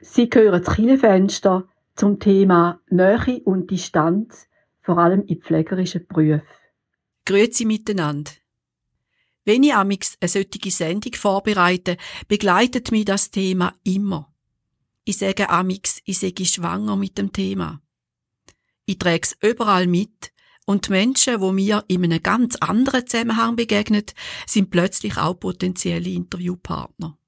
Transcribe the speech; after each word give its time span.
Sie 0.00 0.30
gehören 0.30 0.64
zu 0.64 0.72
Kinefenster 0.72 1.68
zum 1.96 2.20
Thema 2.20 2.80
Nähe 2.88 3.42
und 3.44 3.70
Distanz, 3.70 4.46
vor 4.80 4.98
allem 4.98 5.24
in 5.26 5.40
pflegerischen 5.40 6.06
Berufen. 6.06 6.42
Grüezi 7.24 7.64
miteinander. 7.64 8.30
Wenn 9.44 9.62
ich 9.62 9.74
amix 9.74 10.16
eine 10.20 10.28
solche 10.28 10.70
Sendung 10.70 11.14
vorbereite, 11.14 11.96
begleitet 12.28 12.90
mich 12.92 13.06
das 13.06 13.30
Thema 13.30 13.74
immer. 13.82 14.32
Ich 15.04 15.18
sage 15.18 15.50
amix, 15.50 16.00
ich 16.04 16.18
sage 16.18 16.44
schwanger 16.44 16.96
mit 16.96 17.18
dem 17.18 17.32
Thema. 17.32 17.80
Ich 18.84 18.98
trage 18.98 19.22
es 19.22 19.36
überall 19.42 19.86
mit 19.86 20.32
und 20.64 20.90
Menschen, 20.90 21.40
wo 21.40 21.50
mir 21.50 21.84
in 21.88 22.04
einem 22.04 22.22
ganz 22.22 22.56
anderen 22.56 23.06
Zusammenhang 23.06 23.56
begegnet, 23.56 24.14
sind 24.46 24.70
plötzlich 24.70 25.16
auch 25.16 25.40
potenzielle 25.40 26.10
Interviewpartner. 26.10 27.18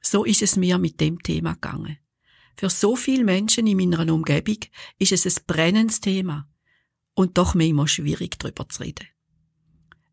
So 0.00 0.24
ist 0.24 0.42
es 0.42 0.56
mir 0.56 0.78
mit 0.78 1.00
dem 1.00 1.22
Thema 1.22 1.54
gegangen. 1.54 1.98
Für 2.56 2.70
so 2.70 2.96
viele 2.96 3.24
Menschen 3.24 3.66
in 3.66 3.76
meiner 3.76 4.12
Umgebung 4.12 4.58
ist 4.98 5.12
es 5.12 5.26
ein 5.26 5.44
brennendes 5.46 6.00
Thema 6.00 6.48
und 7.14 7.38
doch 7.38 7.54
manchmal 7.54 7.88
schwierig 7.88 8.38
darüber 8.38 8.68
zu 8.68 8.82
reden. 8.82 9.06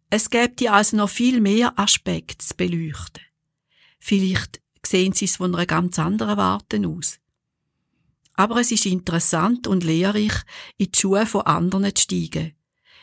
Es 0.09 0.29
gibt 0.29 0.65
also 0.65 0.95
noch 0.95 1.09
viel 1.09 1.41
mehr 1.41 1.77
Aspekte 1.77 2.37
zu 2.37 2.55
beleuchten. 2.55 3.23
Vielleicht 3.99 4.61
sehen 4.85 5.11
Sie 5.11 5.25
es 5.25 5.35
von 5.35 5.53
einer 5.53 5.65
ganz 5.65 5.99
anderen 5.99 6.37
Warte 6.37 6.81
aus. 6.87 7.19
Aber 8.35 8.61
es 8.61 8.71
ist 8.71 8.85
interessant 8.85 9.67
und 9.67 9.83
lehrreich, 9.83 10.43
in 10.77 10.91
die 10.91 10.97
Schuhe 10.97 11.25
von 11.25 11.41
anderen 11.41 11.93
zu 11.93 12.03
steigen. 12.03 12.53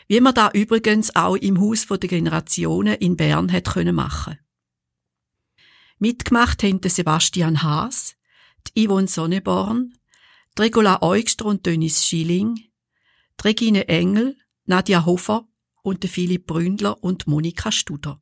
Wie 0.07 0.21
man 0.21 0.35
da 0.35 0.51
übrigens 0.53 1.15
auch 1.15 1.37
im 1.37 1.61
Haus 1.61 1.87
der 1.87 1.99
Generationen 1.99 2.95
in 2.95 3.17
Bern 3.17 3.53
hat 3.53 3.65
können 3.65 3.97
machen. 3.97 4.39
Mitgemacht 5.99 6.63
haben 6.63 6.81
Sebastian 6.83 7.63
Haas, 7.63 8.17
die 8.67 8.87
Yvonne 8.87 9.09
Sonneborn, 9.09 9.95
Regula 10.59 11.03
Eugster 11.03 11.47
und 11.47 11.67
Dennis 11.67 12.05
Schilling, 12.05 12.69
Regine 13.43 13.89
Engel, 13.89 14.37
Nadja 14.67 15.05
Hofer 15.05 15.47
und 15.83 16.05
Philipp 16.05 16.47
Bründler 16.47 17.03
und 17.03 17.27
Monika 17.27 17.71
Studer. 17.71 18.21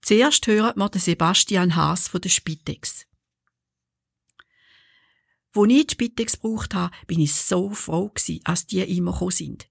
Zuerst 0.00 0.46
hören 0.46 0.78
wir 0.78 0.88
den 0.88 1.00
Sebastian 1.00 1.76
Haas 1.76 2.08
von 2.08 2.20
der 2.20 2.30
Spitex. 2.30 3.06
Wo 5.52 5.64
ich 5.64 5.86
die 5.86 5.92
Spitex 5.92 6.40
gebraucht 6.40 6.74
habe, 6.74 6.94
bin 7.06 7.20
ich 7.20 7.34
so 7.34 7.70
froh 7.70 8.12
als 8.44 8.66
die 8.66 8.80
immer 8.80 9.12
gekommen 9.12 9.30
sind. 9.30 9.68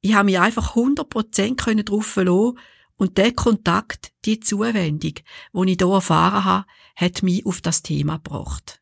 Ich 0.00 0.14
habe 0.14 0.26
mich 0.26 0.38
einfach 0.38 0.76
100% 0.76 1.82
darauf 1.82 2.06
verlassen 2.06 2.58
und 2.96 3.18
der 3.18 3.32
Kontakt, 3.32 4.12
die 4.24 4.40
Zuwendung, 4.40 4.98
die 5.00 5.14
ich 5.72 5.76
hier 5.78 5.88
erfahren 5.88 6.44
habe, 6.44 6.66
hat 6.96 7.22
mich 7.22 7.44
auf 7.46 7.60
das 7.60 7.82
Thema 7.82 8.16
gebracht. 8.16 8.80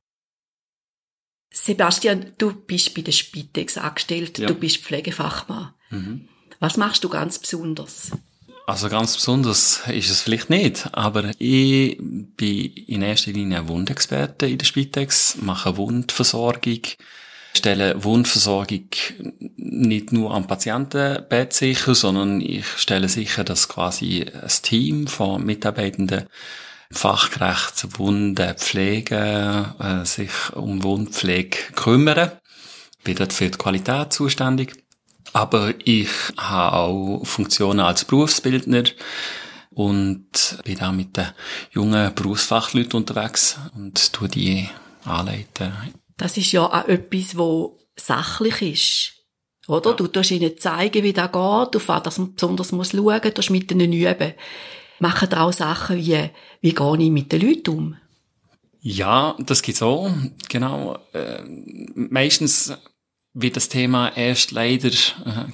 Sebastian, 1.53 2.33
du 2.39 2.53
bist 2.53 2.95
bei 2.95 3.03
der 3.03 3.13
Spitex 3.13 3.79
angestellt, 3.79 4.39
ja. 4.39 4.49
du 4.49 4.55
bist 4.55 4.79
Pflegefachmann. 4.79 5.73
Mhm. 5.91 6.29
Was 6.59 6.77
machst 6.77 7.05
du 7.05 7.09
ganz 7.09 7.39
besonders? 7.39 8.11
Also 8.67 8.89
ganz 8.89 9.15
besonders 9.15 9.83
ist 9.89 10.11
es 10.11 10.23
vielleicht 10.23 10.49
nicht, 10.49 10.89
aber 10.95 11.31
ich 11.39 11.99
bin 11.99 12.73
in 12.73 13.03
erster 13.03 13.33
Linie 13.33 13.69
Wundexperte 13.69 14.47
in 14.47 14.59
der 14.59 14.65
Spitex, 14.65 15.37
mache 15.43 15.77
Wundversorgung, 15.77 16.81
stelle 17.57 18.03
Wundversorgung 18.03 18.89
nicht 19.57 20.13
nur 20.13 20.35
am 20.35 20.47
Patientenbett 20.47 21.53
sicher, 21.53 21.95
sondern 21.95 22.41
ich 22.41 22.67
stelle 22.67 23.09
sicher, 23.09 23.45
dass 23.45 23.69
quasi 23.69 24.25
ein 24.25 24.49
Team 24.63 25.07
von 25.07 25.45
Mitarbeitenden 25.45 26.27
fachgerecht 26.91 27.99
Wunden 27.99 28.55
pflegen, 28.57 29.67
äh, 29.79 30.05
sich 30.05 30.31
um 30.53 30.83
Wundpflege 30.83 31.57
kümmern. 31.75 32.33
Bin 33.03 33.17
dort 33.17 33.33
für 33.33 33.51
die 33.51 33.59
Qualität 33.59 34.13
zuständig. 34.13 34.75
Aber 35.33 35.75
ich 35.85 36.09
habe 36.37 36.77
auch 36.77 37.25
Funktionen 37.25 37.81
als 37.81 38.05
Berufsbildner 38.05 38.85
und 39.71 40.59
bin 40.65 40.81
auch 40.81 40.93
mit 40.93 41.17
den 41.17 41.27
jungen 41.73 42.15
Berufsfachleuten 42.15 42.99
unterwegs 43.01 43.59
und 43.75 44.13
tue 44.13 44.29
die 44.29 44.69
anleiten. 45.05 45.73
Das 46.17 46.37
ist 46.37 46.53
ja 46.53 46.65
auch 46.65 46.89
etwas, 46.89 47.37
wo 47.37 47.79
sachlich 47.97 48.63
ist. 48.63 49.15
Oder? 49.69 49.91
Ja. 49.91 49.97
Du 49.97 50.07
tust 50.09 50.31
ihnen 50.31 50.59
zeigen, 50.59 51.03
wie 51.03 51.13
das 51.13 51.33
geht, 51.33 51.37
auf 51.37 51.89
was 51.89 52.19
man 52.19 52.35
besonders 52.35 52.73
muss 52.73 52.91
schauen, 52.91 53.21
du 53.21 53.31
musst 53.35 53.51
mit 53.51 53.71
ihnen 53.73 53.93
üben. 53.93 54.35
Machen 55.01 55.29
da 55.31 55.45
auch 55.45 55.53
Sachen 55.53 55.97
wie, 55.99 56.31
wie 56.61 56.75
gehe 56.75 56.99
ich 56.99 57.11
mit 57.11 57.33
den 57.33 57.41
Leuten 57.41 57.71
um? 57.71 57.97
Ja, 58.81 59.35
das 59.39 59.63
gibt's 59.63 59.83
auch. 59.83 60.11
Genau. 60.49 60.99
Äh, 61.13 61.43
meistens 61.95 62.73
wird 63.33 63.57
das 63.57 63.69
Thema 63.69 64.15
erst 64.15 64.53
leider 64.53 64.89
äh, 64.89 65.47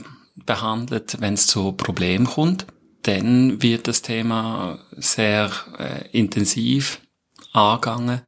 behandelt, 0.45 1.21
wenn 1.21 1.35
es 1.35 1.47
zu 1.47 1.73
Problemen 1.73 2.27
kommt. 2.27 2.67
Dann 3.03 3.63
wird 3.63 3.89
das 3.89 4.03
Thema 4.03 4.79
sehr 4.97 5.51
äh, 5.79 6.09
intensiv 6.11 7.01
angegangen. 7.53 8.23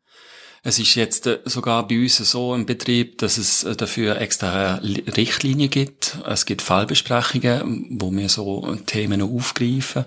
Es 0.65 0.79
ist 0.79 0.95
jetzt 0.95 1.27
äh, 1.27 1.41
sogar 1.45 1.89
bei 1.89 1.99
uns 1.99 2.19
so 2.19 2.55
im 2.55 2.67
Betrieb, 2.67 3.19
dass 3.19 3.37
es 3.37 3.65
äh, 3.65 3.75
dafür 3.75 4.21
extra 4.21 4.77
Richtlinien 4.77 5.71
gibt. 5.71 6.19
Es 6.25 6.47
gibt 6.47 6.63
Fallbesprechungen, 6.63 7.89
wo 8.01 8.13
wir 8.13 8.29
so 8.29 8.77
Themen 8.87 9.23
aufgreifen. 9.23 10.05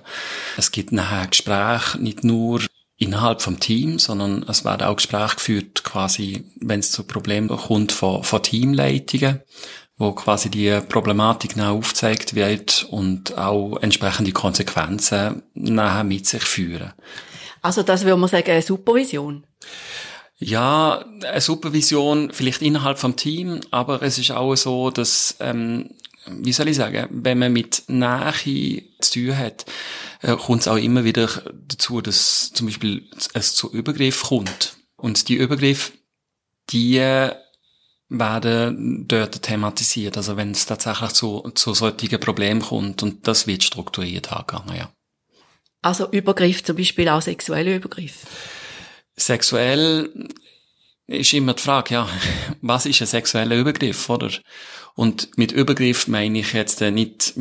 Es 0.55 0.71
gibt 0.71 0.93
nachher 0.93 1.27
Gespräche, 1.27 1.99
nicht 1.99 2.23
nur 2.23 2.61
innerhalb 2.97 3.41
vom 3.41 3.59
Team, 3.59 3.99
sondern 3.99 4.43
es 4.47 4.63
werden 4.63 4.87
auch 4.87 4.95
Gespräche 4.95 5.35
geführt, 5.35 5.83
quasi, 5.83 6.45
wenn 6.61 6.79
es 6.79 6.91
zu 6.91 7.03
Problemen 7.03 7.49
kommt, 7.49 7.91
von, 7.91 8.23
von 8.23 8.41
Teamleitungen, 8.41 9.41
wo 9.97 10.13
quasi 10.13 10.49
die 10.49 10.79
Problematik 10.87 11.55
genau 11.55 11.77
aufgezeigt 11.77 12.33
wird 12.33 12.87
und 12.89 13.37
auch 13.37 13.75
entsprechende 13.81 14.31
Konsequenzen 14.31 15.43
nachher 15.53 16.05
mit 16.05 16.27
sich 16.27 16.43
führen. 16.43 16.93
Also 17.61 17.83
das 17.83 18.05
würde 18.05 18.17
man 18.17 18.29
sagen, 18.29 18.61
Supervision? 18.61 19.45
Ja, 20.37 21.05
eine 21.23 21.41
Supervision 21.41 22.31
vielleicht 22.33 22.61
innerhalb 22.61 22.99
vom 22.99 23.15
Team, 23.15 23.61
aber 23.71 24.01
es 24.01 24.17
ist 24.17 24.31
auch 24.31 24.55
so, 24.55 24.91
dass 24.91 25.37
ähm, 25.39 25.91
wie 26.27 26.53
soll 26.53 26.67
ich 26.67 26.77
sagen, 26.77 27.07
wenn 27.11 27.39
man 27.39 27.53
mit 27.53 27.83
Nähe 27.87 28.83
zu 28.99 29.13
tun 29.13 29.37
hat, 29.37 29.65
äh, 30.21 30.35
kommt 30.35 30.61
es 30.61 30.67
auch 30.67 30.77
immer 30.77 31.03
wieder 31.03 31.29
dazu, 31.67 32.01
dass 32.01 32.51
zum 32.53 32.67
Beispiel 32.67 33.09
es 33.33 33.55
zu 33.55 33.71
Übergriff 33.71 34.23
kommt. 34.23 34.77
Und 34.97 35.29
die 35.29 35.35
Übergriffe, 35.35 35.93
die 36.71 36.99
werden 38.09 39.07
dort 39.07 39.41
thematisiert. 39.41 40.17
Also 40.17 40.37
wenn 40.37 40.51
es 40.51 40.65
tatsächlich 40.65 41.11
zu, 41.11 41.51
zu 41.53 41.73
solchen 41.73 42.19
Problemen 42.19 42.61
kommt 42.61 43.03
und 43.03 43.27
das 43.27 43.47
wird 43.47 43.63
strukturiert 43.63 44.31
angegangen, 44.31 44.75
ja. 44.77 44.91
Also 45.81 46.09
Übergriff, 46.09 46.63
zum 46.63 46.77
Beispiel 46.77 47.09
auch 47.09 47.21
sexuelle 47.21 47.75
Übergriff? 47.75 48.25
Sexuell 49.17 50.29
ist 51.07 51.33
immer 51.33 51.53
die 51.53 51.61
Frage, 51.61 51.93
ja, 51.93 52.09
was 52.61 52.85
ist 52.85 53.01
ein 53.01 53.07
sexueller 53.07 53.55
Übergriff, 53.55 54.09
oder? 54.09 54.29
Und 54.95 55.37
mit 55.37 55.51
Übergriff 55.51 56.07
meine 56.07 56.39
ich 56.39 56.53
jetzt 56.53 56.81
äh, 56.81 56.89
nicht, 56.89 57.33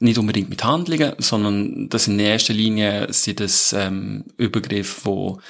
nicht 0.00 0.18
unbedingt 0.18 0.50
mit 0.50 0.64
Handlungen, 0.64 1.14
sondern 1.18 1.88
das 1.88 2.08
in 2.08 2.18
erster 2.18 2.52
Linie 2.52 3.10
sind 3.12 3.40
das 3.40 3.72
ähm, 3.72 4.24
Übergriffe, 4.36 5.00
wo 5.04 5.40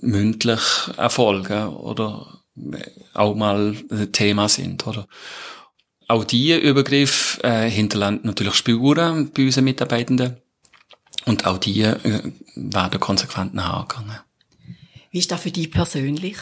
mündlich 0.00 0.60
erfolgen 0.96 1.68
oder 1.68 2.26
auch 3.14 3.34
mal 3.34 3.76
Thema 4.12 4.48
sind, 4.48 4.86
oder? 4.86 5.06
Auch 6.08 6.24
diese 6.24 6.56
Übergriffe 6.56 7.42
äh, 7.44 7.70
hinterlassen 7.70 8.20
natürlich 8.22 8.54
Spuren 8.54 9.30
bei 9.32 9.44
unseren 9.44 9.64
Mitarbeitenden 9.64 10.36
und 11.24 11.46
auch 11.46 11.58
die 11.58 11.82
äh, 11.82 12.32
werden 12.54 13.00
konsequent 13.00 13.54
nachgegangen. 13.54 14.25
Wie 15.16 15.20
ist 15.20 15.32
das 15.32 15.40
für 15.40 15.50
dich 15.50 15.70
persönlich? 15.70 16.36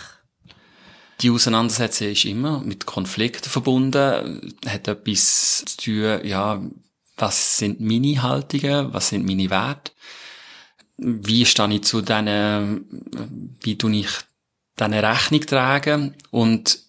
Die 1.20 1.30
Auseinandersetzung 1.30 2.08
ist 2.08 2.24
immer 2.24 2.58
mit 2.58 2.86
Konflikten 2.86 3.48
verbunden, 3.48 4.52
hat 4.66 4.88
etwas 4.88 5.64
zu 5.64 5.76
tun, 5.76 6.26
ja, 6.26 6.60
was 7.16 7.58
sind 7.58 7.78
meine 7.78 8.20
Haltungen, 8.20 8.92
was 8.92 9.10
sind 9.10 9.26
meine 9.26 9.48
Werte, 9.48 9.92
wie 10.96 11.46
stehe 11.46 11.72
ich 11.72 11.84
zu 11.84 12.00
denen, 12.00 13.54
wie 13.60 13.78
tue 13.78 13.94
ich 13.94 14.08
denen 14.80 15.04
Rechnung 15.04 15.42
tragen 15.42 16.16
und 16.32 16.80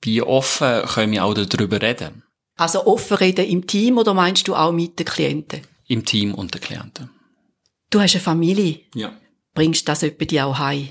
wie 0.00 0.22
offen 0.22 0.86
können 0.86 1.12
wir 1.12 1.26
auch 1.26 1.34
darüber 1.34 1.82
reden. 1.82 2.22
Also 2.56 2.86
offen 2.86 3.18
reden 3.18 3.44
im 3.44 3.66
Team 3.66 3.98
oder 3.98 4.14
meinst 4.14 4.48
du 4.48 4.54
auch 4.54 4.72
mit 4.72 4.98
den 4.98 5.04
Klienten? 5.04 5.60
Im 5.88 6.06
Team 6.06 6.32
und 6.32 6.54
den 6.54 6.62
Klienten. 6.62 7.10
Du 7.90 8.00
hast 8.00 8.14
eine 8.14 8.22
Familie. 8.22 8.80
Ja. 8.94 9.12
Bringst 9.52 9.82
du 9.82 9.92
das 9.92 10.02
etwa 10.02 10.24
dir 10.24 10.46
auch 10.46 10.58
heim? 10.58 10.88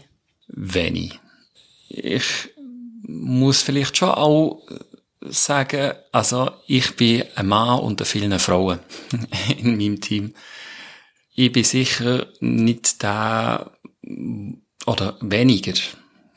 Wenig. 0.48 1.20
Ich 1.90 2.50
muss 3.04 3.62
vielleicht 3.62 3.98
schon 3.98 4.10
auch 4.10 4.62
sagen, 5.22 5.94
also 6.12 6.52
ich 6.68 6.96
bin 6.96 7.24
ein 7.36 7.48
Mann 7.48 7.80
unter 7.80 8.06
vielen 8.06 8.38
Frauen 8.40 8.80
in 9.58 9.78
meinem 9.78 10.02
Team. 10.02 10.34
Ich 11.36 11.52
bin 11.52 11.64
sicher 11.64 12.28
nicht 12.40 13.04
da 13.04 13.72
oder 14.86 15.18
weniger, 15.22 15.74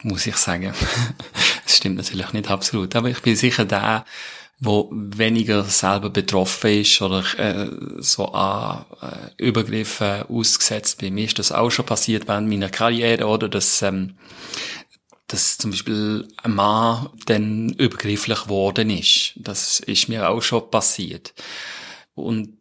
muss 0.03 0.27
ich 0.27 0.37
sagen. 0.37 0.73
das 1.65 1.77
stimmt 1.77 1.97
natürlich 1.97 2.33
nicht 2.33 2.51
absolut, 2.51 2.95
aber 2.97 3.11
ich 3.11 3.21
bin 3.21 3.37
sicher 3.37 3.65
der, 3.65 4.05
wo 4.59 4.89
weniger 4.91 5.65
selber 5.65 6.09
betroffen 6.09 6.81
ist 6.81 7.03
oder 7.03 7.23
äh, 7.39 7.69
so 7.99 8.27
an 8.33 8.87
äh, 9.03 9.43
Übergriffen 9.43 10.23
ausgesetzt 10.23 10.99
bin. 10.99 11.15
Mir 11.15 11.27
ist 11.27 11.39
das 11.39 11.53
auch 11.53 11.71
schon 11.71 11.85
passiert 11.85 12.27
während 12.27 12.49
meiner 12.49 12.71
Karriere, 12.71 13.27
oder 13.27 13.49
dass, 13.49 13.83
ähm, 13.83 14.17
dass 15.27 15.59
zum 15.59 15.73
Beispiel 15.73 16.27
ein 16.43 16.55
Mann 16.55 17.11
dann 17.27 17.71
übergrifflich 17.71 18.45
geworden 18.45 18.89
ist. 18.89 19.35
Das 19.37 19.81
ist 19.81 20.09
mir 20.09 20.29
auch 20.31 20.41
schon 20.41 20.71
passiert. 20.71 21.35
Und 22.15 22.57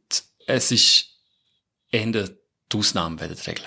es 0.47 0.71
ist 0.71 1.05
eher 1.91 2.07
die 2.11 2.77
Ausnahme 2.77 3.21
wie 3.21 3.33
die 3.33 3.49
Regel. 3.49 3.65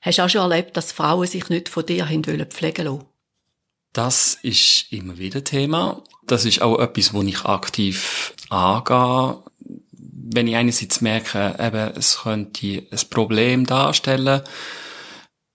Hast 0.00 0.18
du 0.18 0.22
auch 0.22 0.28
schon 0.28 0.50
erlebt, 0.50 0.76
dass 0.76 0.92
Frauen 0.92 1.26
sich 1.26 1.48
nicht 1.48 1.68
von 1.68 1.86
dir 1.86 2.06
pflegen 2.06 2.86
wollen? 2.86 3.04
Das 3.96 4.36
ist 4.42 4.92
immer 4.92 5.16
wieder 5.16 5.42
Thema. 5.42 6.02
Das 6.26 6.44
ist 6.44 6.60
auch 6.60 6.78
etwas, 6.80 7.14
wo 7.14 7.22
ich 7.22 7.46
aktiv 7.46 8.34
angehe. 8.50 9.38
Wenn 9.90 10.46
ich 10.46 10.54
einerseits 10.54 11.00
merke, 11.00 11.56
eben, 11.58 11.96
es 11.96 12.18
könnte 12.22 12.82
ein 12.90 13.08
Problem 13.08 13.64
darstellen, 13.64 14.42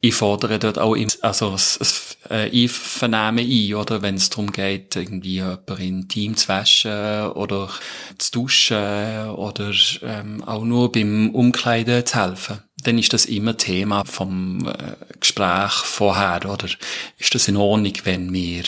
ich 0.03 0.15
fordere 0.15 0.57
dort 0.57 0.79
auch 0.79 0.95
im, 0.95 1.07
also 1.21 1.51
das, 1.51 2.17
äh, 2.29 2.49
Einvernehmen 2.51 3.47
ein, 3.47 3.75
oder 3.75 4.01
wenn 4.01 4.15
es 4.15 4.31
darum 4.31 4.51
geht, 4.51 4.95
irgendwie 4.95 5.35
jemanden 5.35 5.77
in 5.79 6.07
Team 6.07 6.35
zu 6.35 6.47
waschen 6.47 7.27
oder 7.33 7.69
zu 8.17 8.31
duschen 8.31 9.29
oder 9.29 9.71
ähm, 10.01 10.43
auch 10.43 10.63
nur 10.63 10.91
beim 10.91 11.29
Umkleiden 11.29 12.03
zu 12.05 12.19
helfen. 12.19 12.59
Dann 12.83 12.97
ist 12.97 13.13
das 13.13 13.25
immer 13.25 13.57
Thema 13.57 14.03
vom 14.05 14.67
äh, 14.67 14.95
Gespräch 15.19 15.71
vorher, 15.71 16.51
oder 16.51 16.67
ist 17.19 17.35
das 17.35 17.47
in 17.47 17.57
Ordnung, 17.57 17.93
wenn 18.03 18.33
wir 18.33 18.63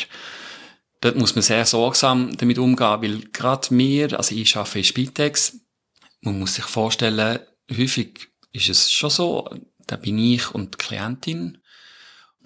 Dort 1.02 1.18
muss 1.18 1.36
man 1.36 1.42
sehr 1.42 1.66
sorgsam 1.66 2.38
damit 2.38 2.58
umgehen, 2.58 3.02
weil 3.02 3.20
gerade 3.34 3.68
wir, 3.72 4.18
also 4.18 4.34
ich 4.34 4.56
arbeite 4.56 4.78
in 4.78 4.86
Spitex, 4.86 5.60
man 6.22 6.40
muss 6.40 6.56
sich 6.56 6.64
vorstellen, 6.64 7.40
häufig 7.70 8.30
ist 8.54 8.70
es 8.70 8.90
schon 8.90 9.10
so, 9.10 9.50
da 9.88 9.96
bin 9.96 10.18
ich 10.18 10.54
und 10.54 10.74
die 10.74 10.78
Klientin. 10.78 11.58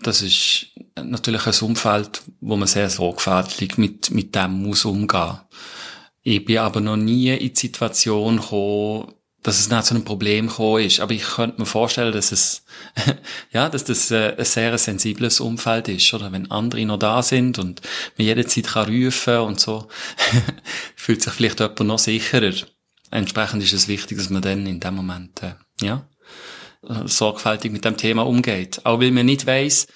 Das 0.01 0.21
ist 0.21 0.67
natürlich 0.95 1.47
ein 1.47 1.67
Umfeld, 1.67 2.21
wo 2.39 2.55
man 2.55 2.67
sehr 2.67 2.89
sorgfältig 2.89 3.77
mit, 3.77 4.11
mit 4.11 4.35
dem 4.35 4.63
muss 4.63 4.85
umgehen. 4.85 5.39
Ich 6.21 6.43
bin 6.45 6.57
aber 6.59 6.81
noch 6.81 6.97
nie 6.97 7.29
in 7.29 7.53
die 7.53 7.59
Situation 7.59 8.37
gekommen, 8.37 9.13
dass 9.43 9.59
es 9.59 9.69
nicht 9.69 9.85
zu 9.85 9.95
einem 9.95 10.03
Problem 10.03 10.47
gekommen 10.47 10.83
ist. 10.83 10.99
Aber 10.99 11.13
ich 11.13 11.23
könnte 11.23 11.59
mir 11.59 11.65
vorstellen, 11.65 12.11
dass 12.11 12.31
es, 12.33 12.65
ja, 13.53 13.69
dass 13.69 13.85
das 13.85 14.11
äh, 14.11 14.35
ein 14.37 14.45
sehr 14.45 14.77
sensibles 14.77 15.39
Umfeld 15.39 15.87
ist, 15.87 16.13
oder? 16.13 16.31
Wenn 16.31 16.51
andere 16.51 16.85
noch 16.85 16.99
da 16.99 17.23
sind 17.23 17.57
und 17.57 17.81
man 18.17 18.27
jederzeit 18.27 18.67
kann 18.67 18.89
rufen 18.89 19.37
und 19.37 19.59
so, 19.59 19.87
fühlt 20.95 21.21
sich 21.21 21.33
vielleicht 21.33 21.61
jemand 21.61 21.79
noch 21.79 21.99
sicherer. 21.99 22.53
Entsprechend 23.09 23.63
ist 23.63 23.73
es 23.73 23.87
wichtig, 23.87 24.17
dass 24.17 24.29
man 24.29 24.41
dann 24.41 24.65
in 24.65 24.81
dem 24.81 24.95
Moment, 24.95 25.41
äh, 26.87 27.07
sorgfältig 27.07 27.71
mit 27.71 27.85
dem 27.85 27.97
Thema 27.97 28.25
umgeht. 28.25 28.81
Auch 28.85 28.99
weil 28.99 29.11
man 29.11 29.25
nicht 29.25 29.45
weiß, 29.45 29.87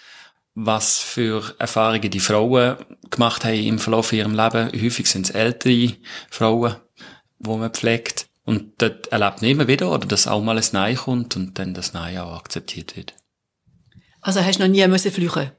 was 0.56 1.00
für 1.00 1.56
Erfahrungen 1.60 2.10
die 2.10 2.20
Frauen 2.20 2.78
gemacht 3.10 3.46
haben 3.46 3.56
im 3.56 3.80
Verlauf 3.80 4.12
ihrem 4.14 4.36
Leben. 4.36 4.72
Häufig 4.82 5.08
sind 5.08 5.30
es 5.30 5.36
ältere 5.36 5.94
Frauen, 6.30 6.76
wo 7.40 7.58
man 7.58 7.72
pflegt. 7.72 8.28
Und 8.44 8.82
dort 8.82 9.08
erlebt 9.08 9.42
man 9.42 9.52
immer 9.52 9.68
wieder, 9.68 9.92
oder 9.92 10.08
dass 10.08 10.28
auch 10.28 10.42
mal 10.42 10.58
ein 10.58 10.66
Nein 10.72 10.96
kommt 10.96 11.36
und 11.36 11.58
dann 11.60 11.74
das 11.74 11.94
Nein 11.94 12.18
auch 12.18 12.36
akzeptiert 12.36 12.98
wird. 12.98 13.14
Also 14.22 14.44
hast 14.44 14.60
du 14.60 14.64
noch 14.64 14.72
nie 14.72 14.86
müssen 14.88 15.12
flüchen 15.12 15.52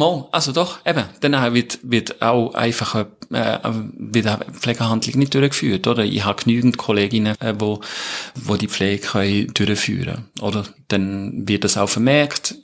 Mal, 0.00 0.28
also 0.32 0.52
doch, 0.52 0.78
eben. 0.86 1.04
Dann 1.20 1.54
wird, 1.54 1.78
wird 1.82 2.22
auch 2.22 2.54
einfach, 2.54 2.94
äh, 2.94 3.58
wird 3.62 4.26
eine 4.26 4.44
Pflegehandlung 4.52 5.18
nicht 5.18 5.34
durchgeführt, 5.34 5.86
oder? 5.86 6.04
Ich 6.04 6.24
habe 6.24 6.42
genügend 6.42 6.78
Kolleginnen, 6.78 7.38
äh, 7.38 7.54
wo, 7.58 7.80
wo 8.34 8.56
die 8.56 8.66
Pflege 8.66 9.06
können 9.06 9.52
durchführen 9.52 10.30
oder? 10.40 10.64
Dann 10.88 11.46
wird 11.46 11.64
das 11.64 11.76
auch 11.76 11.90
vermerkt, 11.90 12.54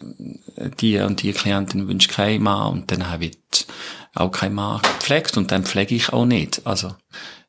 die 0.80 0.98
und 0.98 1.22
die 1.22 1.32
Klientin 1.34 1.88
wünscht 1.88 2.10
keinen 2.10 2.42
Mann 2.42 2.72
und 2.72 2.90
dann 2.90 3.04
wird 3.20 3.66
auch 4.14 4.30
kein 4.30 4.54
Mann 4.54 4.80
gepflegt 4.80 5.36
und 5.36 5.52
dann 5.52 5.64
pflege 5.64 5.94
ich 5.94 6.14
auch 6.14 6.24
nicht. 6.24 6.66
Also, 6.66 6.94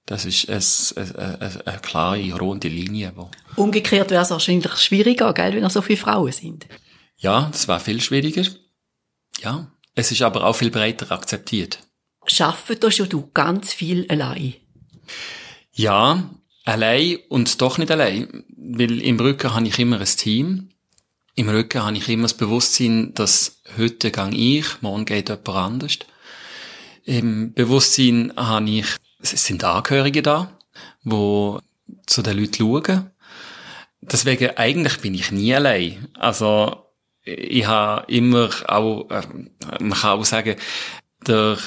das 0.05 0.25
ist 0.25 0.49
eine, 0.49 1.39
eine, 1.39 1.65
eine 1.65 1.79
klare, 1.79 2.33
runde 2.33 2.67
Linie. 2.67 3.13
Wo 3.15 3.31
Umgekehrt 3.55 4.11
wäre 4.11 4.23
es 4.23 4.31
wahrscheinlich 4.31 4.73
schwieriger, 4.73 5.33
gell, 5.33 5.53
wenn 5.53 5.63
noch 5.63 5.71
so 5.71 5.81
viele 5.81 5.97
Frauen 5.97 6.33
sind. 6.33 6.67
Ja, 7.15 7.47
das 7.53 7.69
war 7.69 7.79
viel 7.79 8.01
schwieriger. 8.01 8.43
Ja, 9.39 9.71
es 9.97 10.11
ist 10.11 10.21
aber 10.21 10.45
auch 10.45 10.53
viel 10.53 10.69
breiter 10.69 11.11
akzeptiert. 11.11 11.79
Schaffen 12.27 12.79
da 12.79 12.91
schon 12.91 13.09
du 13.09 13.31
ganz 13.33 13.73
viel 13.73 14.05
allein? 14.09 14.53
Ja, 15.73 16.29
allein 16.65 17.17
und 17.29 17.59
doch 17.61 17.79
nicht 17.79 17.89
allein. 17.89 18.43
Weil 18.55 19.01
im 19.01 19.19
Rücken 19.19 19.55
habe 19.55 19.67
ich 19.67 19.79
immer 19.79 19.99
ein 19.99 20.05
Team. 20.05 20.69
Im 21.33 21.49
Rücken 21.49 21.83
habe 21.83 21.97
ich 21.97 22.07
immer 22.09 22.23
das 22.23 22.35
Bewusstsein, 22.35 23.15
dass 23.15 23.63
heute 23.75 24.11
gang 24.11 24.35
ich, 24.35 24.67
morgen 24.81 25.05
geht 25.05 25.29
jemand 25.29 25.49
anders. 25.49 25.97
Im 27.03 27.53
Bewusstsein 27.53 28.33
habe 28.35 28.69
ich, 28.69 28.85
es 29.19 29.45
sind 29.45 29.63
Angehörige 29.63 30.21
da, 30.21 30.59
wo 31.03 31.59
zu 32.05 32.21
den 32.21 32.37
Leuten 32.37 32.53
schauen. 32.53 33.09
Deswegen, 34.01 34.55
eigentlich 34.57 34.99
bin 34.99 35.15
ich 35.15 35.31
nie 35.31 35.55
allein. 35.55 36.07
Also, 36.13 36.86
ich 37.27 37.67
habe 37.67 38.11
immer 38.11 38.49
auch, 38.67 39.09
äh, 39.09 39.21
man 39.79 39.97
kann 39.97 40.19
auch 40.19 40.25
sagen, 40.25 40.55
der 41.25 41.57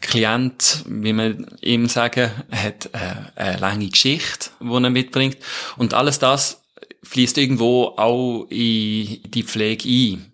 Klient, 0.00 0.84
wie 0.86 1.12
man 1.12 1.56
ihm 1.60 1.88
sagen, 1.88 2.30
hat 2.50 2.90
äh, 2.92 3.40
eine 3.40 3.58
lange 3.58 3.88
Geschichte, 3.88 4.50
die 4.60 4.66
er 4.66 4.90
mitbringt. 4.90 5.38
Und 5.76 5.94
alles 5.94 6.18
das 6.18 6.62
fließt 7.02 7.38
irgendwo 7.38 7.94
auch 7.96 8.46
in 8.50 9.22
die 9.30 9.42
Pflege 9.44 9.88
ein. 9.88 10.32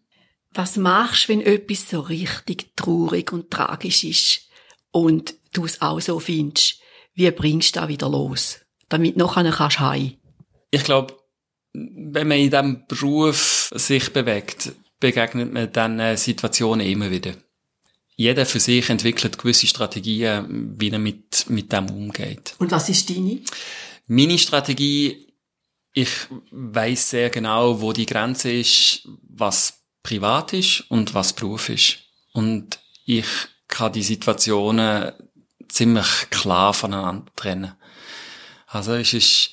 Was 0.54 0.76
machst 0.76 1.28
du, 1.28 1.32
wenn 1.32 1.40
etwas 1.40 1.88
so 1.88 2.00
richtig 2.00 2.76
traurig 2.76 3.32
und 3.32 3.50
tragisch 3.50 4.04
ist 4.04 4.48
und 4.90 5.34
du 5.52 5.64
es 5.64 5.80
auch 5.80 6.00
so 6.00 6.18
findest? 6.18 6.80
Wie 7.14 7.30
bringst 7.30 7.76
du 7.76 7.80
das 7.80 7.88
wieder 7.88 8.08
los, 8.08 8.60
damit 8.88 9.16
nachher 9.16 9.50
kannst 9.50 9.78
du 9.78 9.80
heim? 9.80 10.14
Ich 10.70 10.84
glaube, 10.84 11.16
wenn 11.72 12.28
man 12.28 12.38
in 12.38 12.50
diesem 12.50 12.86
Beruf 12.86 13.61
sich 13.72 14.12
bewegt, 14.12 14.72
begegnet 15.00 15.52
man 15.52 15.72
dann 15.72 16.16
Situationen 16.16 16.86
immer 16.86 17.10
wieder. 17.10 17.34
Jeder 18.16 18.46
für 18.46 18.60
sich 18.60 18.88
entwickelt 18.90 19.38
gewisse 19.38 19.66
Strategien, 19.66 20.74
wie 20.78 20.90
er 20.90 20.98
mit, 20.98 21.48
mit 21.48 21.72
dem 21.72 21.90
umgeht. 21.90 22.54
Und 22.58 22.70
was 22.70 22.88
ist 22.88 23.10
deine? 23.10 23.40
Meine 24.06 24.38
Strategie, 24.38 25.26
ich 25.94 26.10
weiß 26.50 27.10
sehr 27.10 27.30
genau, 27.30 27.80
wo 27.80 27.92
die 27.92 28.06
Grenze 28.06 28.52
ist, 28.52 29.08
was 29.28 29.82
privat 30.02 30.52
ist 30.52 30.84
und 30.90 31.14
was 31.14 31.32
Beruf 31.32 31.68
ist. 31.68 31.98
Und 32.32 32.78
ich 33.06 33.26
kann 33.68 33.92
die 33.92 34.02
Situationen 34.02 35.12
ziemlich 35.68 36.30
klar 36.30 36.74
voneinander 36.74 37.32
trennen. 37.34 37.72
Also 38.66 38.94
es 38.94 39.12
ist 39.14 39.50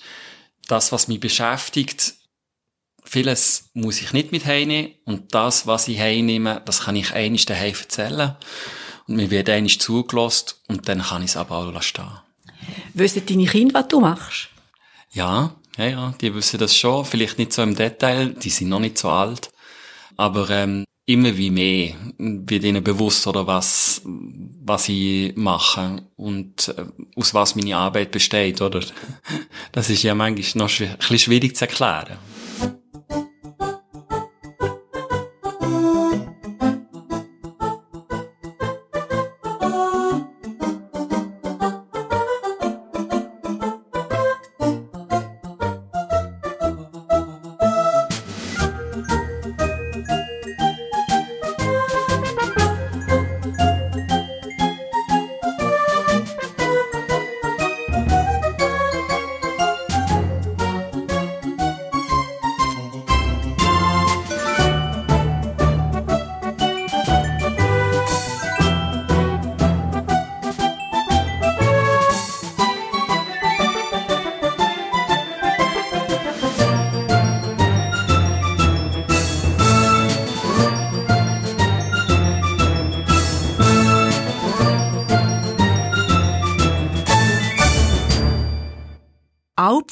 das, 0.68 0.92
was 0.92 1.08
mich 1.08 1.20
beschäftigt, 1.20 2.14
vieles 3.10 3.70
muss 3.74 4.02
ich 4.02 4.14
nicht 4.14 4.32
mit 4.32 4.46
heimnehmen 4.46 4.92
und 5.06 5.34
das, 5.34 5.66
was 5.66 5.88
ich 5.88 6.00
heimnehme, 6.00 6.62
das 6.66 6.82
kann 6.82 6.96
ich 6.96 7.12
einiges 7.14 7.46
daheim 7.46 7.74
erzählen 7.74 8.36
und 9.08 9.16
mir 9.16 9.32
wird 9.32 9.50
einiges 9.50 9.80
zugelost 9.80 10.62
und 10.68 10.88
dann 10.88 11.02
kann 11.02 11.24
ich 11.24 11.32
es 11.32 11.38
aber 11.38 11.58
auch 11.58 11.82
stehen. 11.82 12.12
Wissen 12.94 13.26
deine 13.26 13.48
Kinder, 13.48 13.74
was 13.74 13.88
du 13.88 14.00
machst? 14.00 14.50
Ja, 15.12 15.56
ja, 15.78 15.86
ja, 15.86 16.14
die 16.22 16.34
wissen 16.36 16.60
das 16.60 16.78
schon, 16.78 17.04
vielleicht 17.04 17.40
nicht 17.40 17.52
so 17.52 17.64
im 17.64 17.76
Detail, 17.76 18.30
die 18.30 18.50
sind 18.50 18.70
noch 18.70 18.80
nicht 18.80 19.00
so 19.00 19.10
alt, 19.10 19.50
aber 20.16 20.50
ähm, 20.52 20.86
immer 21.06 21.36
wie 21.36 21.50
mehr 21.50 21.96
wird 22.20 22.64
ihnen 22.64 22.84
bewusst, 22.84 23.26
oder 23.26 23.48
was, 23.48 24.02
was 24.06 24.88
ich 24.88 25.36
mache 25.36 26.04
und 26.16 26.68
äh, 26.78 26.86
aus 27.16 27.34
was 27.34 27.56
meine 27.56 27.78
Arbeit 27.78 28.12
besteht, 28.12 28.62
oder? 28.62 28.82
Das 29.72 29.90
ist 29.90 30.04
ja 30.04 30.14
manchmal 30.14 30.68
noch 30.68 30.80
ein 30.80 30.98
bisschen 30.98 31.20
schwierig 31.20 31.56
zu 31.56 31.66
erklären. 31.66 32.18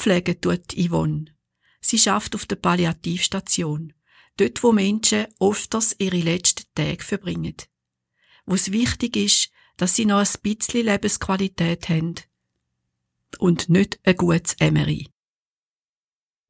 Pflegen 0.08 0.40
tut 0.40 0.74
Yvonne. 0.74 1.26
Sie 1.82 2.00
schafft 2.00 2.34
auf 2.34 2.46
der 2.46 2.56
Palliativstation. 2.56 3.94
Dort, 4.38 4.64
wo 4.64 4.72
Menschen 4.72 5.28
ofters 5.40 5.96
ihre 6.00 6.18
letzten 6.18 6.64
Tage 6.76 7.04
verbringen. 7.04 7.56
Wo 8.46 8.56
es 8.56 8.72
wichtig 8.72 9.18
ist, 9.18 9.50
dass 9.76 9.96
sie 9.96 10.06
noch 10.06 10.20
ein 10.20 10.42
bisschen 10.42 10.86
Lebensqualität 10.86 11.90
haben. 11.90 12.16
Und 13.40 13.68
nicht 13.68 14.00
ein 14.04 14.16
gutes 14.16 14.56
Emery. 14.60 15.08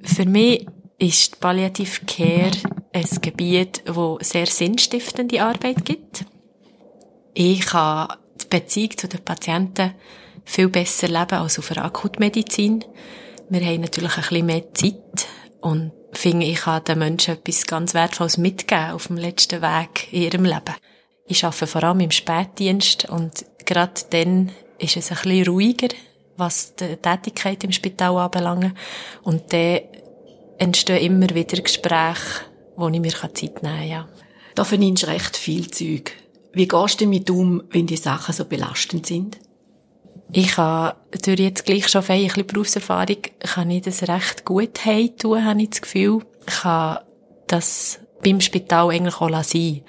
Für 0.02 0.26
mich 0.26 0.68
ist 1.00 1.38
die 1.42 1.86
Care 2.06 2.52
ein 2.94 3.22
Gebiet, 3.22 3.84
wo 3.88 4.20
sehr 4.22 4.46
sinnstiftende 4.46 5.42
Arbeit 5.42 5.84
gibt. 5.84 6.26
Ich 7.34 7.62
kann 7.62 8.14
die 8.40 8.48
Beziehung 8.48 8.98
zu 8.98 9.08
den 9.08 9.26
Patienten 9.26 9.96
viel 10.46 10.70
besser 10.70 11.08
leben 11.08 11.40
als 11.40 11.58
auf 11.58 11.70
der 11.70 11.86
Akutmedizin. 11.86 12.84
Wir 13.50 13.62
haben 13.66 13.82
natürlich 13.82 14.18
ein 14.18 14.22
bisschen 14.22 14.46
mehr 14.46 14.74
Zeit 14.74 15.28
und 15.62 15.92
finde, 16.12 16.46
ich 16.46 16.62
kann 16.62 16.84
den 16.84 17.00
Menschen 17.00 17.36
etwas 17.36 17.66
ganz 17.66 17.94
Wertvolles 17.94 18.38
mitgeben 18.38 18.92
auf 18.92 19.08
dem 19.08 19.18
letzten 19.18 19.62
Weg 19.62 20.12
in 20.12 20.24
ihrem 20.24 20.46
Leben. 20.46 20.76
Ich 21.28 21.44
arbeite 21.46 21.68
vor 21.68 21.84
allem 21.84 22.02
im 22.02 22.12
Spätdienst 22.12 23.10
und 23.10 23.46
gerade 23.66 24.02
dann 24.10 24.52
ist 24.80 24.98
es 24.98 25.12
ein 25.12 25.18
bisschen 25.18 25.48
ruhiger, 25.48 25.90
was 26.38 26.76
die 26.76 26.96
Tätigkeit 26.98 27.64
im 27.64 27.72
Spital 27.72 28.18
anbelangt. 28.18 28.74
Und 29.24 29.52
dann 29.54 29.80
entstehen 30.58 31.04
immer 31.04 31.30
wieder 31.30 31.62
Gespräche, 31.62 32.46
wo 32.76 32.88
ich 32.90 33.00
mir 33.00 33.12
Zeit 33.12 33.64
nehmen 33.64 33.80
kann. 33.80 33.88
Ja. 33.88 34.10
Da 34.56 34.64
du 35.04 35.08
recht 35.08 35.38
viel 35.38 35.70
Zeug. 35.70 36.14
Wie 36.54 36.68
gehst 36.68 37.02
du 37.02 37.06
damit 37.06 37.30
um, 37.30 37.64
wenn 37.70 37.88
die 37.88 37.98
Sachen 37.98 38.34
so 38.34 38.46
belastend 38.46 39.06
sind? 39.06 39.38
Ich 40.32 40.58
habe 40.58 40.98
durch 41.24 41.40
jetzt 41.40 41.66
gleich 41.66 41.88
schon 41.88 42.04
ein 42.08 42.28
bisschen 42.28 42.48
Berufserfahrung, 42.48 43.18
kann 43.40 43.72
ich 43.72 43.84
das 43.84 44.04
recht 44.04 44.44
gut 44.44 44.80
tun, 45.18 45.46
habe 45.46 45.62
ich 45.62 45.70
das 45.70 45.82
Gefühl. 45.82 46.22
Ich 46.46 46.54
kann 46.54 47.00
das 47.48 48.00
beim 48.24 48.42
Spital 48.42 48.90
eigentlich 48.90 49.22
auch 49.22 49.44
sein. 49.44 49.82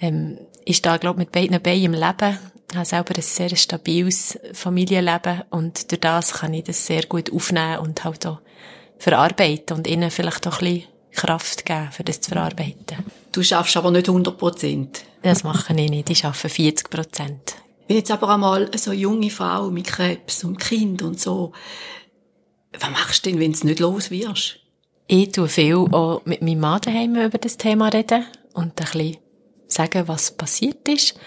Ähm, 0.00 0.38
ich 0.64 0.78
stehe, 0.78 0.98
glaube 0.98 1.20
mit 1.20 1.32
beiden 1.32 1.60
Beinen 1.62 1.84
im 1.84 1.92
Leben. 1.92 2.38
Ich 2.68 2.76
habe 2.76 2.84
selber 2.84 3.14
ein 3.14 3.22
sehr 3.22 3.54
stabiles 3.54 4.38
Familienleben 4.52 5.42
und 5.50 5.90
durch 5.90 6.00
das 6.00 6.34
kann 6.34 6.54
ich 6.54 6.64
das 6.64 6.84
sehr 6.84 7.04
gut 7.04 7.32
aufnehmen 7.32 7.78
und 7.78 8.02
halt 8.02 8.26
auch 8.26 8.40
verarbeiten 8.98 9.76
und 9.76 9.86
ihnen 9.86 10.10
vielleicht 10.10 10.46
auch 10.48 10.60
ein 10.60 10.74
bisschen 10.74 10.88
Kraft 11.12 11.64
geben, 11.64 11.92
für 11.92 12.02
das 12.02 12.20
zu 12.20 12.30
verarbeiten. 12.30 12.98
Du 13.30 13.42
schaffst 13.42 13.76
aber 13.76 13.92
nicht 13.92 14.08
100 14.08 14.36
Prozent. 14.36 15.04
Das 15.22 15.44
mache 15.44 15.72
ich 15.74 15.90
nicht. 15.90 16.10
Ich 16.10 16.24
arbeite 16.24 16.48
40 16.48 16.90
Prozent. 16.90 17.56
Wenn 17.88 17.96
jetzt 17.96 18.10
aber 18.10 18.28
einmal 18.28 18.70
so 18.76 18.92
junge 18.92 19.30
Frau 19.30 19.70
mit 19.70 19.86
Krebs 19.86 20.42
und 20.44 20.58
Kind 20.58 21.02
und 21.02 21.20
so, 21.20 21.52
was 22.78 22.90
machst 22.90 23.24
du 23.24 23.30
denn, 23.30 23.40
wenn 23.40 23.52
du 23.52 23.66
nicht 23.66 23.80
los 23.80 24.10
wirst? 24.10 24.58
Ich 25.06 25.30
tue 25.30 25.48
viel 25.48 25.76
auch 25.76 26.22
mit 26.24 26.42
meinem 26.42 26.60
Mann 26.60 26.80
daheim 26.80 27.14
über 27.14 27.38
das 27.38 27.56
Thema 27.56 27.88
reden 27.88 28.26
und 28.54 28.80
ein 28.80 28.86
bisschen 28.86 29.18
sagen, 29.68 30.08
was 30.08 30.32
passiert 30.32 30.88
ist. 30.88 31.18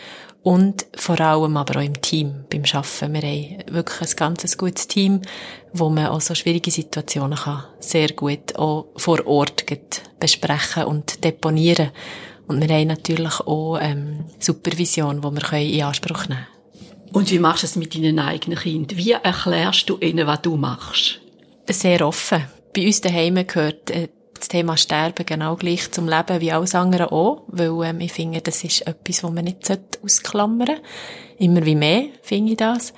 Und 0.41 0.85
vor 0.95 1.19
allem 1.19 1.57
aber 1.57 1.79
auch 1.79 1.83
im 1.83 2.01
Team, 2.01 2.45
beim 2.49 2.63
Arbeiten. 2.71 3.13
Wir 3.13 3.21
haben 3.21 3.75
wirklich 3.75 4.11
ein 4.11 4.15
ganz 4.15 4.57
gutes 4.57 4.87
Team, 4.87 5.21
wo 5.73 5.89
man 5.89 6.07
auch 6.07 6.21
so 6.21 6.33
schwierige 6.33 6.71
Situationen 6.71 7.37
kann 7.37 7.65
sehr 7.79 8.09
gut 8.13 8.55
auch 8.55 8.87
vor 8.95 9.25
Ort 9.27 9.65
besprechen 10.19 10.85
und 10.85 11.23
deponieren. 11.23 11.91
Und 12.49 12.67
wir 12.67 12.75
haben 12.75 12.87
natürlich 12.87 13.39
auch 13.41 13.77
ähm, 13.79 14.25
Supervision, 14.39 15.21
die 15.21 15.23
wir 15.23 15.53
in 15.59 15.83
Anspruch 15.83 16.27
nehmen 16.27 16.47
können. 16.47 17.13
Und 17.13 17.29
wie 17.29 17.37
machst 17.37 17.61
du 17.61 17.67
es 17.67 17.75
mit 17.75 17.93
deinen 17.93 18.17
eigenen 18.17 18.57
Kindern? 18.57 18.97
Wie 18.97 19.11
erklärst 19.11 19.87
du 19.87 19.99
ihnen, 19.99 20.25
was 20.25 20.41
du 20.41 20.57
machst? 20.57 21.21
Sehr 21.67 22.05
offen. 22.05 22.45
Bei 22.75 22.87
uns 22.87 23.01
daheim 23.01 23.45
gehört 23.45 23.91
äh, 23.91 24.07
das 24.33 24.47
Thema 24.47 24.77
Sterben 24.77 25.27
genau 25.27 25.57
gleich 25.57 25.91
zum 25.91 26.09
Leben 26.09 26.41
wie 26.41 26.51
alles 26.51 26.73
andere 26.73 27.11
auch, 27.11 27.43
weil 27.49 27.83
ähm, 27.87 27.99
ich 28.01 28.13
finde, 28.13 28.41
das 28.41 28.63
ist 28.63 28.81
etwas, 28.87 29.23
was 29.23 29.31
man 29.31 29.45
nicht 29.45 29.79
ausklammern 30.03 30.67
sollte. 30.67 30.81
Immer 31.37 31.63
wie 31.67 31.75
mehr 31.75 32.05
finde 32.23 32.53
ich 32.53 32.57
das. 32.57 32.95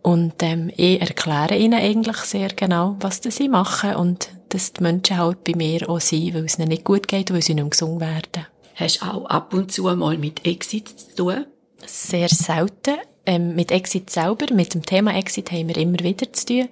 Und 0.00 0.42
ähm, 0.42 0.70
ich 0.74 1.02
erkläre 1.02 1.58
ihnen 1.58 1.80
eigentlich 1.80 2.16
sehr 2.18 2.48
genau, 2.48 2.96
was 3.00 3.20
sie 3.22 3.48
machen 3.50 3.96
und 3.96 4.30
dass 4.48 4.72
die 4.72 4.82
Menschen 4.82 5.18
halt 5.18 5.44
bei 5.44 5.54
mir 5.54 5.86
auch 5.90 6.00
sind, 6.00 6.32
weil 6.32 6.46
es 6.46 6.58
ihnen 6.58 6.68
nicht 6.68 6.84
gut 6.84 7.08
geht, 7.08 7.30
weil 7.30 7.42
sie 7.42 7.54
nicht 7.54 7.72
gesund 7.72 8.00
werden. 8.00 8.46
Hast 8.76 9.00
du 9.00 9.06
auch 9.06 9.24
ab 9.24 9.54
und 9.54 9.72
zu 9.72 9.84
mal 9.84 10.18
mit 10.18 10.44
Exit 10.44 10.88
zu 10.88 11.16
tun? 11.16 11.46
Sehr 11.86 12.28
selten. 12.28 12.96
Ähm, 13.24 13.56
mit 13.56 13.72
Exit 13.72 14.10
selber, 14.10 14.52
mit 14.54 14.74
dem 14.74 14.82
Thema 14.84 15.16
Exit 15.16 15.50
haben 15.50 15.68
wir 15.68 15.78
immer 15.78 15.98
wieder 15.98 16.32
zu 16.32 16.46
tun, 16.46 16.68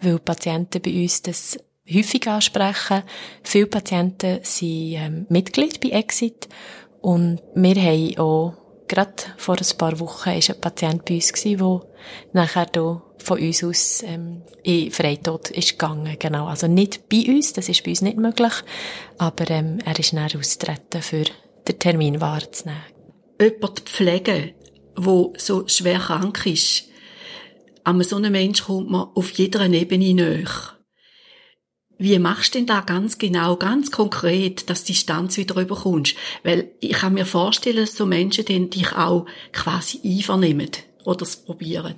weil 0.00 0.18
Patienten 0.20 0.80
bei 0.80 1.02
uns 1.02 1.22
das 1.22 1.58
häufig 1.92 2.26
ansprechen. 2.26 3.02
Viele 3.42 3.66
Patienten 3.66 4.38
sind 4.42 4.94
ähm, 4.94 5.26
Mitglied 5.28 5.80
bei 5.80 5.90
Exit 5.90 6.48
und 7.02 7.42
wir 7.54 7.74
haben 7.74 8.16
auch 8.18 8.59
gerade 8.90 9.14
vor 9.36 9.56
ein 9.56 9.78
paar 9.78 9.98
Wochen 10.00 10.30
ist 10.30 10.50
ein 10.50 10.60
Patient 10.60 11.04
bei 11.04 11.14
uns 11.14 11.32
der 11.32 11.80
nachher 12.32 12.66
hier 12.74 13.02
von 13.18 13.38
uns 13.38 13.62
aus 13.62 14.02
ähm, 14.04 14.42
in 14.62 14.90
Freitod 14.90 15.50
ist 15.50 15.78
gegangen. 15.78 16.16
Genau, 16.18 16.46
also 16.46 16.66
nicht 16.66 17.08
bei 17.08 17.24
uns, 17.28 17.52
das 17.52 17.68
ist 17.68 17.84
bei 17.84 17.90
uns 17.90 18.02
nicht 18.02 18.16
möglich, 18.16 18.52
aber 19.18 19.48
ähm, 19.50 19.78
er 19.84 19.98
ist 19.98 20.12
nachher 20.12 20.38
austreten, 20.38 21.02
für 21.02 21.24
den 21.68 21.78
Termin 21.78 22.20
wahrzunehmen. 22.20 22.82
Jemand 23.40 23.80
pflegen, 23.80 24.52
der 24.96 25.32
so 25.36 25.68
schwer 25.68 25.98
krank 25.98 26.44
ist, 26.46 26.84
an 27.84 28.02
so 28.02 28.16
einem 28.16 28.32
Mensch 28.32 28.64
kommt 28.64 28.90
man 28.90 29.08
auf 29.14 29.30
jeder 29.32 29.66
Ebene 29.66 30.14
näher. 30.14 30.79
Wie 32.00 32.18
machst 32.18 32.54
du 32.54 32.58
denn 32.58 32.66
da 32.66 32.80
ganz 32.80 33.18
genau, 33.18 33.56
ganz 33.56 33.90
konkret, 33.90 34.70
dass 34.70 34.84
die 34.84 34.94
Distanz 34.94 35.36
wieder 35.36 35.60
überkommst? 35.60 36.14
Weil 36.42 36.70
ich 36.80 36.92
kann 36.92 37.12
mir 37.12 37.26
vorstellen, 37.26 37.76
dass 37.76 37.94
so 37.94 38.06
Menschen 38.06 38.46
die 38.46 38.70
dich 38.70 38.96
auch 38.96 39.26
quasi 39.52 40.00
einvernehmen 40.02 40.70
oder 41.04 41.24
es 41.24 41.36
probieren. 41.36 41.96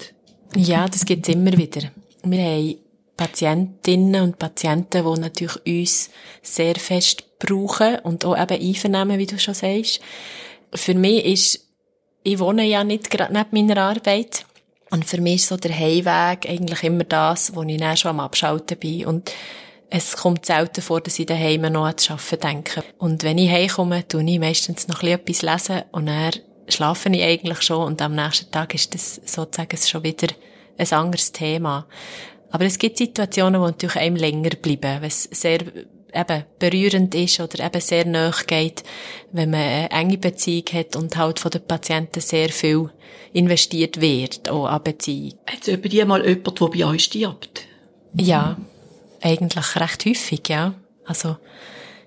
Ja, 0.56 0.88
das 0.88 1.04
gibt's 1.04 1.28
immer 1.28 1.56
wieder. 1.56 1.92
Wir 2.24 2.42
haben 2.42 2.78
Patientinnen 3.16 4.22
und 4.22 4.40
Patienten, 4.40 5.04
die 5.04 5.20
natürlich 5.20 5.84
uns 5.84 6.10
sehr 6.42 6.74
fest 6.74 7.38
brauchen 7.38 8.00
und 8.00 8.24
auch 8.24 8.36
eben 8.36 8.60
einvernehmen, 8.60 9.18
wie 9.18 9.26
du 9.26 9.38
schon 9.38 9.54
sagst. 9.54 10.00
Für 10.74 10.94
mich 10.94 11.24
ist, 11.24 11.68
ich 12.24 12.40
wohne 12.40 12.64
ja 12.64 12.82
nicht 12.82 13.08
gerade 13.08 13.32
neben 13.32 13.68
meiner 13.68 13.80
Arbeit. 13.80 14.46
Und 14.90 15.04
für 15.04 15.20
mich 15.20 15.36
ist 15.36 15.46
so 15.46 15.56
der 15.56 15.78
Heimweg 15.78 16.50
eigentlich 16.50 16.82
immer 16.82 17.04
das, 17.04 17.54
wo 17.54 17.62
ich 17.62 17.78
dann 17.78 17.96
schon 17.96 18.10
am 18.10 18.20
Abschalten 18.20 18.76
bin. 18.78 19.06
Und 19.06 19.30
es 19.94 20.16
kommt 20.16 20.46
selten 20.46 20.80
vor, 20.80 21.02
dass 21.02 21.18
ich 21.18 21.26
daheim 21.26 21.70
noch 21.70 21.84
an 21.84 21.94
das 21.94 22.10
Arbeiten 22.10 22.40
denke. 22.40 22.82
Und 22.96 23.24
wenn 23.24 23.36
ich 23.36 23.50
heimkomme, 23.50 24.08
tue 24.08 24.24
ich 24.24 24.38
meistens 24.38 24.88
noch 24.88 25.02
etwas 25.02 25.42
lesen 25.42 25.82
und 25.92 26.06
dann 26.06 26.32
schlafe 26.66 27.10
ich 27.10 27.22
eigentlich 27.22 27.60
schon 27.60 27.86
und 27.86 28.00
am 28.00 28.14
nächsten 28.14 28.50
Tag 28.50 28.74
ist 28.74 28.94
das 28.94 29.20
sozusagen 29.26 29.76
schon 29.76 30.02
wieder 30.02 30.28
ein 30.78 30.92
anderes 30.92 31.32
Thema. 31.32 31.86
Aber 32.50 32.64
es 32.64 32.78
gibt 32.78 32.96
Situationen, 32.96 33.60
wo 33.60 33.66
natürlich 33.66 33.96
einem 33.96 34.16
länger 34.16 34.50
bleiben, 34.50 35.02
wenn 35.02 35.08
es 35.08 35.24
sehr 35.24 35.60
eben 36.14 36.44
berührend 36.58 37.14
ist 37.14 37.40
oder 37.40 37.62
eben 37.64 37.80
sehr 37.80 38.06
nahe 38.06 38.32
geht, 38.46 38.84
wenn 39.32 39.50
man 39.50 39.60
eine 39.60 39.90
enge 39.90 40.16
Beziehung 40.16 40.64
hat 40.72 40.96
und 40.96 41.16
halt 41.18 41.38
von 41.38 41.50
den 41.50 41.66
Patienten 41.66 42.20
sehr 42.20 42.48
viel 42.48 42.90
investiert 43.34 44.00
wird, 44.00 44.48
auch 44.48 44.66
an 44.66 44.82
Beziehung. 44.82 45.34
Hat 45.46 45.68
es 45.68 45.80
bei 45.80 45.88
dir 45.88 46.06
mal 46.06 46.26
jemand, 46.26 46.60
der 46.60 46.66
bei 46.66 46.84
euch 46.86 47.04
stirbt? 47.04 47.66
Ja. 48.14 48.56
Eigentlich 49.22 49.76
recht 49.76 50.04
häufig, 50.04 50.48
ja. 50.48 50.74
Also, 51.06 51.36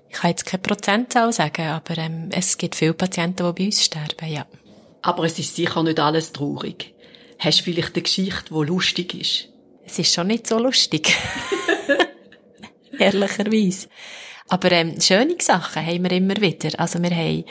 ich 0.08 0.16
kann 0.16 0.30
jetzt 0.30 0.46
keine 0.46 0.62
Prozentzahl 0.62 1.32
sagen, 1.32 1.66
aber 1.68 1.98
ähm, 1.98 2.28
es 2.30 2.58
gibt 2.58 2.76
viele 2.76 2.94
Patienten, 2.94 3.46
die 3.46 3.52
bei 3.62 3.66
uns 3.66 3.84
sterben, 3.84 4.28
ja. 4.28 4.46
Aber 5.02 5.24
es 5.24 5.38
ist 5.38 5.56
sicher 5.56 5.82
nicht 5.82 5.98
alles 5.98 6.32
traurig. 6.32 6.94
Hast 7.38 7.60
du 7.60 7.64
vielleicht 7.64 7.94
eine 7.94 8.02
Geschichte, 8.02 8.54
die 8.54 8.64
lustig 8.66 9.14
ist? 9.14 9.48
Es 9.84 9.98
ist 9.98 10.12
schon 10.12 10.26
nicht 10.26 10.46
so 10.46 10.58
lustig. 10.58 11.14
Ehrlicherweise. 12.98 13.88
Aber 14.48 14.72
ähm, 14.72 15.00
schöne 15.00 15.36
Sachen 15.40 15.86
haben 15.86 16.02
wir 16.02 16.12
immer 16.12 16.36
wieder. 16.36 16.78
Also 16.78 17.02
wir 17.02 17.10
haben 17.10 17.44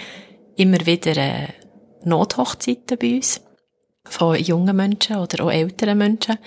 immer 0.56 0.86
wieder 0.86 1.18
äh, 1.18 1.48
Nothochzeiten 2.04 2.98
bei 2.98 3.16
uns 3.16 3.42
von 4.06 4.36
jungen 4.38 4.76
Menschen 4.76 5.18
oder 5.18 5.46
auch 5.46 5.52
älteren 5.52 5.98
Menschen, 5.98 6.38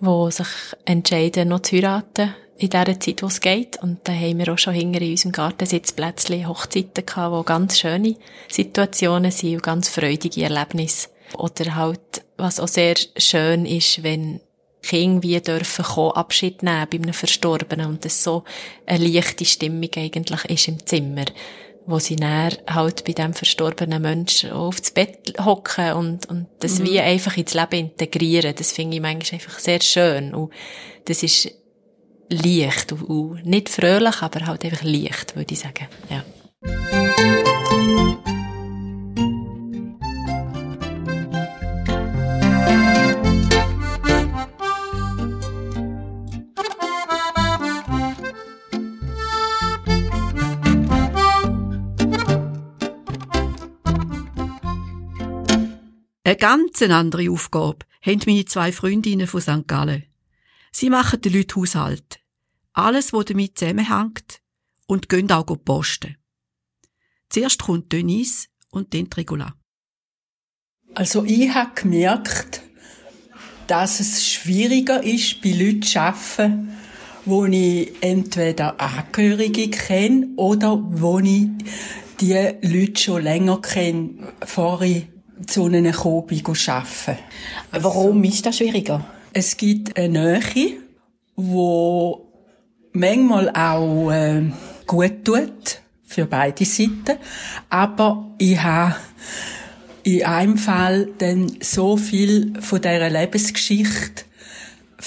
die 0.00 0.30
sich 0.30 0.46
entscheiden, 0.84 1.48
noch 1.48 1.60
zu 1.60 1.76
heiraten 1.76 2.34
in 2.58 2.70
der 2.70 2.98
Zeit, 3.00 3.22
wo 3.22 3.26
es 3.26 3.40
geht. 3.40 3.80
Und 3.82 4.00
da 4.04 4.12
haben 4.12 4.38
wir 4.38 4.52
auch 4.52 4.58
schon 4.58 4.74
hinter 4.74 5.00
in 5.00 5.12
unserem 5.12 5.32
Garten 5.32 5.66
Sitzplätzchen 5.66 6.48
Hochzeiten 6.48 7.06
gehabt, 7.06 7.32
wo 7.32 7.42
ganz 7.42 7.78
schöne 7.78 8.16
Situationen 8.48 9.30
sind 9.30 9.54
und 9.54 9.62
ganz 9.62 9.88
freudige 9.88 10.42
Erlebnisse. 10.42 11.08
Oder 11.36 11.76
halt, 11.76 12.24
was 12.36 12.58
auch 12.58 12.68
sehr 12.68 12.96
schön 13.16 13.64
ist, 13.64 14.02
wenn 14.02 14.40
Kinder 14.82 15.22
wie 15.22 15.40
dürfen 15.40 15.84
kommen, 15.84 16.12
Abschied 16.12 16.62
nehmen 16.62 16.86
bei 16.90 16.98
einem 16.98 17.12
Verstorbenen 17.12 17.86
und 17.86 18.04
das 18.04 18.22
so 18.22 18.44
eine 18.86 19.06
leichte 19.06 19.44
Stimmung 19.44 19.90
eigentlich 19.96 20.44
ist 20.46 20.68
im 20.68 20.84
Zimmer, 20.86 21.26
wo 21.84 21.98
sie 21.98 22.16
dann 22.16 22.56
halt 22.66 23.04
bei 23.04 23.12
dem 23.12 23.34
verstorbenen 23.34 24.00
Menschen 24.00 24.52
aufs 24.52 24.92
Bett 24.92 25.34
hocken 25.44 25.92
und, 25.92 26.26
und 26.26 26.46
das 26.60 26.78
mhm. 26.78 26.86
wie 26.86 27.00
einfach 27.00 27.36
ins 27.36 27.54
Leben 27.54 27.90
integrieren. 27.90 28.54
Das 28.56 28.72
finde 28.72 28.96
ich 28.96 29.02
manchmal 29.02 29.40
einfach 29.40 29.58
sehr 29.58 29.80
schön 29.82 30.32
und 30.32 30.52
das 31.04 31.22
ist 31.22 31.50
leicht. 32.30 32.92
Und 32.92 33.44
nicht 33.46 33.68
fröhlich, 33.68 34.22
aber 34.22 34.46
halt 34.46 34.64
einfach 34.64 34.82
leicht, 34.82 35.36
würde 35.36 35.52
ich 35.52 35.60
sagen. 35.60 35.88
Ja. 36.10 36.24
Eine 56.24 56.36
ganz 56.36 56.82
andere 56.82 57.30
Aufgabe 57.30 57.78
haben 58.02 58.20
meine 58.26 58.44
zwei 58.44 58.70
Freundinnen 58.70 59.26
von 59.26 59.40
St. 59.40 59.66
Gallen. 59.66 60.07
Sie 60.80 60.90
machen 60.90 61.20
den 61.20 61.32
Leuten 61.32 61.60
Haushalt. 61.60 62.20
Alles, 62.72 63.12
was 63.12 63.24
damit 63.24 63.58
zusammenhängt 63.58 64.40
und 64.86 65.08
gehen 65.08 65.28
auch 65.32 65.44
posten. 65.64 66.16
Zuerst 67.30 67.64
kommt 67.64 67.92
Denise 67.92 68.46
und 68.70 68.94
dann 68.94 69.08
Regula. 69.16 69.56
Also 70.94 71.24
ich 71.24 71.52
habe 71.52 71.72
gemerkt, 71.74 72.62
dass 73.66 73.98
es 73.98 74.24
schwieriger 74.24 75.02
ist, 75.02 75.42
bei 75.42 75.50
Leuten 75.50 75.82
zu 75.82 76.00
arbeiten, 76.00 76.68
wo 77.24 77.44
ich 77.46 77.92
entweder 78.00 78.80
Angehörige 78.80 79.70
kenne 79.70 80.28
oder 80.36 80.80
wo 80.80 81.18
ich 81.18 81.48
die 82.20 82.34
Leute 82.62 83.02
schon 83.02 83.24
länger 83.24 83.60
kenne, 83.60 84.32
bevor 84.38 84.82
ich 84.82 85.08
zu 85.44 85.66
ihnen 85.66 85.90
gekommen 85.90 86.28
bin, 86.28 86.46
arbeiten. 86.46 87.18
Warum 87.72 88.22
ist 88.22 88.46
das 88.46 88.58
schwieriger? 88.58 89.17
Es 89.32 89.56
gibt 89.56 89.96
eine 89.96 90.40
Nähe, 90.40 90.78
wo 91.36 92.32
manchmal 92.92 93.50
auch 93.50 94.10
äh, 94.10 94.50
gut 94.86 95.24
tut 95.24 95.80
für 96.04 96.26
beide 96.26 96.64
Seiten, 96.64 97.18
aber 97.68 98.34
ich 98.38 98.60
habe 98.60 98.96
in 100.02 100.24
einem 100.24 100.56
Fall 100.56 101.08
dann 101.18 101.52
so 101.60 101.96
viel 101.96 102.54
von 102.60 102.80
dieser 102.80 103.10
Lebensgeschichte 103.10 104.24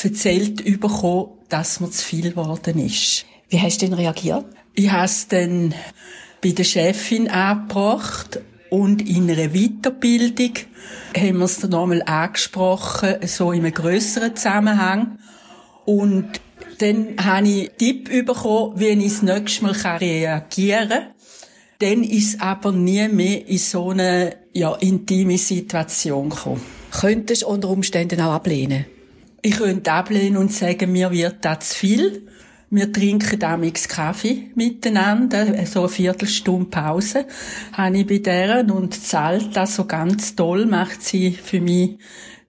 erzählt 0.04 0.64
bekommen, 0.80 1.32
dass 1.50 1.80
mir 1.80 1.90
zu 1.90 2.06
viel 2.06 2.30
geworden 2.30 2.80
ist. 2.80 3.26
Wie 3.50 3.60
hast 3.60 3.82
du 3.82 3.88
denn 3.88 3.96
reagiert? 3.96 4.46
Ich 4.76 4.92
habe 4.92 5.06
es 5.06 5.28
dann 5.28 5.74
bei 6.42 6.52
der 6.52 6.64
Chefin 6.64 7.28
angebracht 7.28 8.40
und 8.72 9.06
in 9.06 9.30
einer 9.30 9.50
Weiterbildung 9.50 10.54
haben 11.14 11.38
wir 11.40 11.46
es 11.46 11.60
dann 11.60 11.72
nochmal 11.72 12.02
angesprochen, 12.04 13.16
so 13.26 13.52
in 13.52 13.66
einem 13.66 13.74
grösseren 13.74 14.34
Zusammenhang. 14.34 15.20
Und 15.84 16.40
dann 16.78 17.18
habe 17.22 17.50
ich 17.50 17.72
Tipp 17.78 18.26
bekommen, 18.26 18.80
wie 18.80 18.88
ich 18.88 19.20
das 19.20 19.24
nächste 19.24 19.64
Mal 19.66 19.74
reagieren 19.74 20.90
kann. 20.90 21.08
Dann 21.80 22.04
ist 22.04 22.36
es 22.36 22.40
aber 22.40 22.72
nie 22.72 23.10
mehr 23.10 23.46
in 23.46 23.58
so 23.58 23.90
eine 23.90 24.38
ja, 24.54 24.74
intime 24.76 25.38
Situation 25.38 26.30
gekommen. 26.30 26.62
Könntest 26.92 27.42
du 27.42 27.48
unter 27.48 27.68
Umständen 27.68 28.22
auch 28.22 28.32
ablehnen? 28.32 28.86
Ich 29.42 29.58
könnte 29.58 29.92
ablehnen 29.92 30.38
und 30.38 30.54
sagen, 30.54 30.94
mir 30.94 31.12
wird 31.12 31.44
das 31.44 31.72
zu 31.72 31.76
viel. 31.76 32.28
Wir 32.74 32.90
trinken 32.90 33.38
damals 33.38 33.90
Kaffee 33.90 34.50
miteinander, 34.56 35.66
so 35.66 35.82
eine 35.82 35.90
Viertelstunde 35.90 36.70
Pause 36.70 37.26
habe 37.74 37.98
ich 37.98 38.08
bei 38.08 38.20
deren 38.20 38.72
und 38.72 38.94
zahlt 38.94 39.54
das 39.58 39.76
so 39.76 39.84
ganz 39.84 40.38
toll, 40.38 40.68
macht 40.68 41.02
sie 41.02 41.32
für 41.32 41.60
mich 41.60 41.98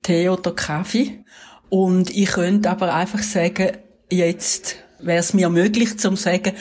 Tee 0.01 0.29
oder 0.29 0.53
Kaffee. 0.53 1.25
Und 1.71 2.17
ich 2.17 2.31
könnte 2.31 2.71
aber 2.71 2.95
einfach 2.95 3.21
sagen, 3.21 3.73
jetzt 4.13 4.77
wäre 5.01 5.19
es 5.19 5.35
mir 5.35 5.49
möglich 5.49 5.99
zu 5.99 6.15
sagen, 6.15 6.53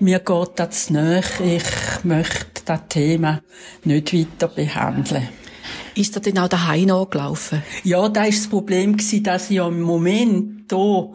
mir 0.00 0.18
geht 0.18 0.50
das 0.56 0.90
nicht, 0.90 1.40
ich 1.40 1.62
möchte 2.02 2.62
das 2.64 2.80
Thema 2.88 3.42
nicht 3.84 4.12
weiter 4.12 4.48
behandeln. 4.48 5.28
Ist 5.94 6.16
er 6.16 6.20
denn 6.20 6.38
auch 6.40 6.48
daheim 6.48 6.88
gelaufen? 7.08 7.62
Ja, 7.84 8.08
da 8.08 8.24
ist 8.24 8.40
das 8.40 8.50
Problem 8.50 8.96
dass 9.22 9.50
ich 9.50 9.58
im 9.58 9.82
Moment 9.82 10.72
hier 10.72 11.12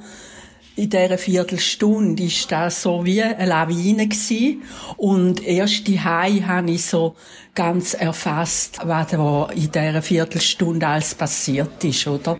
in 0.79 0.89
dieser 0.89 1.17
Viertelstunde 1.17 2.23
ist 2.23 2.49
das 2.51 2.83
so 2.83 3.03
wie 3.03 3.21
eine 3.21 3.45
Lawine 3.45 4.07
gewesen. 4.07 4.63
Und 4.95 5.45
erst 5.45 5.87
die 5.87 5.99
Hai 5.99 6.41
habe 6.47 6.71
ich 6.71 6.85
so 6.85 7.15
ganz 7.53 7.93
erfasst, 7.93 8.79
was 8.83 9.07
da 9.07 9.49
in 9.53 9.71
dieser 9.71 10.01
Viertelstunde 10.01 10.87
alles 10.87 11.15
passiert 11.15 11.83
ist, 11.83 12.07
oder? 12.07 12.39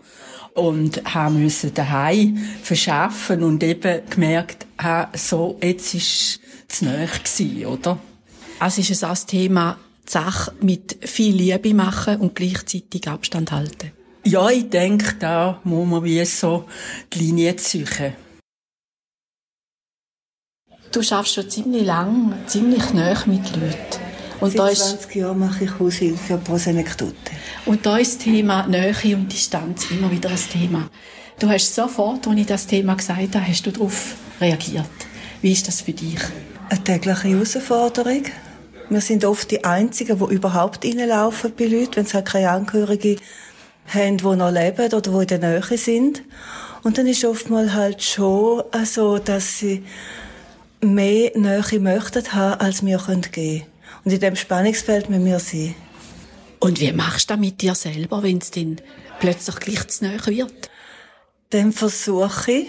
Und 0.54 1.02
haben 1.14 1.42
müssen 1.42 1.74
daheim 1.74 2.38
verschaffen 2.62 3.42
und 3.42 3.62
eben 3.62 4.00
gemerkt, 4.08 4.66
ha, 4.82 5.10
so, 5.14 5.58
jetzt 5.62 5.94
ist 5.94 6.40
es 6.68 6.82
nahe 6.82 7.06
gewesen, 7.06 7.66
oder? 7.66 7.98
Also 8.58 8.80
ist 8.80 8.90
es 8.90 9.04
auch 9.04 9.10
das 9.10 9.26
Thema, 9.26 9.78
die 10.08 10.12
Sache 10.12 10.52
mit 10.62 10.96
viel 11.02 11.36
Liebe 11.36 11.74
machen 11.74 12.16
und 12.16 12.34
gleichzeitig 12.34 13.06
Abstand 13.06 13.52
halten? 13.52 13.92
Ja, 14.24 14.48
ich 14.48 14.68
denke, 14.68 15.14
da 15.18 15.60
muss 15.64 15.88
man 15.88 16.04
wie 16.04 16.24
so 16.24 16.64
die 17.12 17.18
Linie 17.20 17.56
ziehen. 17.56 18.14
Du 20.92 21.02
schaffst 21.02 21.34
schon 21.34 21.48
ziemlich 21.48 21.84
lang, 21.84 22.34
ziemlich 22.46 22.92
nah 22.92 23.14
mit 23.26 23.54
Leuten. 23.54 23.76
Und 24.40 24.56
Seit 24.56 24.76
20 24.76 25.14
Jahren 25.14 25.38
mache 25.38 25.64
ich 25.64 25.78
Haushilfe 25.78 26.36
pro 26.38 26.56
Senektote. 26.56 27.14
Und 27.64 27.86
da 27.86 27.98
ist 27.98 28.16
das 28.16 28.24
Thema 28.24 28.66
Nähe 28.66 29.14
und 29.14 29.32
Distanz 29.32 29.88
immer 29.92 30.10
wieder 30.10 30.30
ein 30.30 30.36
Thema. 30.36 30.90
Du 31.38 31.48
hast 31.48 31.72
sofort, 31.76 32.26
als 32.26 32.36
ich 32.36 32.46
das 32.46 32.66
Thema 32.66 32.94
gesagt 32.94 33.36
habe, 33.36 33.46
hast 33.46 33.66
du 33.66 33.70
darauf 33.70 34.16
reagiert. 34.40 34.84
Wie 35.42 35.52
ist 35.52 35.68
das 35.68 35.82
für 35.82 35.92
dich? 35.92 36.18
Eine 36.68 36.82
tägliche 36.82 37.28
Herausforderung. 37.28 38.24
Wir 38.88 39.00
sind 39.00 39.24
oft 39.24 39.48
die 39.52 39.62
Einzigen, 39.62 40.18
die 40.18 40.34
überhaupt 40.34 40.84
reinlaufen 40.84 41.52
bei 41.56 41.66
Leuten, 41.66 41.96
wenn 41.96 42.06
sie 42.06 42.14
halt 42.14 42.26
keine 42.26 42.50
Angehörige 42.50 43.16
haben, 43.86 44.16
die 44.16 44.24
noch 44.24 44.50
leben 44.50 44.92
oder 44.92 45.00
die 45.00 45.34
in 45.34 45.40
der 45.40 45.60
Nähe 45.60 45.78
sind. 45.78 46.22
Und 46.82 46.98
dann 46.98 47.06
ist 47.06 47.24
oftmals 47.24 47.74
halt 47.74 48.02
schon 48.02 48.64
so, 48.84 49.18
dass 49.18 49.58
sie 49.58 49.84
mehr 50.80 51.32
Nähe 51.36 51.80
möchten 51.80 52.32
haben, 52.32 52.60
als 52.60 52.84
wir 52.84 52.98
geben 52.98 53.22
können. 53.22 53.62
Und 54.04 54.12
in 54.12 54.20
diesem 54.20 54.36
Spannungsfeld 54.36 55.10
müssen 55.10 55.24
wir 55.24 55.38
sein. 55.38 55.74
Und 56.58 56.80
wie 56.80 56.92
machst 56.92 57.30
du 57.30 57.34
das 57.34 57.40
mit 57.40 57.60
dir 57.60 57.74
selber, 57.74 58.22
wenn 58.22 58.38
es 58.38 58.50
dann 58.50 58.76
plötzlich 59.18 59.56
gleich 59.56 59.88
zu 59.88 60.04
nahe 60.04 60.26
wird? 60.26 60.70
Dann 61.50 61.72
versuche 61.72 62.52
ich, 62.52 62.66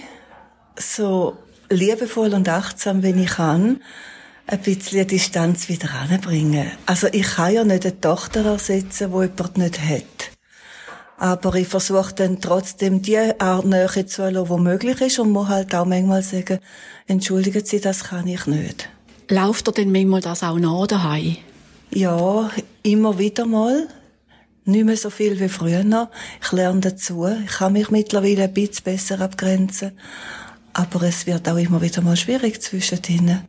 so 0.77 1.37
liebevoll 1.69 2.33
und 2.33 2.49
achtsam, 2.49 3.03
wenn 3.03 3.21
ich 3.21 3.31
kann, 3.31 3.81
ein 4.47 4.59
bisschen 4.59 5.07
Distanz 5.07 5.69
wieder 5.69 5.91
anbringen. 5.91 6.71
Also 6.85 7.07
ich 7.11 7.35
kann 7.35 7.53
ja 7.53 7.63
nicht 7.63 7.85
eine 7.85 8.01
Tochter 8.01 8.45
ersetzen, 8.45 9.11
die 9.11 9.19
jemand 9.19 9.57
nicht 9.57 9.79
hat. 9.79 10.30
Aber 11.21 11.53
ich 11.53 11.67
versuche 11.67 12.15
dann 12.15 12.41
trotzdem 12.41 13.03
die 13.03 13.19
Art 13.39 13.63
Nähe 13.63 14.07
zu 14.07 14.27
lassen, 14.27 14.55
die 14.55 14.59
möglich 14.59 15.01
ist 15.01 15.19
und 15.19 15.29
muss 15.29 15.49
halt 15.49 15.75
auch 15.75 15.85
manchmal 15.85 16.23
sagen, 16.23 16.57
entschuldigen 17.05 17.63
Sie, 17.63 17.79
das 17.79 18.05
kann 18.05 18.25
ich 18.25 18.47
nicht. 18.47 18.89
Lauft 19.27 19.67
dir 19.67 19.71
denn 19.71 19.91
manchmal 19.91 20.21
das 20.21 20.41
auch 20.41 20.57
nach 20.57 20.87
daheim? 20.87 21.37
Ja, 21.91 22.49
immer 22.81 23.19
wieder 23.19 23.45
mal. 23.45 23.87
Nicht 24.65 24.83
mehr 24.83 24.97
so 24.97 25.11
viel 25.11 25.39
wie 25.39 25.47
früher. 25.47 26.09
Ich 26.41 26.51
lerne 26.53 26.79
dazu. 26.79 27.27
Ich 27.27 27.51
kann 27.51 27.73
mich 27.73 27.91
mittlerweile 27.91 28.45
ein 28.45 28.53
bisschen 28.55 28.83
besser 28.83 29.21
abgrenzen. 29.21 29.91
Aber 30.73 31.03
es 31.03 31.27
wird 31.27 31.47
auch 31.47 31.57
immer 31.57 31.83
wieder 31.83 32.01
mal 32.01 32.17
schwierig 32.17 32.63
zwischen 32.63 32.99
ihnen. 33.09 33.47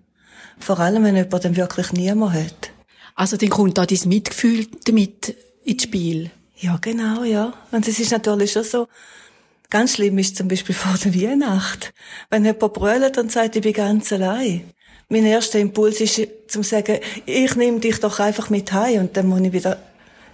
Vor 0.58 0.78
allem, 0.78 1.04
wenn 1.04 1.16
jemand 1.16 1.42
dann 1.42 1.56
wirklich 1.56 1.90
niemand 1.94 2.34
hat. 2.34 2.70
Also 3.14 3.38
dann 3.38 3.48
kommt 3.48 3.78
da 3.78 3.86
dein 3.86 4.08
Mitgefühl 4.08 4.66
damit 4.84 5.34
ins 5.64 5.84
Spiel? 5.84 6.30
Ja, 6.56 6.78
genau, 6.80 7.24
ja. 7.24 7.52
Und 7.70 7.88
es 7.88 7.98
ist 7.98 8.12
natürlich 8.12 8.52
schon 8.52 8.64
so, 8.64 8.88
ganz 9.70 9.94
schlimm 9.94 10.18
ist 10.18 10.36
zum 10.36 10.48
Beispiel 10.48 10.74
vor 10.74 10.96
der 11.02 11.14
Weihnacht. 11.14 11.92
Wenn 12.30 12.44
jemand 12.44 12.72
brüllt 12.72 13.18
und 13.18 13.32
sagt, 13.32 13.56
ich 13.56 13.62
bin 13.62 13.72
ganz 13.72 14.12
allein. 14.12 14.70
Mein 15.08 15.26
erster 15.26 15.58
Impuls 15.58 16.00
ist, 16.00 16.20
zu 16.48 16.62
sagen, 16.62 16.98
ich 17.26 17.56
nehme 17.56 17.80
dich 17.80 18.00
doch 18.00 18.18
einfach 18.20 18.48
mit 18.50 18.72
heim. 18.72 19.00
Und 19.00 19.16
dann 19.16 19.26
muss 19.26 19.40
ich 19.40 19.52
wieder 19.52 19.78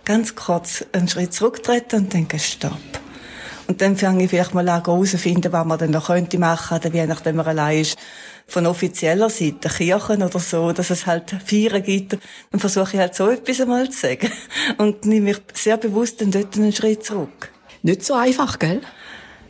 ganz 0.05 0.35
kurz 0.35 0.85
einen 0.93 1.09
Schritt 1.09 1.35
zurücktreten 1.35 1.97
und 1.97 2.13
denke, 2.13 2.39
stopp. 2.39 2.73
Und 3.67 3.83
dann 3.83 3.97
fange 3.97 4.25
ich 4.25 4.31
vielleicht 4.31 4.55
mal 4.55 4.69
an, 4.69 4.85
herauszufinden, 4.85 5.53
was 5.53 5.67
man 5.67 5.79
denn 5.79 5.91
noch 5.91 6.07
könnte 6.07 6.39
machen, 6.39 6.81
je 6.93 7.07
nachdem 7.07 7.37
man 7.37 7.47
allein 7.47 7.81
ist 7.81 7.99
von 8.49 8.67
offizieller 8.67 9.29
Seite, 9.29 9.69
Kirchen 9.69 10.23
oder 10.23 10.39
so, 10.39 10.73
dass 10.73 10.91
es 10.91 11.07
halt 11.07 11.37
Feiern 11.45 11.83
gibt, 11.83 12.19
dann 12.51 12.61
versuche 12.61 12.95
ich 12.95 12.99
halt 12.99 13.15
so 13.15 13.29
etwas 13.29 13.61
einmal 13.61 13.89
zu 13.91 14.01
sagen. 14.01 14.33
Und 14.79 15.05
nehme 15.05 15.27
mich 15.27 15.41
sehr 15.53 15.77
bewusst 15.77 16.21
dann 16.21 16.31
dort 16.31 16.57
einen 16.57 16.73
Schritt 16.73 17.05
zurück. 17.05 17.53
Nicht 17.83 18.05
so 18.05 18.15
einfach, 18.15 18.59
gell? 18.59 18.81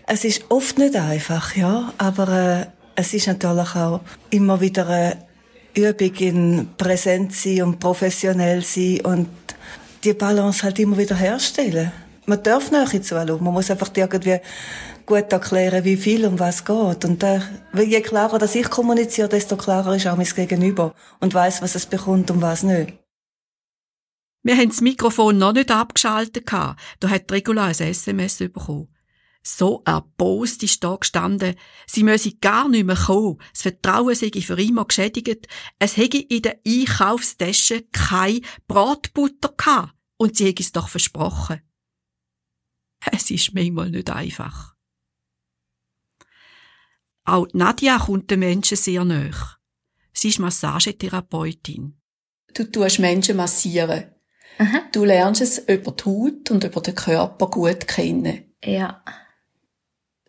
Es 0.06 0.24
ist 0.24 0.44
oft 0.48 0.78
nicht 0.78 0.96
einfach, 0.96 1.54
ja, 1.54 1.92
aber 1.96 2.28
äh, 2.28 2.66
es 2.96 3.14
ist 3.14 3.28
natürlich 3.28 3.74
auch 3.76 4.00
immer 4.30 4.60
wieder 4.60 4.88
eine 4.88 5.26
Übung 5.74 6.14
in 6.16 6.68
Präsenz 6.76 7.42
sein 7.42 7.62
und 7.62 7.78
professionell 7.78 8.62
sein 8.62 9.00
und 9.02 9.28
die 10.02 10.14
Balance 10.14 10.62
halt 10.62 10.78
immer 10.78 10.98
wieder 10.98 11.14
herstellen. 11.14 11.92
man 12.28 12.42
darf 12.42 12.70
nachher 12.70 13.02
zuschauen. 13.02 13.42
Man 13.42 13.54
muss 13.54 13.70
einfach 13.70 13.90
irgendwie 13.94 14.38
gut 15.08 15.32
erklären, 15.32 15.84
wie 15.84 15.96
viel 15.96 16.26
um 16.26 16.38
was 16.38 16.64
geht. 16.64 17.04
Und 17.04 17.22
äh, 17.22 17.40
je 17.74 18.02
klarer, 18.02 18.38
dass 18.38 18.54
ich 18.54 18.68
kommuniziere, 18.68 19.28
desto 19.28 19.56
klarer 19.56 19.96
ist 19.96 20.06
auch 20.06 20.16
mein 20.16 20.26
Gegenüber 20.26 20.94
und 21.18 21.34
weiß, 21.34 21.62
was 21.62 21.74
es 21.74 21.86
bekommt 21.86 22.30
und 22.30 22.42
was 22.42 22.62
nicht. 22.62 22.92
Wir 24.42 24.56
haben 24.56 24.68
das 24.68 24.82
Mikrofon 24.82 25.38
noch 25.38 25.54
nicht 25.54 25.70
abgeschaltet. 25.70 26.52
Da 26.52 26.76
hat 27.08 27.32
Regula 27.32 27.64
ein 27.64 27.74
SMS 27.74 28.38
bekommen. 28.38 28.94
So 29.42 29.82
erbost 29.86 30.62
ist 30.62 30.84
da 30.84 30.96
gestanden, 30.96 31.54
sie 31.86 32.02
müsse 32.02 32.36
gar 32.36 32.68
nicht 32.68 32.84
mehr 32.84 32.96
kommen, 32.96 33.38
das 33.52 33.62
Vertrauen 33.62 34.14
sei 34.14 34.30
für 34.42 34.60
immer 34.60 34.84
geschädigt, 34.84 35.46
es 35.78 35.96
hätte 35.96 36.18
in 36.18 36.42
der 36.42 36.58
Einkaufstasche 36.66 37.86
keine 37.92 38.42
Bratbutter 38.66 39.54
gehabt, 39.56 39.94
und 40.18 40.36
sie 40.36 40.48
hätte 40.48 40.62
es 40.62 40.72
doch 40.72 40.88
versprochen. 40.88 41.62
Es 43.12 43.30
ist 43.30 43.54
manchmal 43.54 43.90
nicht 43.90 44.10
einfach. 44.10 44.77
Auch 47.28 47.46
Nadja 47.52 47.98
kommt 47.98 48.30
den 48.30 48.40
Menschen 48.40 48.76
sehr 48.78 49.04
nahe. 49.04 49.30
Sie 50.14 50.30
ist 50.30 50.38
Massagetherapeutin. 50.38 51.94
Du 52.54 52.64
tust 52.64 52.98
Menschen 53.00 53.36
massieren. 53.36 54.04
Aha. 54.58 54.80
Du 54.92 55.04
lernst 55.04 55.42
es 55.42 55.58
über 55.58 55.92
die 55.92 56.04
Haut 56.04 56.50
und 56.50 56.64
über 56.64 56.80
den 56.80 56.94
Körper 56.94 57.48
gut 57.48 57.86
kennen. 57.86 58.54
Ja. 58.64 59.04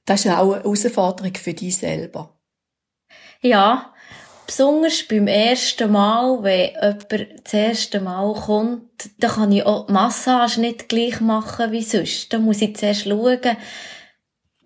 Das 0.03 0.25
ist 0.25 0.31
auch 0.31 0.53
eine 0.53 0.63
Herausforderung 0.63 1.33
für 1.35 1.53
dich 1.53 1.77
selber. 1.77 2.37
Ja, 3.41 3.93
besonders 4.45 5.03
beim 5.07 5.27
ersten 5.27 5.91
Mal, 5.91 6.43
wenn 6.43 6.71
jemand 6.71 7.45
das 7.45 7.53
erste 7.53 8.01
Mal 8.01 8.33
kommt, 8.33 9.09
dann 9.19 9.31
kann 9.31 9.51
ich 9.53 9.65
auch 9.65 9.87
die 9.87 9.93
Massage 9.93 10.59
nicht 10.59 10.89
gleich 10.89 11.21
machen 11.21 11.71
wie 11.71 11.81
sonst. 11.81 12.33
Da 12.33 12.39
muss 12.39 12.61
ich 12.61 12.75
zuerst 12.75 13.03
schauen, 13.03 13.39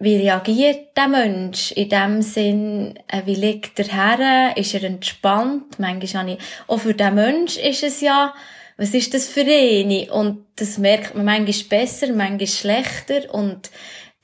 wie 0.03 0.17
reagiert 0.17 0.97
der 0.97 1.07
Mensch? 1.07 1.71
In 1.71 1.89
dem 1.89 2.21
Sinn, 2.21 2.99
äh, 3.07 3.21
wie 3.25 3.35
liegt 3.35 3.79
er 3.79 3.87
her? 3.87 4.57
Ist 4.57 4.73
er 4.73 4.83
entspannt? 4.83 5.79
Manchmal 5.79 6.23
habe 6.23 6.31
ich, 6.33 6.39
auch 6.67 6.79
für 6.79 6.93
den 6.93 7.15
Mensch 7.15 7.57
ist 7.57 7.83
es 7.83 8.01
ja, 8.01 8.33
was 8.77 8.93
ist 8.93 9.13
das 9.13 9.27
für 9.27 9.45
eine? 9.45 10.11
Und 10.11 10.45
das 10.57 10.77
merkt 10.77 11.15
man 11.15 11.25
manchmal 11.25 11.69
besser, 11.69 12.07
manchmal 12.13 12.47
schlechter 12.47 13.33
und 13.33 13.71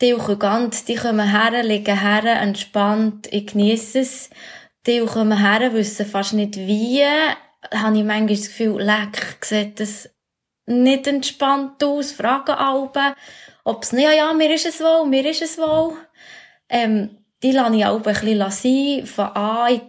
die 0.02 0.14
auch 0.14 0.40
ganz, 0.40 0.86
die 0.86 0.96
kommen 0.96 1.30
her, 1.30 1.64
liegen 1.64 2.00
her, 2.00 2.42
entspannt, 2.42 3.28
ich 3.32 3.48
genieße 3.48 4.00
es. 4.00 4.30
Die 4.88 5.00
kommen 5.00 5.38
her, 5.38 5.74
wissen 5.74 6.06
fast 6.06 6.34
nicht 6.34 6.56
wie, 6.56 7.04
habe 7.74 7.98
ich 7.98 8.04
manchmal 8.04 8.28
das 8.28 8.48
Gefühl, 8.48 8.82
leck, 8.82 9.38
sieht 9.44 9.80
das 9.80 10.10
nicht 10.66 11.08
entspannt 11.08 11.84
aus, 11.84 12.12
fragen 12.12 12.52
alle, 12.52 13.16
ob 13.64 13.84
es, 13.84 13.92
ja, 13.92 14.12
ja, 14.12 14.34
mir 14.34 14.54
ist 14.54 14.66
es 14.66 14.80
wohl, 14.80 15.08
mir 15.08 15.26
ist 15.26 15.42
es 15.42 15.58
wohl. 15.58 15.94
Ähm, 16.70 17.18
die 17.42 17.52
lasse 17.52 17.76
ich 17.76 17.86
auch 17.86 17.98
ein 17.98 18.02
bisschen 18.02 18.52
sein, 18.52 19.06
von 19.06 19.26
an. 19.28 19.74
Ich, 19.74 19.82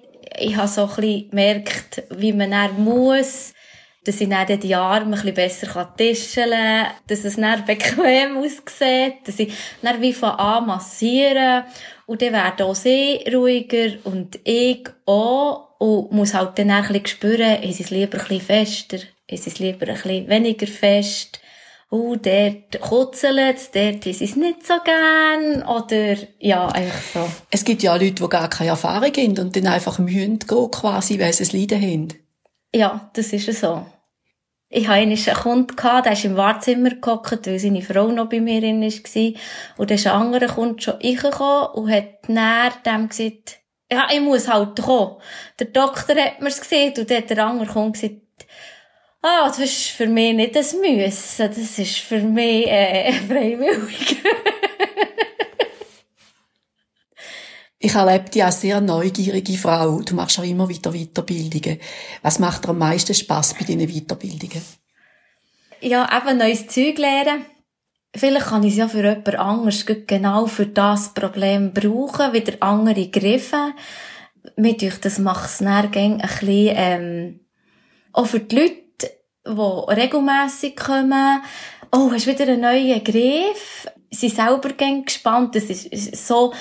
ich 0.48 0.56
habe 0.56 0.68
so 0.68 0.83
ein 0.83 0.88
bisschen 0.88 1.30
gemerkt, 1.30 2.02
wie 2.11 2.33
man 2.33 2.50
dann 2.50 2.83
muss, 2.83 3.52
dass 4.04 4.20
ich 4.20 4.28
dann 4.28 4.61
die 4.61 4.74
Arme 4.74 5.06
ein 5.06 5.11
bisschen 5.11 5.35
besser 5.35 5.94
tischeln 5.96 6.50
kann, 6.50 6.87
dass 7.06 7.24
es 7.24 7.37
dann 7.37 7.64
bequem 7.66 8.38
aussieht, 8.38 9.16
dass 9.26 9.38
ich 9.38 9.52
dann 9.83 10.00
wie 10.00 10.12
von 10.12 10.30
an 10.30 10.66
massieren 10.66 11.64
und 12.06 12.22
dann 12.22 12.33
werden 12.33 12.66
auch 12.66 12.74
sie 12.74 13.24
ruhiger 13.33 13.98
und 14.04 14.38
ich 14.44 14.88
auch 15.06 15.70
und 15.78 16.12
muss 16.12 16.35
halt 16.35 16.59
dann 16.59 16.70
ein 16.70 16.83
bisschen 16.83 17.06
spüren, 17.06 17.62
ist 17.62 17.80
es 17.80 17.90
lieber 17.90 18.18
ein 18.18 18.24
bisschen 18.28 18.40
fester, 18.40 18.98
ist 19.26 19.46
es 19.46 19.59
lieber 19.59 19.87
ein 19.87 19.94
bisschen 19.94 20.28
weniger 20.28 20.66
fest, 20.66 21.40
oh, 21.90 22.16
dort 22.16 22.81
kutzelt 22.81 23.57
es, 23.57 23.70
dort 23.72 24.07
ist 24.07 24.22
es 24.22 24.37
nicht 24.37 24.66
so 24.66 24.74
gern, 24.85 25.62
oder, 25.64 26.16
ja, 26.38 26.68
einfach 26.68 27.03
so. 27.03 27.31
Es 27.50 27.64
gibt 27.64 27.83
ja 27.83 27.94
Leute, 27.94 28.22
die 28.22 28.29
gar 28.29 28.48
keine 28.48 28.70
Erfahrung 28.70 29.12
haben 29.12 29.38
und 29.38 29.57
dann 29.57 29.66
einfach 29.66 29.98
mühen 29.98 30.38
gehen, 30.38 30.70
quasi, 30.70 31.18
weil 31.18 31.33
sie 31.33 31.42
es 31.42 31.53
Leiden 31.53 31.83
haben. 31.83 32.09
Ja, 32.72 33.11
das 33.14 33.33
ist 33.33 33.61
so. 33.61 33.85
Ich 34.72 34.87
hatte 34.87 35.00
einen 35.00 35.16
Kunden, 35.16 35.74
der 35.76 36.12
ist 36.12 36.24
im 36.24 36.37
Wartezimmer 36.37 36.90
gehockt, 36.90 37.48
weil 37.48 37.59
seine 37.59 37.83
Frau 37.83 38.07
noch 38.12 38.29
bei 38.29 38.40
mir 38.40 38.61
drin 38.61 38.81
war. 38.81 39.33
Und 39.79 39.90
dann 39.90 39.96
ist 39.96 40.07
ein 40.07 40.12
anderer 40.12 40.46
Kunde 40.46 40.81
schon 40.81 40.94
reingekommen 40.94 41.70
und 41.74 41.90
hat 41.90 42.29
näher 42.29 42.72
dem 42.87 43.09
gesagt, 43.09 43.59
ja, 43.90 44.07
ich 44.14 44.20
muss 44.20 44.46
halt 44.46 44.81
kommen. 44.81 45.16
Der 45.59 45.66
Doktor 45.66 46.14
hat 46.14 46.40
mir's 46.40 46.61
gesehen 46.61 46.94
und 46.96 47.11
dann 47.11 47.16
hat 47.18 47.31
der 47.31 47.44
andere 47.44 47.66
Kunde 47.66 47.98
gesagt, 47.98 48.14
ah, 49.22 49.48
das 49.48 49.59
ist 49.59 49.88
für 49.88 50.06
mich 50.06 50.35
nicht 50.35 50.56
das 50.56 50.74
Müssen, 50.74 51.48
das 51.48 51.78
ist 51.78 51.98
für 51.98 52.20
mich, 52.20 52.66
äh, 52.66 53.12
freiwillig. 53.28 54.16
Ich 57.83 57.94
erlebe 57.94 58.28
dich 58.28 58.44
als 58.44 58.61
sehr 58.61 58.78
neugierige 58.83 59.56
Frau. 59.56 60.02
Du 60.02 60.14
machst 60.14 60.38
auch 60.38 60.44
immer 60.44 60.68
wieder 60.68 60.92
Weiterbildungen. 60.92 61.80
Was 62.20 62.38
macht 62.38 62.64
dir 62.64 62.68
am 62.68 62.78
meisten 62.78 63.14
Spass 63.14 63.54
bei 63.54 63.64
diesen 63.64 63.88
Weiterbildungen? 63.88 64.62
Ja, 65.80 66.06
eben 66.14 66.37
neues 66.37 66.66
Zeug 66.66 66.98
lernen. 66.98 67.46
Vielleicht 68.14 68.46
kann 68.46 68.64
ich 68.64 68.72
es 68.72 68.78
ja 68.78 68.88
für 68.88 69.02
jemand 69.02 69.35
anderes 69.35 69.87
genau 69.87 70.46
für 70.46 70.66
das 70.66 71.14
Problem 71.14 71.72
brauchen, 71.72 72.35
wieder 72.35 72.54
andere 72.61 73.09
Griffe. 73.09 73.72
Mit 74.56 74.83
euch, 74.83 75.00
das 75.00 75.18
macht 75.18 75.48
es 75.48 75.59
dann 75.59 75.68
ein 75.68 76.18
bisschen, 76.18 76.72
ähm, 76.76 77.40
auch 78.12 78.26
für 78.26 78.40
die 78.40 78.56
Leute, 78.56 78.76
die 79.46 79.50
regelmässig 79.50 80.76
kommen. 80.76 81.42
Oh, 81.92 82.11
hast 82.12 82.26
du 82.26 82.31
wieder 82.31 82.44
einen 82.44 82.61
neuen 82.61 83.03
Griff? 83.03 83.88
Sie 84.11 84.29
selber 84.29 84.70
gespannt. 84.72 85.55
Das 85.55 85.64
ist 85.64 86.26
so, 86.26 86.53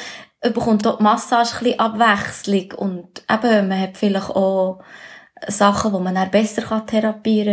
bekommt 0.41 0.87
auch 0.87 0.97
die 0.97 1.03
Massage 1.03 1.65
ein 1.65 1.79
Abwechslung 1.79 2.71
und 2.73 3.23
eben, 3.29 3.67
man 3.67 3.79
hat 3.79 3.97
vielleicht 3.97 4.29
auch 4.29 4.81
Sachen, 5.47 5.93
wo 5.93 5.99
man 5.99 6.15
dann 6.15 6.31
besser 6.31 6.61
kann 6.63 6.85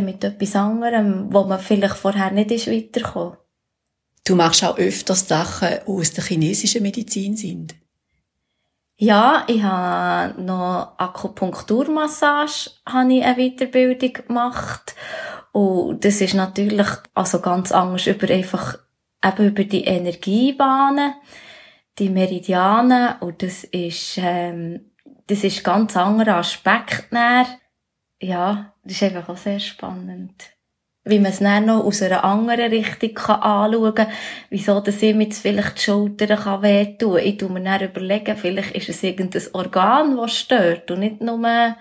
mit 0.05 0.25
etwas 0.25 0.57
anderem, 0.57 1.33
wo 1.33 1.45
man 1.45 1.61
vielleicht 1.61 1.97
vorher 1.97 2.31
nicht 2.31 2.51
ist 2.51 2.67
weitergekommen. 2.69 3.37
Du 4.25 4.35
machst 4.35 4.65
auch 4.65 4.77
öfters 4.77 5.29
Sachen, 5.29 5.69
die 5.87 5.91
aus 5.91 6.13
der 6.13 6.25
chinesischen 6.25 6.83
Medizin 6.83 7.37
sind. 7.37 7.77
Ja, 8.99 9.45
ich 9.47 9.63
habe 9.63 10.41
noch 10.41 10.95
Akupunkturmassage, 10.97 12.71
habe 12.89 13.13
ich 13.13 13.25
eine 13.25 13.37
Weiterbildung 13.37 14.13
gemacht. 14.13 14.95
Und 15.53 16.05
das 16.05 16.21
ist 16.21 16.35
natürlich 16.35 16.87
also 17.15 17.41
ganz 17.41 17.73
anders 17.73 18.07
über 18.07 18.33
einfach, 18.33 18.79
eben 19.23 19.49
über 19.49 19.65
die 19.65 19.85
Energiebahnen 19.85 21.15
die 21.99 22.11
Meridianen 22.11 23.17
und 23.21 23.43
das 23.43 23.65
ist, 23.65 24.19
ähm, 24.19 24.93
das 25.27 25.45
ist 25.45 25.65
ganz 25.65 25.97
anderer 25.97 26.37
Aspekt 26.37 27.13
näher. 27.13 27.47
Ja, 28.21 28.75
das 28.85 28.95
ist 28.95 29.03
einfach 29.03 29.29
auch 29.29 29.37
sehr 29.37 29.61
spannend. 29.61 30.56
Wie 31.09 31.21
man 31.21 31.31
es 31.31 31.39
dann 31.39 31.67
noch 31.67 31.85
aus 31.85 32.03
einer 32.03 32.25
anderen 32.25 32.73
Richtung 32.73 33.15
kann 33.15 33.41
anschauen 33.41 33.95
kann, 33.95 34.09
wieso 34.51 34.81
das 34.81 35.01
ihm 35.03 35.21
jetzt 35.21 35.41
vielleicht 35.41 35.79
die 35.79 35.83
Schultern 35.83 36.37
kann 36.37 36.63
wehtun 36.63 37.15
kann. 37.15 37.25
Ich 37.25 37.37
tu 37.39 37.49
mir 37.49 37.63
dann 37.63 37.81
überlegen, 37.81 38.37
vielleicht 38.37 38.75
ist 38.75 38.89
es 38.89 39.05
irgendein 39.05 39.43
Organ, 39.53 40.17
das 40.17 40.37
stört 40.37 40.91
und 40.91 41.01
nicht 41.01 41.21
nur 41.21 41.77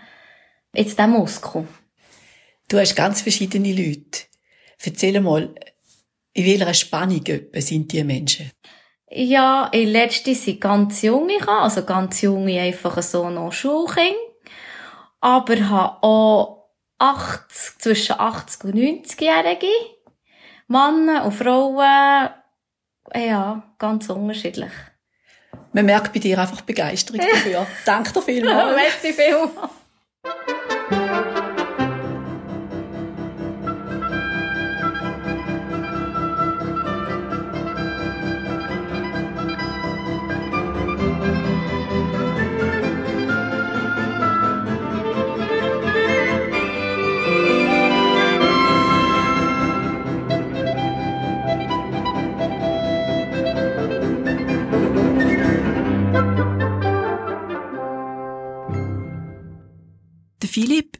jetzt 0.76 1.00
der 1.00 1.08
Muskel. 1.08 1.68
Du 2.68 2.78
hast 2.78 2.96
ganz 2.96 3.22
verschiedene 3.22 3.74
Leute. 3.74 4.22
Erzähl 4.84 5.20
mal, 5.20 5.56
in 6.34 6.46
welcher 6.46 6.74
Spannung 6.76 7.24
sind 7.54 7.92
die 7.92 8.04
Menschen? 8.04 8.52
Ja, 9.10 9.70
in 9.72 9.90
letzter 9.90 10.36
sind 10.36 10.62
ganz 10.62 11.02
junge, 11.02 11.48
also 11.48 11.84
ganz 11.84 12.22
junge 12.22 12.60
einfach 12.60 13.02
so 13.02 13.30
noch 13.30 13.54
Schulkinder. 13.54 14.14
Aber 15.22 15.70
habe 15.70 16.04
auch 16.04 16.65
80, 16.98 17.80
zwischen 17.80 18.20
80 18.20 18.64
und 18.64 18.76
90-Jährige. 18.76 19.68
Männer 20.68 21.26
und 21.26 21.34
Frauen, 21.34 22.30
ja, 23.14 23.64
ganz 23.78 24.10
unterschiedlich. 24.10 24.72
Man 25.74 25.86
merkt 25.86 26.14
bei 26.14 26.20
dir 26.20 26.40
einfach 26.40 26.62
Begeisterung 26.62 27.20
dafür. 27.20 27.68
Danke 27.86 28.14
dir 28.14 28.22
vielmals. 28.22 28.76
Merci 28.76 29.14
vielmals. 29.14 29.72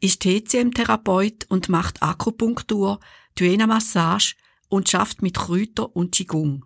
Ist 0.06 0.22
TCM-Therapeut 0.22 1.46
und 1.50 1.68
macht 1.70 2.02
Akupunktur, 2.02 3.00
Duena-Massage 3.38 4.36
und 4.70 4.88
schafft 4.88 5.22
mit 5.22 5.36
Kräuter 5.36 5.96
und 5.96 6.14
Qigong. 6.14 6.64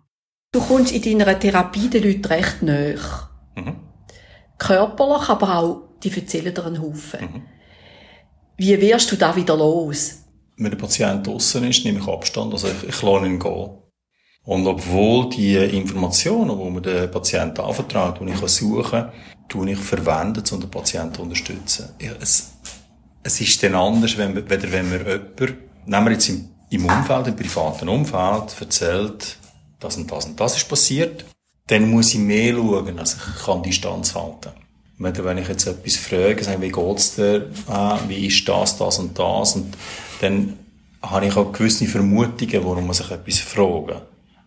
Du 0.52 0.60
kommst 0.60 0.92
in 0.92 1.18
deiner 1.18 1.38
Therapie 1.38 1.88
den 1.88 2.02
Leuten 2.04 2.26
recht 2.26 2.62
nahe. 2.62 2.98
Mhm. 3.56 3.76
Körperlich, 4.58 5.28
aber 5.28 5.56
auch, 5.56 5.82
die 6.02 6.10
erzählen 6.10 6.54
dir 6.54 6.66
einen 6.66 6.82
Haufen. 6.82 7.20
Mhm. 7.20 7.42
Wie 8.56 8.80
wirst 8.80 9.10
du 9.10 9.16
da 9.16 9.34
wieder 9.34 9.56
los? 9.56 10.18
Wenn 10.56 10.70
der 10.70 10.78
Patient 10.78 11.26
draußen 11.26 11.64
ist, 11.64 11.84
nehme 11.84 12.00
ich 12.00 12.06
Abstand, 12.06 12.52
also 12.52 12.68
ich, 12.68 12.88
ich 12.88 13.02
lasse 13.02 13.26
ihn 13.26 13.38
gehen. 13.38 13.70
Und 14.44 14.66
obwohl 14.66 15.30
die 15.30 15.56
Informationen, 15.56 16.58
die 16.58 16.70
mir 16.70 16.80
der 16.82 17.06
Patient 17.06 17.58
anvertraut, 17.58 18.20
die 18.20 18.30
ich 18.30 18.48
suchen 18.48 18.90
kann, 18.90 19.12
tue 19.48 19.70
ich 19.70 19.78
verwenden, 19.78 20.42
um 20.52 20.60
den 20.60 20.70
Patienten 20.70 21.14
zu 21.14 21.22
unterstützen. 21.22 21.90
Es, 22.20 22.52
es 23.22 23.40
ist 23.40 23.62
dann 23.62 23.74
anders, 23.74 24.16
wenn, 24.16 24.34
weder 24.34 24.72
wenn 24.72 24.90
mir 24.90 24.98
jemand, 24.98 25.56
nehmen 25.86 26.06
wir 26.06 26.12
jetzt 26.12 26.28
im, 26.28 26.48
im 26.70 26.86
Umfeld, 26.86 27.26
im 27.26 27.36
privaten 27.36 27.88
Umfeld, 27.88 28.56
erzählt, 28.60 29.36
das 29.78 29.96
und 29.96 30.10
das 30.10 30.26
und 30.26 30.38
das 30.38 30.56
ist 30.56 30.68
passiert, 30.68 31.24
dann 31.66 31.90
muss 31.90 32.14
ich 32.14 32.20
mehr 32.20 32.54
schauen, 32.54 32.98
also 32.98 33.16
ich 33.16 33.44
kann 33.44 33.62
Distanz 33.62 34.14
halten. 34.14 34.50
Wenn 34.98 35.38
ich 35.38 35.48
jetzt 35.48 35.66
etwas 35.66 35.96
frage, 35.96 36.44
sage, 36.44 36.60
wie 36.60 36.70
geht's 36.70 37.14
dir, 37.14 37.50
ah, 37.68 37.98
wie 38.06 38.26
ist 38.26 38.46
das, 38.46 38.76
das 38.76 38.98
und 38.98 39.18
das, 39.18 39.56
und 39.56 39.74
dann 40.20 40.58
habe 41.02 41.26
ich 41.26 41.36
auch 41.36 41.52
gewisse 41.52 41.86
Vermutungen, 41.86 42.64
warum 42.64 42.86
man 42.86 42.94
sich 42.94 43.10
etwas 43.10 43.38
fragen. 43.38 44.02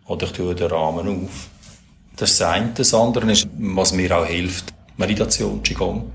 Oder 0.06 0.26
ich 0.26 0.32
tue 0.32 0.54
den 0.54 0.70
Rahmen 0.70 1.08
auf. 1.08 1.48
Das 2.16 2.40
eine. 2.42 2.72
Das 2.74 2.94
andere 2.94 3.32
ist, 3.32 3.48
was 3.58 3.92
mir 3.92 4.16
auch 4.16 4.26
hilft, 4.26 4.72
Meditation, 4.96 5.62
Qigong, 5.62 6.12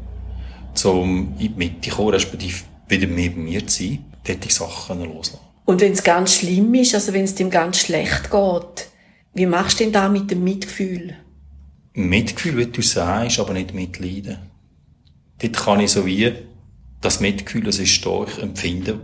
um 0.86 1.34
in 1.40 1.40
die 1.40 1.50
Mitte 1.50 1.90
zu 1.90 1.96
kommen, 1.96 2.10
respektive 2.10 2.64
wieder 2.88 3.08
bei 3.08 3.30
mir 3.30 3.66
zu 3.68 3.84
sein, 3.84 4.06
dort 4.26 4.44
die 4.44 4.52
Sachen 4.52 5.04
loslassen. 5.04 5.40
Und 5.66 5.82
wenn 5.82 5.92
es 5.92 6.04
ganz 6.04 6.36
schlimm 6.36 6.74
ist, 6.74 6.96
also 6.96 7.14
wenn 7.14 7.26
es 7.26 7.36
dem 7.36 7.50
ganz 7.50 7.80
schlecht 7.80 8.32
geht, 8.32 8.88
wie 9.34 9.46
machst 9.46 9.80
du 9.80 9.84
denn 9.84 9.94
da 9.94 10.10
mit 10.10 10.32
dem 10.32 10.44
Mitgefühl? 10.44 11.16
Mitgefühl, 11.94 12.58
wie 12.58 12.66
du 12.66 12.82
sagst, 12.82 13.40
aber 13.40 13.54
nicht 13.54 13.74
mitleiden. 13.74 14.38
Dort 15.40 15.54
kann 15.54 15.80
ich 15.80 15.92
so 15.92 16.06
wie 16.06 16.34
das 17.02 17.20
Mitgefühl, 17.20 17.64
das 17.64 17.80
ist 17.80 18.06
da, 18.06 18.26
ich 18.28 18.42
empfinde, 18.42 19.00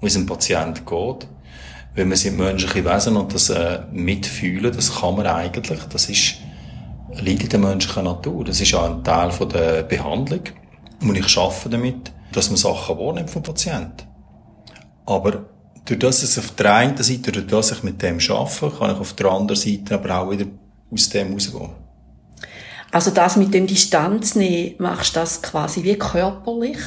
wie 0.00 0.06
es 0.06 0.16
einem 0.16 0.26
Patient 0.26 0.84
geht. 0.86 1.28
Weil 1.94 2.08
wir 2.08 2.16
sind 2.16 2.38
menschliche 2.38 2.84
Wesen 2.84 3.16
und 3.16 3.34
das 3.34 3.50
äh, 3.50 3.82
Mitfühlen, 3.92 4.72
das 4.74 5.00
kann 5.00 5.14
man 5.14 5.26
eigentlich, 5.26 5.80
das 5.90 6.08
ist, 6.08 6.36
liegt 7.20 7.44
in 7.44 7.48
der 7.50 7.60
menschlichen 7.60 8.04
Natur. 8.04 8.44
Das 8.44 8.60
ist 8.60 8.74
auch 8.74 8.90
ein 8.90 9.04
Teil 9.04 9.30
von 9.30 9.48
der 9.50 9.82
Behandlung. 9.82 10.42
Und 11.02 11.16
ich 11.16 11.36
arbeite 11.36 11.68
damit, 11.68 12.12
dass 12.32 12.48
man 12.48 12.56
Sachen 12.56 12.98
wahrnimmt 12.98 13.30
vom 13.30 13.42
Patienten. 13.42 14.06
Aber 15.04 15.46
durch 15.84 15.98
das 15.98 16.22
es 16.22 16.38
auf 16.38 16.52
der 16.52 16.74
einen 16.74 17.02
Seite, 17.02 17.32
durch 17.32 17.46
das 17.46 17.72
ich 17.72 17.82
mit 17.82 18.00
dem 18.02 18.18
arbeite, 18.20 18.70
kann 18.70 18.92
ich 18.92 19.00
auf 19.00 19.12
der 19.14 19.26
anderen 19.26 19.60
Seite 19.60 19.94
aber 19.94 20.18
auch 20.18 20.30
wieder 20.30 20.46
aus 20.90 21.08
dem 21.08 21.32
rausgehen. 21.32 21.70
Also 22.92 23.10
das 23.10 23.36
mit 23.36 23.54
dem 23.54 23.66
Distanz 23.66 24.34
nehmen, 24.34 24.74
machst 24.78 25.16
du 25.16 25.20
das 25.20 25.42
quasi 25.42 25.82
wie 25.82 25.96
körperlich? 25.96 26.78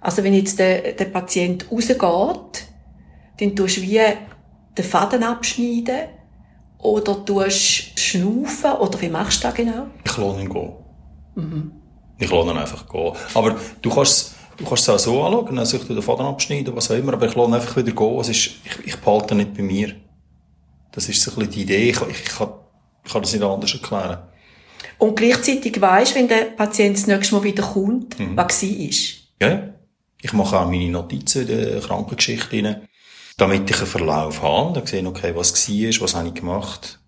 Also 0.00 0.24
wenn 0.24 0.34
jetzt 0.34 0.58
der, 0.58 0.92
der 0.92 1.04
Patient 1.04 1.70
rausgeht, 1.70 2.66
dann 3.38 3.56
tust 3.56 3.76
du 3.76 3.82
wie 3.82 4.00
den 4.76 4.84
Faden 4.84 5.22
abschneiden 5.22 6.08
oder 6.78 7.24
tust 7.24 8.00
schnaufen 8.00 8.72
oder 8.72 9.00
wie 9.00 9.08
machst 9.08 9.44
du 9.44 9.48
das 9.48 9.54
genau? 9.54 9.86
Ich 10.04 10.16
lasse 10.16 10.40
ihn 10.40 10.48
gehen. 10.48 10.72
Mhm. 11.34 11.81
Ich 12.24 12.30
lasse 12.30 12.50
ihn 12.50 12.56
einfach 12.56 12.88
gehen. 12.88 13.12
Aber 13.34 13.56
du 13.80 13.90
kannst 13.90 14.34
Du 14.56 14.64
kannst 14.66 14.82
es 14.82 14.88
auch 14.90 14.98
so 14.98 15.22
anschauen, 15.24 15.58
also 15.58 15.78
ich 15.78 15.84
den 15.84 16.02
Faden 16.02 16.26
abschneiden, 16.26 16.76
was 16.76 16.90
auch 16.90 16.94
immer, 16.94 17.14
aber 17.14 17.26
ich 17.26 17.34
lasse 17.34 17.54
einfach 17.54 17.76
wieder 17.76 17.92
gehen. 17.92 18.20
Es 18.20 18.28
ist, 18.28 18.50
ich, 18.64 18.86
ich 18.86 18.96
behalte 18.96 19.34
nicht 19.34 19.54
bei 19.54 19.62
mir. 19.62 19.94
Das 20.92 21.08
ist 21.08 21.22
so 21.22 21.30
ein 21.30 21.38
bisschen 21.38 21.52
die 21.52 21.62
Idee. 21.62 21.90
Ich, 21.90 22.00
ich, 22.02 22.22
ich, 22.22 22.24
kann, 22.26 22.50
ich 23.04 23.12
kann 23.12 23.22
das 23.22 23.32
nicht 23.32 23.42
anders 23.42 23.72
erklären. 23.72 24.18
Und 24.98 25.16
gleichzeitig 25.16 25.80
weisst, 25.80 26.14
wenn 26.14 26.28
der 26.28 26.44
Patient 26.56 26.96
das 26.96 27.06
nächste 27.06 27.34
Mal 27.34 27.44
wieder 27.44 27.62
kommt, 27.62 28.18
mhm. 28.18 28.36
was 28.36 28.62
war. 28.62 29.48
Ja. 29.48 29.68
Ich 30.20 30.32
mache 30.32 30.60
auch 30.60 30.66
meine 30.66 30.88
Notizen 30.90 31.48
in 31.48 31.48
der 31.48 31.80
Krankengeschichte 31.80 32.52
rein, 32.52 32.88
damit 33.38 33.68
ich 33.68 33.78
einen 33.78 33.86
Verlauf 33.86 34.42
habe. 34.42 34.74
Dann 34.74 34.86
sehe 34.86 35.04
okay, 35.04 35.32
was 35.34 35.68
war, 35.68 36.00
was 36.00 36.14
habe 36.14 36.28
ich 36.28 36.34
gemacht, 36.34 37.00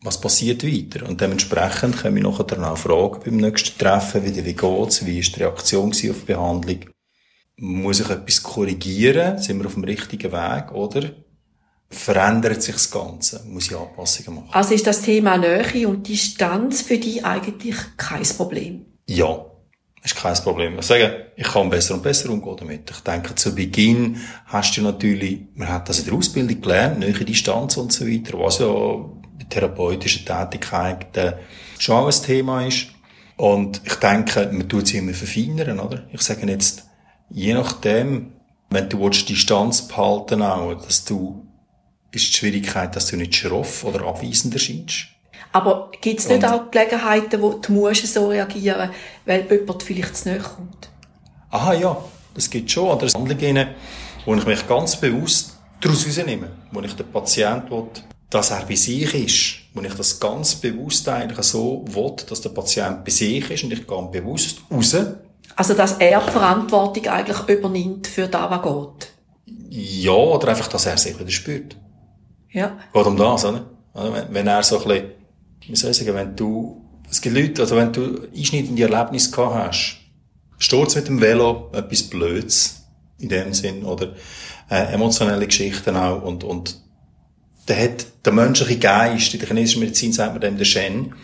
was 0.00 0.20
passiert 0.20 0.64
weiter. 0.64 1.08
Und 1.08 1.20
dementsprechend 1.20 1.98
können 1.98 2.16
wir 2.16 2.22
nachher 2.22 2.44
dann 2.44 2.64
auch 2.64 2.78
fragen 2.78 3.20
beim 3.24 3.36
nächsten 3.36 3.78
Treffen, 3.78 4.24
wie, 4.24 4.44
wie 4.44 4.54
geht's, 4.54 5.04
wie 5.04 5.18
ist 5.18 5.34
die 5.34 5.40
Reaktion 5.40 5.90
auf 5.90 6.00
die 6.00 6.12
Behandlung? 6.26 6.80
Muss 7.56 8.00
ich 8.00 8.08
etwas 8.08 8.42
korrigieren? 8.42 9.38
Sind 9.38 9.58
wir 9.58 9.66
auf 9.66 9.74
dem 9.74 9.84
richtigen 9.84 10.30
Weg, 10.30 10.72
oder? 10.72 11.10
Verändert 11.90 12.62
sich 12.62 12.74
das 12.74 12.90
Ganze? 12.90 13.42
Muss 13.46 13.70
ich 13.70 13.76
Anpassungen 13.76 14.36
machen? 14.36 14.50
Also 14.52 14.74
ist 14.74 14.86
das 14.86 15.02
Thema 15.02 15.36
Nähe 15.36 15.88
und 15.88 16.06
Distanz 16.06 16.82
für 16.82 16.98
dich 16.98 17.24
eigentlich 17.24 17.76
kein 17.96 18.22
Problem? 18.22 18.86
Ja. 19.06 19.44
Ist 20.04 20.14
kein 20.14 20.34
Problem. 20.34 20.78
Ich 20.78 20.86
sage, 20.86 21.32
ich 21.34 21.46
kann 21.46 21.68
besser 21.68 21.94
und 21.94 22.04
besser 22.04 22.30
umgehen 22.30 22.56
damit. 22.56 22.88
Ich 22.88 23.00
denke, 23.00 23.34
zu 23.34 23.52
Beginn 23.52 24.18
hast 24.46 24.76
du 24.76 24.82
natürlich, 24.82 25.40
man 25.54 25.68
hat 25.68 25.88
das 25.88 25.98
in 25.98 26.04
der 26.04 26.14
Ausbildung 26.14 26.60
gelernt, 26.60 27.00
Nähe, 27.00 27.12
Distanz 27.12 27.76
und 27.76 27.92
so 27.92 28.06
weiter, 28.06 28.38
was 28.38 28.60
ja 28.60 28.68
therapeutische 29.48 30.24
Tätigkeiten 30.24 31.34
schon 31.78 31.96
auch 31.96 32.06
ein 32.06 32.22
Thema 32.22 32.66
ist. 32.66 32.88
Und 33.36 33.80
ich 33.84 33.94
denke, 33.94 34.48
man 34.52 34.68
tut 34.68 34.88
sie 34.88 34.98
immer 34.98 35.14
verfeinern, 35.14 35.78
oder? 35.78 36.04
Ich 36.12 36.22
sage 36.22 36.46
jetzt, 36.46 36.84
je 37.30 37.54
nachdem, 37.54 38.32
wenn 38.70 38.88
du 38.88 39.00
willst, 39.00 39.28
Distanz 39.28 39.86
behalten 39.86 40.42
auch, 40.42 40.74
dass 40.74 41.04
du, 41.04 41.46
ist 42.10 42.28
die 42.28 42.36
Schwierigkeit, 42.36 42.96
dass 42.96 43.06
du 43.06 43.16
nicht 43.16 43.36
schroff 43.36 43.84
oder 43.84 44.04
abweisend 44.06 44.54
erscheinst. 44.54 45.08
Aber 45.52 45.90
gibt 46.00 46.20
es 46.20 46.28
nicht 46.28 46.42
Und, 46.42 46.50
auch 46.50 46.70
Gelegenheiten, 46.70 47.40
wo 47.40 47.52
du 47.52 47.72
musst 47.72 48.06
so 48.12 48.28
reagieren 48.28 48.90
weil 49.24 49.46
jemand 49.50 49.82
vielleicht 49.82 50.16
zu 50.16 50.28
nahe 50.28 50.38
kommt? 50.38 50.90
Aha, 51.50 51.72
ja. 51.74 51.96
Das 52.34 52.50
gibt 52.50 52.70
schon. 52.70 52.88
Oder 52.88 53.08
Handlungen, 53.08 53.68
wo 54.24 54.34
ich 54.34 54.46
mich 54.46 54.66
ganz 54.66 54.96
bewusst 54.96 55.56
daraus 55.80 56.06
rausnehme. 56.06 56.50
Wo 56.70 56.80
ich 56.80 56.94
den 56.94 57.10
Patienten 57.10 57.72
dass 58.30 58.50
er 58.50 58.64
bei 58.66 58.74
sich 58.74 59.14
ist, 59.14 59.54
wo 59.74 59.80
ich 59.80 59.94
das 59.94 60.20
ganz 60.20 60.56
bewusst 60.56 61.08
eigentlich 61.08 61.46
so 61.46 61.84
will, 61.86 62.14
dass 62.28 62.40
der 62.42 62.50
Patient 62.50 63.04
bei 63.04 63.10
sich 63.10 63.50
ist 63.50 63.64
und 63.64 63.72
ich 63.72 63.86
gehe 63.86 64.08
bewusst 64.12 64.58
raus. 64.70 64.96
Also, 65.56 65.74
dass 65.74 65.94
er 65.98 66.20
die 66.20 66.30
Verantwortung 66.30 67.06
eigentlich 67.06 67.48
übernimmt 67.48 68.06
für 68.06 68.28
das, 68.28 68.50
was 68.50 68.62
geht? 68.62 69.12
Ja, 69.70 70.12
oder 70.12 70.48
einfach, 70.48 70.68
dass 70.68 70.86
er 70.86 70.98
sich 70.98 71.18
wieder 71.18 71.30
spürt. 71.30 71.76
Ja. 72.50 72.78
Geht 72.92 73.06
um 73.06 73.16
das, 73.16 73.44
oder? 73.44 73.66
Also, 73.94 74.14
wenn 74.30 74.46
er 74.46 74.62
so 74.62 74.78
ein 74.78 74.88
bisschen, 74.88 75.10
wie 75.66 75.76
soll 75.76 75.90
ich 75.90 75.96
sagen, 75.96 76.14
wenn 76.14 76.36
du, 76.36 76.84
es 77.10 77.20
gibt 77.20 77.34
Leute, 77.34 77.62
also 77.62 77.76
wenn 77.76 77.92
du 77.92 78.28
einschneidende 78.34 78.82
Erlebnisse 78.82 79.30
gehabt 79.30 79.54
hast, 79.54 79.96
Sturz 80.58 80.96
mit 80.96 81.08
dem 81.08 81.20
Velo, 81.20 81.70
etwas 81.72 82.02
Blöds, 82.02 82.82
in 83.18 83.28
dem 83.28 83.52
Sinn, 83.54 83.84
oder, 83.84 84.14
äh, 84.70 84.92
emotionelle 84.92 85.46
Geschichten 85.46 85.96
auch, 85.96 86.22
und, 86.22 86.44
und, 86.44 86.80
der 87.68 87.82
hat 87.84 88.06
der 88.24 88.32
menschliche 88.32 88.78
Geist, 88.78 89.32
in 89.34 89.40
der 89.40 89.48
chinesischen 89.48 89.80
Medizin 89.80 90.12
sagt 90.12 90.32
man 90.32 90.40
dem 90.40 90.56
der 90.56 90.64
Shen, 90.64 91.14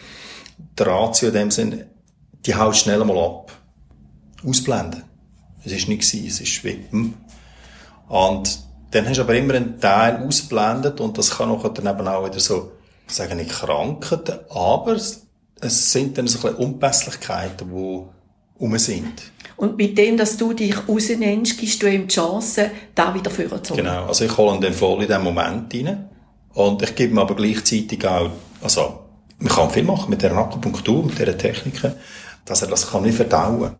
der 0.78 0.86
Ratio 0.86 1.28
in 1.28 1.34
dem 1.34 1.50
Sinn, 1.50 1.84
die 2.46 2.54
haut 2.54 2.76
schnell 2.76 3.00
einmal 3.00 3.18
ab. 3.18 3.52
Ausblenden. 4.46 5.04
Es 5.64 5.72
ist 5.72 5.88
nicht 5.88 6.02
gewesen, 6.02 6.26
es 6.26 6.40
ist 6.40 6.48
schwippen. 6.48 7.14
Und 8.08 8.58
dann 8.90 9.08
hast 9.08 9.16
du 9.16 9.22
aber 9.22 9.34
immer 9.34 9.54
einen 9.54 9.80
Teil 9.80 10.22
ausblendet 10.26 11.00
und 11.00 11.16
das 11.16 11.30
kann 11.30 11.50
auch 11.50 11.66
dann 11.72 11.86
eben 11.86 12.06
auch 12.06 12.26
wieder 12.26 12.38
so, 12.38 12.72
ich 13.08 13.14
sage 13.14 13.34
nicht 13.34 13.50
Krankheiten, 13.50 14.40
aber 14.50 14.92
es 14.92 15.22
sind 15.60 16.18
dann 16.18 16.26
so 16.26 16.38
ein 16.38 16.42
bisschen 16.42 16.56
Unpässlichkeiten, 16.56 17.70
die 17.70 18.02
um 18.58 18.78
sind. 18.78 19.22
Und 19.56 19.76
mit 19.76 19.96
dem, 19.96 20.16
dass 20.16 20.36
du 20.36 20.52
dich 20.52 20.76
rausnimmst, 20.88 21.58
gibst 21.58 21.82
du 21.82 21.86
ihm 21.86 22.06
die 22.06 22.14
Chance, 22.14 22.70
da 22.94 23.14
wieder 23.14 23.30
vorzuholen. 23.30 23.84
Genau. 23.84 24.06
Also 24.06 24.24
ich 24.24 24.36
hole 24.36 24.54
ihn 24.54 24.60
dann 24.60 24.72
voll 24.72 25.02
in 25.02 25.08
den 25.08 25.22
Moment 25.22 25.72
rein. 25.72 26.10
Und 26.54 26.82
ich 26.82 26.94
gebe 26.94 27.14
mir 27.14 27.22
aber 27.22 27.34
gleichzeitig 27.34 28.06
auch, 28.06 28.30
also, 28.62 29.00
man 29.38 29.52
kann 29.52 29.70
viel 29.70 29.82
machen 29.82 30.10
mit 30.10 30.22
der 30.22 30.32
Akupunktur, 30.36 31.04
mit 31.04 31.18
dieser 31.18 31.36
Techniken, 31.36 31.94
dass 32.44 32.62
er 32.62 32.68
das 32.68 32.88
kann 32.90 33.02
nicht 33.02 33.16
verdauen. 33.16 33.76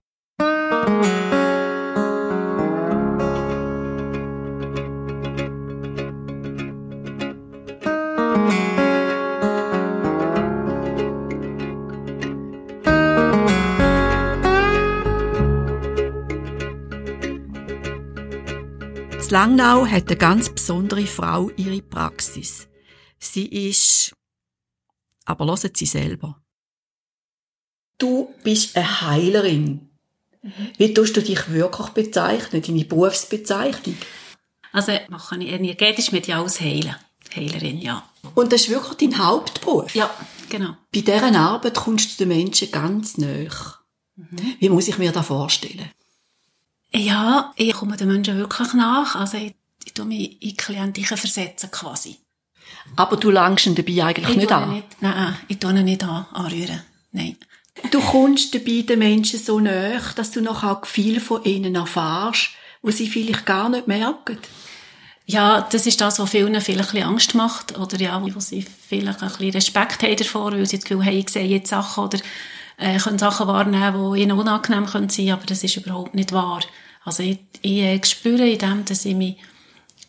Langnau 19.34 19.84
hat 19.84 20.06
eine 20.06 20.16
ganz 20.16 20.48
besondere 20.48 21.08
Frau 21.08 21.50
ihre 21.56 21.82
Praxis. 21.82 22.68
Sie 23.18 23.46
ist, 23.46 24.14
aber 25.24 25.44
hören 25.46 25.72
Sie 25.74 25.86
selber. 25.86 26.40
Du 27.98 28.32
bist 28.44 28.76
eine 28.76 29.00
Heilerin. 29.00 29.88
Wie 30.78 30.94
tust 30.94 31.16
du 31.16 31.20
dich 31.20 31.50
wirklich 31.50 31.88
bezeichnen, 31.88 32.62
deine 32.62 32.84
Berufsbezeichnung? 32.84 33.96
Also 34.70 34.92
mache 35.08 35.42
ich 35.42 35.50
energetisch 35.50 36.12
mediales 36.12 36.60
Heilen. 36.60 36.94
Heilerin, 37.34 37.80
ja. 37.80 38.08
Und 38.36 38.52
das 38.52 38.60
ist 38.60 38.70
wirklich 38.70 39.10
dein 39.10 39.18
Hauptberuf? 39.18 39.96
Ja, 39.96 40.14
genau. 40.48 40.76
Bei 40.94 41.00
dieser 41.00 41.34
Arbeit 41.40 41.74
kommst 41.74 42.20
du 42.20 42.24
den 42.24 42.28
Menschen 42.28 42.70
ganz 42.70 43.18
näher. 43.18 43.50
Mhm. 44.14 44.54
Wie 44.60 44.68
muss 44.68 44.86
ich 44.86 44.98
mir 44.98 45.10
das 45.10 45.26
vorstellen? 45.26 45.90
Ja, 46.94 47.52
ich 47.57 47.72
komme 47.72 47.96
den 47.96 48.09
Menschen 48.09 48.38
wirklich 48.38 48.72
nach. 48.74 49.16
Also 49.16 49.38
ich, 49.38 49.54
ich 49.85 49.92
tue 49.92 50.04
mich 50.04 50.40
in 50.40 50.57
Klienten 50.57 51.04
versetzen 51.04 51.70
quasi. 51.70 52.18
Aber 52.96 53.16
du 53.16 53.30
langst 53.30 53.66
ihn 53.66 53.74
dabei 53.74 54.04
eigentlich 54.04 54.28
ich 54.30 54.37
nicht 54.37 54.52
an? 54.52 54.70
Nicht, 54.70 55.02
nein, 55.02 55.37
ich 55.48 55.59
tue 55.59 55.70
ihn 55.70 55.85
nicht 55.85 56.04
an, 56.04 56.26
anrühren. 56.33 56.83
Nein. 57.12 57.37
Du 57.90 58.00
kommst 58.00 58.54
dabei 58.54 58.83
den 58.83 59.00
Menschen 59.00 59.40
so 59.40 59.59
näher, 59.59 60.00
dass 60.14 60.30
du 60.30 60.40
noch 60.40 60.62
auch 60.62 60.87
viel 60.87 61.18
von 61.20 61.42
ihnen 61.44 61.74
erfährst, 61.74 62.50
wo 62.83 62.90
sie 62.90 63.09
vielleicht 63.09 63.46
gar 63.46 63.68
nicht 63.68 63.88
merken. 63.88 64.38
Ja, 65.26 65.62
das 65.62 65.87
ist 65.87 66.00
das, 66.00 66.18
was 66.18 66.30
vielen 66.30 66.61
vielleicht 66.61 66.94
Angst 66.96 67.35
macht. 67.35 67.76
Oder 67.78 67.98
ja, 67.98 68.22
wo 68.22 68.40
sie 68.40 68.62
vielleicht 68.62 69.22
ein 69.22 69.28
bisschen 69.28 69.50
Respekt 69.50 70.02
haben 70.02 70.16
davor, 70.16 70.52
weil 70.52 70.66
sie 70.66 70.76
das 70.76 70.85
Gefühl 70.85 71.04
haben, 71.04 71.16
ich 71.16 71.30
sehe 71.30 71.46
jetzt 71.46 71.70
Sachen 71.70 72.04
oder 72.04 72.18
äh, 72.76 72.98
können 72.98 73.18
Sachen 73.18 73.48
wahrnehmen, 73.48 74.14
die 74.14 74.22
ihnen 74.22 74.38
unangenehm 74.38 74.87
können 74.87 75.09
sein 75.09 75.30
aber 75.30 75.46
das 75.46 75.64
ist 75.64 75.76
überhaupt 75.76 76.14
nicht 76.14 76.33
wahr. 76.33 76.61
Also 77.04 77.22
ich, 77.22 77.38
ich 77.62 77.78
äh, 77.78 78.00
spüre 78.04 78.48
in 78.48 78.58
dem, 78.58 78.84
dass 78.84 79.04
ich 79.04 79.14
mich 79.14 79.36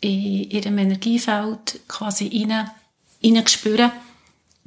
in 0.00 0.50
ihrem 0.50 0.78
Energiefeld 0.78 1.80
quasi 1.88 2.28
rein, 2.28 2.70
rein 3.22 3.46
spüre. 3.46 3.92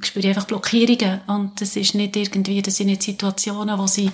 Ich 0.00 0.06
spüre 0.06 0.28
einfach 0.28 0.46
Blockierungen 0.46 1.20
und 1.26 1.60
das 1.60 1.76
ist 1.76 1.94
nicht 1.94 2.16
irgendwie, 2.16 2.62
das 2.62 2.76
sind 2.76 2.86
nicht 2.86 3.02
Situationen, 3.02 3.78
wo 3.78 3.86
sie 3.86 4.10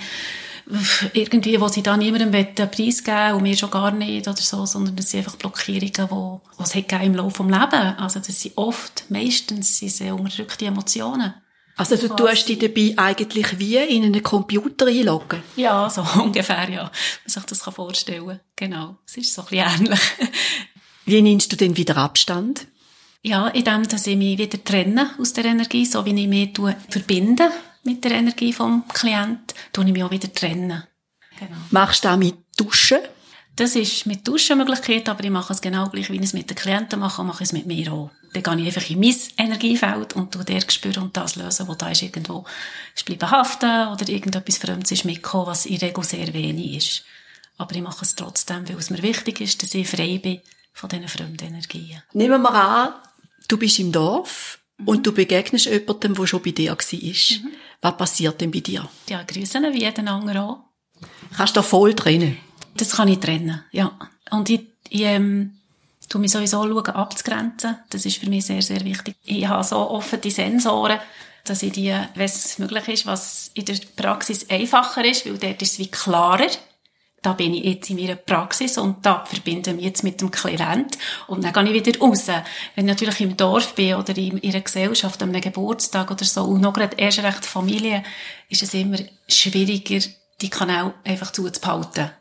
irgendwie, 1.12 1.60
wo 1.60 1.68
sie 1.68 1.82
da 1.82 1.96
niemandem 1.96 2.32
preisgeben 2.54 3.34
und 3.34 3.42
mir 3.42 3.56
schon 3.56 3.70
gar 3.70 3.92
nicht 3.92 4.26
oder 4.26 4.36
so, 4.36 4.66
sondern 4.66 4.96
das 4.96 5.10
sind 5.10 5.20
einfach 5.20 5.36
Blockierungen, 5.36 6.10
wo, 6.10 6.40
was 6.56 6.74
hat 6.74 6.92
im 7.04 7.14
Laufe 7.14 7.44
des 7.44 7.52
Lebens. 7.52 7.98
Also 7.98 8.18
das 8.18 8.40
sind 8.40 8.58
oft, 8.58 9.04
meistens, 9.08 9.78
sind 9.78 9.92
sehr 9.92 10.14
unterdrückte 10.14 10.66
Emotionen. 10.66 11.34
Also 11.76 11.96
du 11.96 12.08
tust 12.08 12.48
dich 12.48 12.58
dabei 12.58 12.94
eigentlich 12.96 13.58
wie 13.58 13.76
in 13.76 14.04
einen 14.04 14.22
Computer 14.22 14.86
einloggen? 14.86 15.42
Ja, 15.56 15.90
so 15.90 16.02
ungefähr, 16.22 16.68
ja. 16.70 16.84
Man 16.84 16.90
sich 17.26 17.44
das 17.44 17.62
vorstellen 17.62 18.26
kann. 18.26 18.40
Genau. 18.56 18.96
Es 19.06 19.18
ist 19.18 19.34
so 19.34 19.42
ein 19.42 19.48
bisschen 19.48 19.86
ähnlich. 19.86 20.00
Wie 21.04 21.22
nimmst 21.22 21.52
du 21.52 21.56
denn 21.56 21.76
wieder 21.76 21.98
Abstand? 21.98 22.66
Ja, 23.22 23.48
indem, 23.48 23.86
dass 23.86 24.06
ich 24.06 24.16
mich 24.16 24.38
wieder 24.38 24.62
trenne 24.62 25.10
aus 25.20 25.32
der 25.32 25.44
Energie, 25.44 25.84
so 25.84 26.04
wie 26.04 26.20
ich 26.20 26.28
mich 26.28 26.52
verbinde 26.88 27.50
mit 27.84 28.04
der 28.04 28.12
Energie 28.12 28.52
vom 28.52 28.84
Klient, 28.88 29.54
tue 29.72 29.84
ich 29.84 29.92
mich 29.92 30.02
auch 30.02 30.10
wieder 30.10 30.32
trennen. 30.32 30.82
Genau. 31.38 31.56
Machst 31.70 32.04
du 32.04 32.08
das 32.08 32.18
mit 32.18 32.36
Duschen? 32.56 32.98
Das 33.56 33.74
ist 33.74 34.04
mit 34.04 34.28
Duschen 34.28 34.58
Möglichkeit, 34.58 35.08
aber 35.08 35.24
ich 35.24 35.30
mache 35.30 35.54
es 35.54 35.62
genau 35.62 35.88
gleich, 35.88 36.10
wie 36.10 36.16
ich 36.16 36.22
es 36.22 36.34
mit 36.34 36.50
den 36.50 36.56
Klienten 36.56 37.00
mache, 37.00 37.24
mache 37.24 37.42
ich 37.42 37.48
es 37.48 37.52
mit 37.54 37.64
mir 37.64 37.90
auch. 37.90 38.10
Dann 38.34 38.58
gehe 38.58 38.68
ich 38.68 38.76
einfach 38.76 38.90
in 38.90 39.00
mein 39.00 39.16
Energiefeld 39.38 40.12
und 40.14 40.30
tu 40.30 40.42
der 40.42 40.60
spüren 40.60 41.04
und 41.04 41.16
das 41.16 41.36
lösen, 41.36 41.66
wo 41.66 41.74
da 41.74 41.88
ist 41.88 42.02
irgendwo 42.02 42.44
ist 42.94 43.06
bleiben 43.06 43.30
haften 43.30 43.88
oder 43.88 44.06
irgendetwas 44.10 44.58
Fremdes 44.58 44.92
ist 44.92 45.06
mitgekommen, 45.06 45.46
was 45.46 45.64
in 45.64 45.78
Regel 45.78 46.04
sehr 46.04 46.34
wenig 46.34 46.76
ist. 46.76 47.04
Aber 47.56 47.74
ich 47.74 47.80
mache 47.80 48.04
es 48.04 48.14
trotzdem, 48.14 48.68
weil 48.68 48.76
es 48.76 48.90
mir 48.90 49.02
wichtig 49.02 49.40
ist, 49.40 49.62
dass 49.62 49.74
ich 49.74 49.88
frei 49.88 50.18
bin 50.18 50.42
von 50.74 50.90
diesen 50.90 51.08
fremden 51.08 51.46
Energien. 51.46 52.02
Nehmen 52.12 52.42
wir 52.42 52.52
an, 52.52 52.92
du 53.48 53.56
bist 53.56 53.78
im 53.78 53.90
Dorf 53.90 54.58
mhm. 54.76 54.88
und 54.88 55.06
du 55.06 55.12
begegnest 55.12 55.64
jemandem, 55.64 56.14
der 56.14 56.26
schon 56.26 56.42
bei 56.42 56.50
dir 56.50 56.72
war. 56.72 56.76
Mhm. 56.76 57.52
Was 57.80 57.96
passiert 57.96 58.38
denn 58.38 58.50
bei 58.50 58.60
dir? 58.60 58.86
Ja, 59.08 59.22
grüßen 59.22 59.72
wie 59.72 59.80
jeden 59.80 60.08
anderen 60.08 60.36
auch. 60.36 60.58
Kannst 61.34 61.56
du 61.56 61.60
da 61.60 61.62
voll 61.62 61.94
trennen? 61.94 62.36
Das 62.76 62.96
kann 62.96 63.08
ich 63.08 63.20
trennen, 63.20 63.62
ja. 63.72 63.92
Und 64.30 64.50
ich, 64.50 64.66
ich 64.88 65.02
ähm, 65.02 65.58
tue 66.08 66.20
mich 66.20 66.32
sowieso 66.32 66.62
schauen, 66.62 66.86
abzugrenzen. 66.86 67.78
Das 67.90 68.04
ist 68.04 68.18
für 68.18 68.28
mich 68.28 68.46
sehr, 68.46 68.62
sehr 68.62 68.84
wichtig. 68.84 69.16
Ich 69.24 69.46
habe 69.46 69.64
so 69.64 69.76
offene 69.90 70.30
Sensoren, 70.30 70.98
dass 71.44 71.62
ich 71.62 71.72
die, 71.72 71.94
wenn 72.14 72.24
es 72.24 72.58
möglich 72.58 72.88
ist, 72.88 73.06
was 73.06 73.50
in 73.54 73.64
der 73.64 73.76
Praxis 73.94 74.48
einfacher 74.50 75.04
ist, 75.04 75.26
weil 75.26 75.38
dort 75.38 75.62
ist 75.62 75.72
es 75.72 75.78
wie 75.78 75.90
klarer 75.90 76.48
da 77.26 77.32
bin 77.32 77.54
ich 77.54 77.64
jetzt 77.64 77.90
in 77.90 77.96
meiner 77.96 78.14
Praxis 78.14 78.78
und 78.78 79.04
da 79.04 79.24
verbinde 79.24 79.70
ich 79.70 79.76
mich 79.76 79.84
jetzt 79.84 80.04
mit 80.04 80.20
dem 80.20 80.30
Klient 80.30 80.96
und 81.26 81.42
dann 81.42 81.52
gehe 81.52 81.74
ich 81.74 81.86
wieder 81.86 81.98
raus. 81.98 82.28
Wenn 82.28 82.84
ich 82.84 82.92
natürlich 82.92 83.20
im 83.20 83.36
Dorf 83.36 83.74
bin 83.74 83.96
oder 83.96 84.16
in 84.16 84.40
ihrer 84.42 84.60
Gesellschaft, 84.60 85.20
an 85.20 85.30
einem 85.30 85.40
Geburtstag 85.40 86.08
oder 86.08 86.24
so 86.24 86.44
und 86.44 86.60
noch 86.60 86.72
gerade 86.72 86.96
erst 86.96 87.18
recht 87.24 87.44
Familie, 87.44 88.04
ist 88.48 88.62
es 88.62 88.74
immer 88.74 88.98
schwieriger, 89.26 90.06
die 90.40 90.50
Kanäle 90.50 90.94
einfach 91.02 91.32
zuzuhalten. 91.32 92.12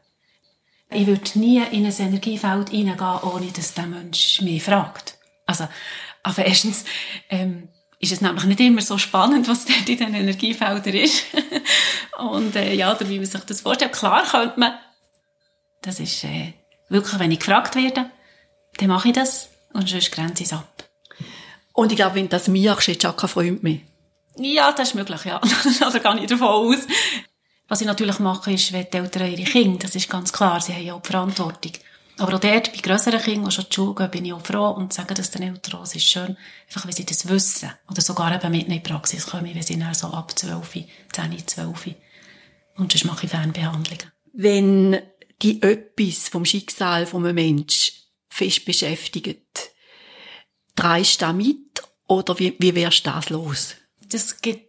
Ich 0.95 1.07
würde 1.07 1.39
nie 1.39 1.61
in 1.71 1.85
ein 1.85 1.93
Energiefeld 1.97 2.71
reingehen, 2.71 2.99
ohne 2.99 3.51
dass 3.51 3.73
der 3.73 3.87
Mensch 3.87 4.41
mich 4.41 4.63
fragt. 4.63 5.17
Also, 5.45 5.67
aber 6.23 6.45
erstens, 6.45 6.85
ähm, 7.29 7.69
ist 7.99 8.11
es 8.11 8.21
nämlich 8.21 8.43
nicht 8.45 8.59
immer 8.59 8.81
so 8.81 8.97
spannend, 8.97 9.47
was 9.47 9.65
dort 9.65 9.87
in 9.87 9.97
den 9.97 10.13
Energiefeldern 10.13 10.93
ist. 10.93 11.23
und 12.17 12.55
äh, 12.55 12.73
ja, 12.73 12.95
oder 12.95 13.07
wie 13.09 13.17
man 13.17 13.25
sich 13.25 13.41
das 13.41 13.61
vorstellt. 13.61 13.93
Klar 13.93 14.23
könnte 14.23 14.59
man 14.59 14.73
das 15.85 15.99
ist 15.99 16.23
äh, 16.23 16.53
wirklich, 16.89 17.19
wenn 17.19 17.31
ich 17.31 17.39
gefragt 17.39 17.75
werde, 17.75 18.09
dann 18.77 18.87
mache 18.87 19.09
ich 19.09 19.13
das 19.13 19.49
und 19.73 19.87
sonst 19.87 20.11
grenze 20.11 20.43
ich 20.43 20.49
es 20.49 20.53
ab. 20.53 20.89
Und 21.73 21.91
ich 21.91 21.97
glaube, 21.97 22.15
wenn 22.15 22.23
du 22.23 22.29
das 22.29 22.47
machst, 22.47 23.03
du 23.03 23.07
auch 23.07 23.15
keinen 23.15 23.29
Freund 23.29 23.63
mehr. 23.63 23.79
Ja, 24.37 24.71
das 24.71 24.89
ist 24.89 24.95
möglich, 24.95 25.25
ja. 25.25 25.39
da 25.79 25.89
gehe 25.99 26.23
ich 26.23 26.29
davon 26.29 26.47
aus. 26.47 26.87
Was 27.67 27.81
ich 27.81 27.87
natürlich 27.87 28.19
mache, 28.19 28.51
ist, 28.51 28.71
wenn 28.73 28.87
die 28.91 28.97
Eltern 28.97 29.31
ihre 29.31 29.43
Kinder, 29.43 29.79
das 29.79 29.95
ist 29.95 30.09
ganz 30.09 30.31
klar, 30.31 30.61
sie 30.61 30.73
haben 30.73 30.85
ja 30.85 30.93
auch 30.93 31.01
die 31.01 31.07
Verantwortung. 31.07 31.71
Aber 32.17 32.35
auch 32.35 32.39
dort, 32.39 32.71
bei 32.71 32.79
grösseren 32.79 33.21
Kindern, 33.21 33.49
die 33.49 33.51
schon 33.51 33.65
zur 33.69 33.85
Schule 33.85 33.95
gehen, 33.95 34.11
bin 34.11 34.25
ich 34.25 34.33
auch 34.33 34.45
froh 34.45 34.69
und 34.69 34.93
sage 34.93 35.13
das 35.13 35.31
den 35.31 35.43
Eltern 35.43 35.81
es 35.83 35.95
ist 35.95 36.07
schön, 36.07 36.37
einfach, 36.67 36.85
wenn 36.85 36.93
sie 36.93 37.05
das 37.05 37.27
wissen. 37.27 37.71
Oder 37.89 38.01
sogar 38.01 38.33
eben 38.33 38.51
mit 38.51 38.67
in 38.67 38.73
die 38.73 38.79
Praxis 38.79 39.25
kommen, 39.25 39.53
wenn 39.53 39.63
sie 39.63 39.77
dann 39.77 39.93
so 39.93 40.07
ab 40.07 40.37
12, 40.37 40.85
10, 41.11 41.47
12. 41.47 41.95
Und 42.77 42.91
sonst 42.91 43.05
mache 43.05 43.25
ich 43.25 43.31
Fernbehandlungen. 43.31 44.11
Wenn 44.31 45.01
die 45.41 45.61
etwas 45.61 46.29
vom 46.29 46.45
Schicksal 46.45 47.05
von 47.05 47.25
einem 47.25 47.35
Mensch 47.35 47.93
fest 48.29 48.65
beschäftigt. 48.65 49.71
Dreist 50.75 51.21
du 51.21 51.25
da 51.25 51.33
mit 51.33 51.81
oder 52.07 52.37
wie, 52.39 52.55
wie 52.59 52.75
wärst 52.75 53.05
du 53.05 53.11
das 53.11 53.29
los? 53.29 53.75
Das 54.09 54.41
gibt 54.41 54.64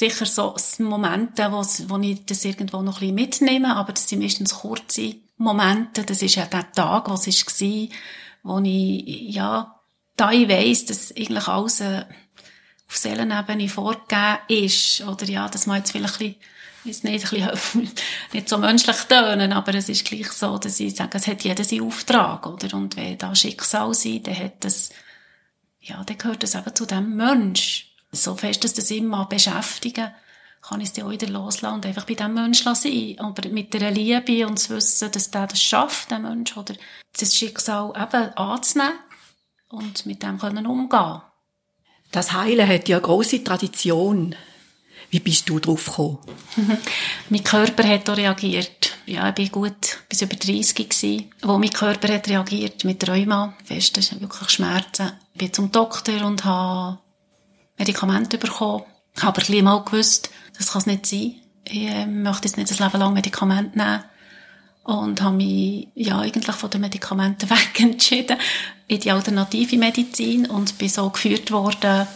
sicher 0.00 0.26
so 0.26 0.56
Momente, 0.78 1.52
wo, 1.52 1.98
ich 1.98 2.26
das 2.26 2.44
irgendwo 2.44 2.82
noch 2.82 3.00
ein 3.00 3.14
bisschen 3.14 3.14
mitnehme, 3.14 3.76
aber 3.76 3.92
das 3.92 4.08
sind 4.08 4.22
meistens 4.22 4.54
kurze 4.54 5.16
Momente. 5.36 6.04
Das 6.04 6.22
ist 6.22 6.34
ja 6.34 6.46
der 6.46 6.72
Tag, 6.72 7.08
was 7.08 7.26
es 7.26 7.44
war, 7.46 7.88
wo 8.42 8.58
ich, 8.64 9.34
ja, 9.34 9.80
da 10.16 10.32
ich 10.32 10.48
weiss, 10.48 10.86
dass 10.86 11.14
eigentlich 11.14 11.46
alles 11.46 11.80
äh, 11.80 12.04
auf 12.88 12.96
Seelenebene 12.96 13.68
vorgegeben 13.68 14.38
ist, 14.48 15.02
oder 15.02 15.26
ja, 15.26 15.48
dass 15.48 15.66
man 15.66 15.78
jetzt 15.78 15.92
vielleicht 15.92 16.20
ein 16.20 16.34
bisschen 16.82 17.10
nicht, 17.12 17.32
ein 17.32 17.50
bisschen, 17.52 17.90
nicht 18.32 18.48
so 18.48 18.56
menschlich 18.56 18.96
tönen, 19.02 19.52
aber 19.52 19.74
es 19.74 19.90
ist 19.90 20.06
gleich 20.06 20.32
so, 20.32 20.56
dass 20.56 20.80
ich 20.80 20.96
sage, 20.96 21.18
es 21.18 21.26
hat 21.26 21.44
jeder 21.44 21.62
seinen 21.62 21.82
Auftrag, 21.82 22.46
oder? 22.46 22.74
Und 22.74 22.96
wenn 22.96 23.18
da 23.18 23.34
Schicksal 23.34 23.92
sein, 23.92 24.22
dann 24.22 24.38
hat 24.38 24.64
das, 24.64 24.90
ja, 25.80 26.02
dann 26.04 26.18
gehört 26.18 26.42
das 26.42 26.54
eben 26.54 26.74
zu 26.74 26.86
dem 26.86 27.16
Mensch. 27.16 27.89
So 28.12 28.34
fest, 28.34 28.64
dass 28.64 28.74
das 28.74 28.90
immer 28.90 29.26
beschäftigen, 29.26 30.10
kann 30.62 30.80
ich 30.80 30.88
es 30.88 30.92
dann 30.92 31.06
auch 31.06 31.10
wieder 31.10 31.28
loslassen 31.28 31.74
und 31.74 31.86
einfach 31.86 32.04
bei 32.04 32.14
dem 32.14 32.34
Mensch 32.34 32.62
sein. 32.62 33.16
Aber 33.18 33.48
mit 33.48 33.72
der 33.72 33.90
Liebe 33.90 34.46
und 34.46 34.58
zu 34.58 34.76
wissen, 34.76 35.10
dass 35.10 35.30
der 35.30 35.46
das 35.46 35.62
schafft, 35.62 36.10
der 36.10 36.18
Mensch, 36.18 36.56
oder 36.56 36.74
das 37.18 37.34
Schicksal 37.34 37.90
eben 37.90 38.36
anzunehmen 38.36 38.98
und 39.68 40.06
mit 40.06 40.22
dem 40.22 40.38
können 40.38 40.66
umgehen. 40.66 41.22
Das 42.12 42.32
Heilen 42.32 42.68
hat 42.68 42.88
ja 42.88 42.96
eine 42.96 43.06
grosse 43.06 43.42
Tradition. 43.42 44.34
Wie 45.10 45.20
bist 45.20 45.48
du 45.48 45.58
drauf 45.58 45.86
gekommen? 45.86 46.18
mein 47.30 47.42
Körper 47.44 47.86
hat 47.88 48.08
auch 48.08 48.16
reagiert. 48.16 48.96
Ja, 49.06 49.28
ich 49.28 49.34
bin 49.34 49.50
gut 49.50 49.98
bis 50.08 50.22
über 50.22 50.36
30 50.36 50.74
gewesen, 50.88 51.30
wo 51.42 51.58
mein 51.58 51.70
Körper 51.70 52.12
hat 52.12 52.28
reagiert 52.28 52.84
mit 52.84 53.08
Rheuma. 53.08 53.54
Fest, 53.64 53.96
das 53.96 54.06
sind 54.06 54.20
wirklich 54.20 54.50
Schmerzen. 54.50 55.12
Ich 55.32 55.38
bin 55.38 55.52
zum 55.52 55.72
Doktor 55.72 56.24
und 56.24 56.44
habe 56.44 56.98
Medikamente 57.80 58.36
bekommen. 58.36 58.84
Ich 59.16 59.22
habe 59.22 59.42
aber 59.42 59.62
mal 59.62 59.82
gewusst, 59.84 60.30
das 60.56 60.72
kann 60.72 60.80
es 60.80 60.86
nicht 60.86 61.06
sein. 61.06 61.34
Ich 61.64 61.88
äh, 61.88 62.06
möchte 62.06 62.46
jetzt 62.46 62.58
nicht 62.58 62.70
ein 62.70 62.86
Leben 62.86 63.00
lang 63.00 63.14
Medikamente 63.14 63.78
nehmen. 63.78 64.04
Und 64.84 65.22
habe 65.22 65.36
mich, 65.36 65.88
ja, 65.94 66.18
eigentlich 66.20 66.56
von 66.56 66.68
den 66.70 66.82
Medikamenten 66.82 67.48
weg 67.50 67.80
entschieden 67.80 68.36
in 68.86 69.00
die 69.00 69.10
alternative 69.10 69.78
Medizin 69.78 70.46
und 70.46 70.76
bin 70.78 70.88
so 70.88 71.08
geführt 71.08 71.50
worden, 71.50 72.06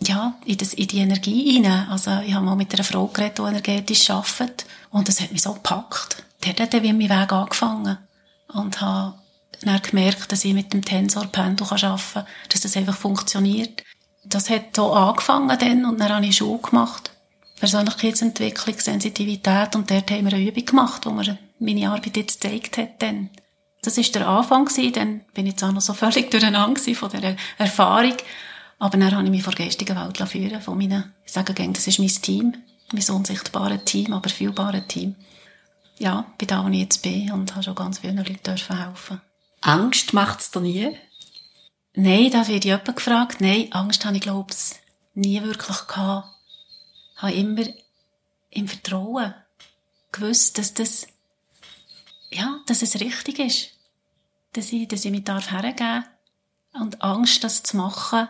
ja, 0.00 0.34
in, 0.44 0.56
das, 0.56 0.74
in 0.74 0.86
die 0.86 0.98
Energie 0.98 1.52
hinein. 1.52 1.88
Also, 1.88 2.20
ich 2.24 2.32
habe 2.32 2.44
mal 2.44 2.54
mit 2.54 2.72
einer 2.72 2.84
Frau 2.84 3.08
geredet, 3.08 3.38
die 3.38 3.42
energetisch 3.42 4.10
arbeitet. 4.10 4.66
Und 4.90 5.08
das 5.08 5.20
hat 5.20 5.32
mich 5.32 5.42
so 5.42 5.52
gepackt. 5.54 6.22
Die 6.44 6.50
hat 6.50 6.72
dann 6.72 6.82
wie 6.82 6.92
meinen 6.92 7.10
Weg 7.10 7.32
angefangen. 7.32 7.98
Und 8.52 8.80
habe 8.80 9.14
dann 9.62 9.82
gemerkt, 9.82 10.30
dass 10.30 10.44
ich 10.44 10.54
mit 10.54 10.72
dem 10.72 10.84
Tensor 10.84 11.26
Pendel 11.26 11.66
arbeiten 11.66 12.00
kann, 12.14 12.26
dass 12.50 12.60
das 12.60 12.76
einfach 12.76 12.96
funktioniert. 12.96 13.82
Das 14.28 14.50
hat 14.50 14.76
so 14.76 14.92
angefangen 14.92 15.58
dann 15.58 15.84
und 15.84 15.98
dann 15.98 16.14
habe 16.14 16.26
ich 16.26 16.36
Schule 16.36 16.60
gemacht. 16.60 17.10
Persönlichkeitsentwicklung, 17.58 18.78
Sensitivität 18.78 19.74
und 19.74 19.90
dort 19.90 20.10
haben 20.10 20.26
wir 20.26 20.34
eine 20.34 20.48
Übung 20.48 20.64
gemacht, 20.64 21.06
wo 21.06 21.10
mir 21.10 21.38
meine 21.58 21.90
Arbeit 21.90 22.16
jetzt 22.16 22.40
gezeigt 22.40 22.78
hat 22.78 23.02
dann. 23.02 23.30
Das 23.82 23.96
war 23.96 24.04
der 24.04 24.28
Anfang, 24.28 24.64
gewesen. 24.66 24.92
dann 24.92 25.20
bin 25.34 25.46
ich 25.46 25.56
zwar 25.56 25.72
noch 25.72 25.80
so 25.80 25.92
völlig 25.94 26.30
durcheinander 26.30 26.80
von 26.94 27.10
dieser 27.10 27.36
Erfahrung, 27.56 28.16
aber 28.78 28.98
dann 28.98 29.14
habe 29.14 29.24
ich 29.24 29.30
mich 29.30 29.42
vor 29.42 29.54
geistigen 29.54 29.96
Welt 29.96 30.28
führen 30.28 30.60
von 30.60 30.78
meinen, 30.78 31.12
ich 31.24 31.32
sage 31.32 31.54
gerne, 31.54 31.72
das 31.72 31.86
ist 31.86 31.98
mein 31.98 32.08
Team, 32.08 32.54
mein 32.92 33.16
unsichtbares 33.16 33.84
Team, 33.84 34.12
aber 34.12 34.28
fühlbares 34.28 34.86
Team. 34.88 35.16
Ja, 35.98 36.26
bin 36.38 36.48
da, 36.48 36.64
wo 36.64 36.68
ich 36.68 36.78
jetzt 36.78 37.02
bin 37.02 37.32
und 37.32 37.52
habe 37.54 37.64
schon 37.64 37.74
ganz 37.74 37.98
vielen 37.98 38.18
Leuten 38.18 38.56
helfen 38.56 39.20
Angst 39.60 40.12
macht 40.12 40.40
es 40.40 40.50
dir 40.52 40.60
nie? 40.60 40.96
Nein, 42.00 42.30
da 42.30 42.46
wird 42.46 42.64
jemand 42.64 42.94
gefragt. 42.94 43.40
Nein, 43.40 43.72
Angst 43.72 44.04
habe 44.04 44.14
ich, 44.14 44.22
glaube 44.22 44.52
ich, 44.52 44.76
nie 45.14 45.42
wirklich 45.42 45.84
gehabt. 45.88 46.28
Ich 47.16 47.22
habe 47.22 47.32
immer 47.32 47.64
im 48.50 48.68
Vertrauen 48.68 49.34
gewusst, 50.12 50.58
dass 50.58 50.74
das, 50.74 51.08
ja, 52.30 52.60
dass 52.66 52.82
es 52.82 53.00
richtig 53.00 53.40
ist. 53.40 53.70
Dass 54.52 54.72
ich, 54.72 54.86
dass 54.86 55.04
ich 55.04 55.10
mich 55.10 55.24
darf 55.24 55.50
hergeben 55.50 56.04
und 56.72 57.02
Angst, 57.02 57.42
das 57.42 57.64
zu 57.64 57.76
machen. 57.76 58.28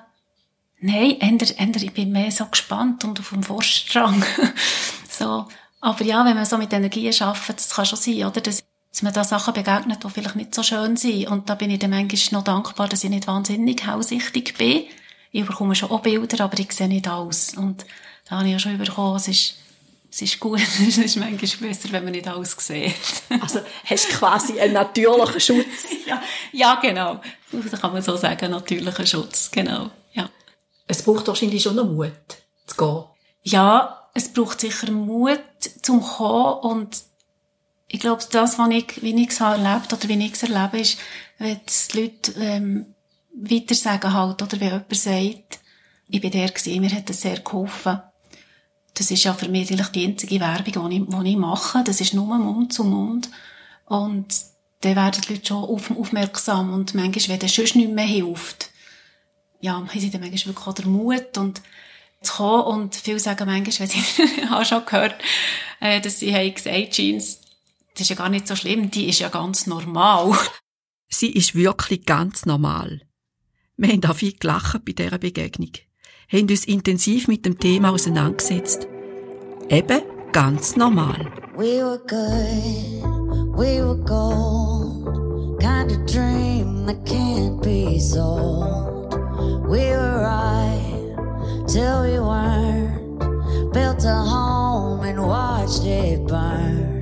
Nein, 0.81 1.21
änder, 1.21 1.47
änder, 1.59 1.83
ich 1.83 1.93
bin 1.93 2.11
mehr 2.11 2.31
so 2.31 2.47
gespannt 2.47 3.05
und 3.05 3.21
auf 3.21 3.29
dem 3.29 3.43
Forststrang. 3.43 4.25
so. 5.11 5.47
Aber 5.83 6.05
ja, 6.05 6.25
wenn 6.25 6.37
man 6.37 6.47
so 6.47 6.57
mit 6.57 6.73
Energien 6.73 7.13
arbeitet, 7.21 7.59
das 7.59 7.69
kann 7.69 7.85
schon 7.85 7.99
sein, 7.99 8.25
oder? 8.25 8.41
Dass 8.41 8.65
dass 8.91 9.03
mir 9.03 9.13
da 9.13 9.25
Sachen 9.25 9.55
begegnet, 9.55 10.03
die 10.03 10.11
vielleicht 10.11 10.37
nicht 10.37 10.55
so 10.55 10.63
schön 10.63 10.97
sind. 10.97 11.29
Und 11.29 11.49
da 11.49 11.55
bin 11.55 11.71
ich 11.71 11.79
dann 11.79 11.91
manchmal 11.91 12.41
noch 12.41 12.45
dankbar, 12.45 12.89
dass 12.89 13.05
ich 13.05 13.11
nicht 13.11 13.27
wahnsinnig 13.27 13.87
hausichtig 13.87 14.57
bin. 14.57 14.85
Ich 15.31 15.47
bekomme 15.47 15.75
schon 15.75 15.91
auch 15.91 16.01
Bilder, 16.01 16.45
aber 16.45 16.59
ich 16.59 16.73
sehe 16.73 16.89
nicht 16.89 17.07
alles. 17.07 17.55
Und 17.57 17.85
da 18.29 18.37
habe 18.37 18.47
ich 18.47 18.53
ja 18.53 18.59
schon 18.59 18.79
bekommen, 18.79 19.17
es 19.17 19.29
ist, 19.29 19.55
es 20.11 20.23
ist 20.23 20.41
gut, 20.41 20.61
es 20.89 20.99
ist 20.99 21.17
manchmal 21.17 21.69
besser, 21.69 21.93
wenn 21.93 22.05
man 22.05 22.13
nicht 22.13 22.29
alles 22.29 22.57
sieht. 22.59 22.95
also 23.41 23.61
hast 23.85 24.11
du 24.11 24.17
quasi 24.17 24.59
einen 24.59 24.73
natürlichen 24.73 25.41
Schutz. 25.41 25.85
ja, 26.07 26.23
ja, 26.53 26.75
genau. 26.77 27.21
Das 27.53 27.81
kann 27.81 27.93
man 27.93 28.03
so 28.03 28.17
sagen, 28.17 28.51
natürlicher 28.51 29.07
Schutz, 29.07 29.51
genau, 29.51 29.91
ja. 30.13 30.29
Es 30.87 31.03
braucht 31.03 31.29
wahrscheinlich 31.29 31.63
schon 31.63 31.77
noch 31.77 31.85
Mut, 31.85 32.13
zu 32.67 32.77
gehen. 32.77 33.05
Ja, 33.43 34.09
es 34.15 34.33
braucht 34.33 34.61
sicher 34.61 34.91
Mut, 34.91 35.41
zum 35.83 36.03
kommen 36.03 36.61
und 36.61 37.08
ich 37.89 38.01
glaube, 38.01 38.23
das, 38.31 38.59
was 38.59 38.71
ich, 38.71 39.03
wie 39.03 39.23
ich 39.23 39.31
es 39.31 39.41
erlebt 39.41 39.93
oder 39.93 40.09
wie 40.09 40.25
ich 40.25 40.35
es 40.35 40.43
erlebe, 40.43 40.81
ist, 40.81 40.99
wenn 41.39 41.59
die 41.67 42.01
Leute 42.01 42.33
ähm, 42.39 42.87
weiter 43.33 43.75
sagen 43.75 44.13
halt, 44.13 44.43
oder 44.43 44.61
wenn 44.61 44.69
jemand 44.69 44.95
sagt, 44.95 45.61
ich 46.09 46.21
bin 46.21 46.31
der 46.31 46.51
gewesen, 46.51 46.81
mir 46.81 46.91
hat 46.91 47.09
das 47.09 47.23
sehr 47.23 47.41
geholfen. 47.41 48.01
Das 48.95 49.11
ist 49.11 49.25
ja 49.25 49.33
für 49.33 49.49
mich 49.49 49.71
eigentlich 49.71 49.89
die 49.89 50.07
einzige 50.07 50.41
Werbung, 50.41 50.91
die 50.91 50.97
ich, 50.97 51.23
die 51.23 51.31
ich 51.31 51.37
mache. 51.37 51.85
Das 51.85 52.01
ist 52.01 52.15
nur 52.15 52.37
Mund 52.39 52.73
zu 52.73 52.85
Mund. 52.85 53.31
Und 53.87 54.27
dann 54.81 54.97
werden 54.97 55.23
die 55.23 55.35
Leute 55.35 55.47
schon 55.47 55.65
auf, 55.65 55.91
aufmerksam. 55.91 56.73
Und 56.73 56.95
manchmal, 56.95 57.29
wenn 57.29 57.39
das 57.39 57.55
sonst 57.55 57.77
nicht 57.77 57.93
mehr 57.93 58.07
hilft, 58.07 58.71
ja, 59.61 59.75
haben 59.75 59.89
sie 59.95 60.11
dann 60.11 60.21
manchmal 60.21 60.55
wirklich 60.55 60.67
auch 60.67 60.75
den 60.75 60.93
Mut 60.93 61.39
und 61.39 61.63
zu 62.23 62.33
kommen. 62.35 62.65
Und 62.65 62.97
viele 62.97 63.21
sagen 63.21 63.47
manchmal, 63.47 63.89
wenn 63.89 63.89
sie, 63.89 64.23
ich 64.43 64.51
habe 64.51 64.65
schon 64.65 64.85
gehört, 64.85 65.15
äh, 65.81 66.01
dass 66.01 66.19
sie 66.19 66.35
haben 66.35 66.53
gesagt, 66.53 66.91
Jeans, 66.93 67.41
das 67.99 68.03
ist 68.03 68.11
ja 68.11 68.17
gar 68.17 68.29
nicht 68.29 68.47
so 68.47 68.55
schlimm, 68.55 68.93
die 68.93 69.09
ist 69.09 69.19
ja 69.19 69.29
ganz 69.29 69.67
normal. 69.67 70.33
Sie 71.09 71.33
ist 71.33 71.57
wirklich 71.57 72.07
ganz 72.07 72.47
normal. 72.47 73.03
Wir 73.77 73.89
haben 73.89 74.05
auch 74.05 74.15
viel 74.15 74.35
gelacht 74.35 74.85
bei 74.85 74.93
dieser 74.93 75.19
Begegnung, 75.19 75.73
haben 76.33 76.49
uns 76.49 76.65
intensiv 76.67 77.27
mit 77.27 77.45
dem 77.45 77.59
Thema 77.59 77.91
auseinandergesetzt. 77.91 78.87
Eben 79.69 80.03
ganz 80.31 80.77
normal. 80.77 81.33
We 81.57 81.83
were 81.83 81.99
good, 82.07 83.03
we 83.59 83.83
were 83.83 83.99
gold, 84.05 85.59
kind 85.61 85.91
of 85.91 86.07
dream 86.07 86.87
that 86.87 87.05
can't 87.05 87.61
be 87.63 87.99
sold. 87.99 89.13
We 89.69 89.91
were 89.91 90.23
right 90.23 91.17
till 91.67 92.03
we 92.03 92.21
weren't, 92.21 93.73
built 93.73 94.05
a 94.05 94.23
home 94.23 95.01
and 95.03 95.21
watched 95.21 95.85
it 95.85 96.25
burn. 96.29 96.98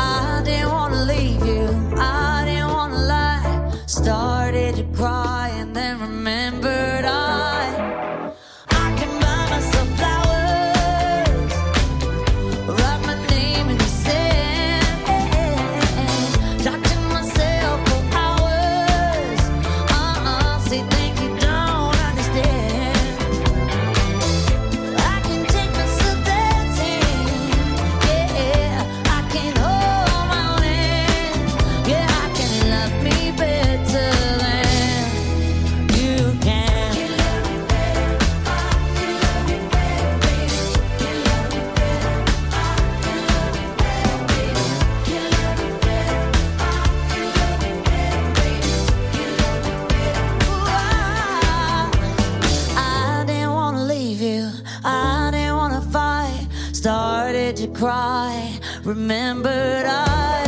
I 0.00 0.42
didn't 0.44 0.70
want 0.70 0.94
to 0.94 1.02
leave 1.04 1.44
you. 1.44 1.64
I 1.96 2.44
didn't 2.46 2.70
want 2.70 2.92
to 2.94 3.00
lie. 3.00 3.82
Started 3.86 4.76
to 4.76 4.84
cry 4.96 5.37
cry. 57.78 58.58
Remembered 58.82 59.86
I. 59.86 60.47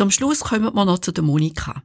Zum 0.00 0.10
Schluss 0.10 0.40
kommen 0.40 0.74
wir 0.74 0.86
noch 0.86 1.00
zu 1.00 1.12
der 1.12 1.22
Monika. 1.22 1.82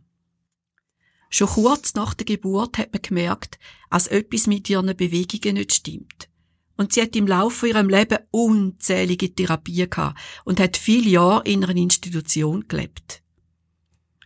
Schon 1.29 1.49
kurz 1.49 1.95
nach 1.95 2.13
der 2.13 2.25
Geburt 2.25 2.77
hat 2.77 2.93
man 2.93 3.01
gemerkt, 3.01 3.59
dass 3.89 4.07
etwas 4.07 4.47
mit 4.47 4.69
ihren 4.69 4.95
Bewegungen 4.95 5.55
nicht 5.55 5.73
stimmt. 5.73 6.29
Und 6.77 6.93
sie 6.93 7.01
hat 7.01 7.13
im 7.17 7.27
Laufe 7.27 7.67
ihrem 7.67 7.89
Leben 7.89 8.19
unzählige 8.31 9.35
Therapien 9.35 9.89
gehabt 9.89 10.17
und 10.45 10.61
hat 10.61 10.77
viele 10.77 11.09
Jahre 11.09 11.43
in 11.43 11.61
einer 11.65 11.75
Institution 11.75 12.69
gelebt. 12.69 13.21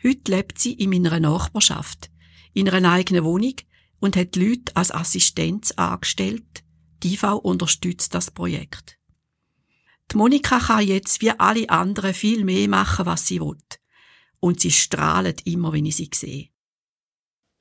Heute 0.03 0.33
lebt 0.33 0.59
sie 0.59 0.73
in 0.73 0.91
meiner 0.91 1.19
Nachbarschaft, 1.19 2.11
in 2.53 2.69
einer 2.69 2.91
eigenen 2.91 3.23
Wohnung 3.23 3.55
und 3.99 4.15
hat 4.15 4.35
Leute 4.35 4.75
als 4.75 4.91
Assistenz 4.91 5.71
angestellt. 5.71 6.63
Die 7.01 7.15
IV 7.15 7.39
unterstützt 7.41 8.13
das 8.13 8.29
Projekt. 8.29 8.99
Die 10.11 10.17
Monika 10.17 10.59
kann 10.59 10.85
jetzt 10.85 11.21
wie 11.21 11.31
alle 11.31 11.67
anderen 11.71 12.13
viel 12.13 12.45
mehr 12.45 12.67
machen, 12.67 13.07
was 13.07 13.25
sie 13.25 13.41
will 13.41 13.57
und 14.39 14.61
sie 14.61 14.71
strahlt 14.71 15.45
immer, 15.45 15.73
wenn 15.73 15.85
ich 15.85 15.97
sie 15.97 16.09
sehe. 16.13 16.49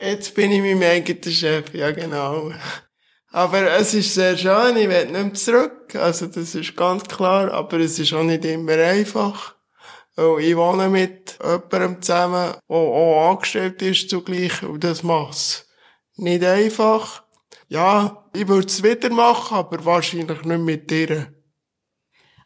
Jetzt 0.01 0.35
bin 0.35 0.53
ich 0.53 0.61
mein 0.61 0.83
eigener 0.83 1.33
Chef, 1.33 1.75
ja 1.75 1.91
genau. 1.91 2.53
Aber 3.31 3.71
es 3.73 3.95
ist 3.95 4.15
sehr 4.15 4.37
schön, 4.39 4.77
ich 4.77 4.89
will 4.89 5.07
nicht 5.07 5.13
mehr 5.13 5.35
zurück, 5.35 5.95
also 5.97 6.27
das 6.27 6.55
ist 6.55 6.77
ganz 6.77 7.05
klar, 7.05 7.53
aber 7.53 7.79
es 7.79 7.99
ist 7.99 8.13
auch 8.13 8.23
nicht 8.23 8.45
immer 8.45 8.73
einfach. 8.73 9.57
Weil 10.17 10.45
ich 10.45 10.57
wohne 10.57 10.89
mit 10.89 11.39
jemandem 11.41 12.01
zusammen, 12.01 12.55
der 12.69 12.77
auch 12.77 13.31
angestellt 13.31 13.83
ist 13.83 14.09
zugleich, 14.09 14.63
und 14.63 14.83
das 14.83 15.03
macht's 15.03 15.69
nicht 16.17 16.43
einfach. 16.43 17.25
Ja, 17.69 18.29
ich 18.35 18.49
würde 18.49 18.67
es 18.67 18.83
wieder 18.83 19.11
machen, 19.11 19.59
aber 19.59 19.85
wahrscheinlich 19.85 20.43
nicht 20.45 20.61
mit 20.61 20.91
dir. 20.91 21.33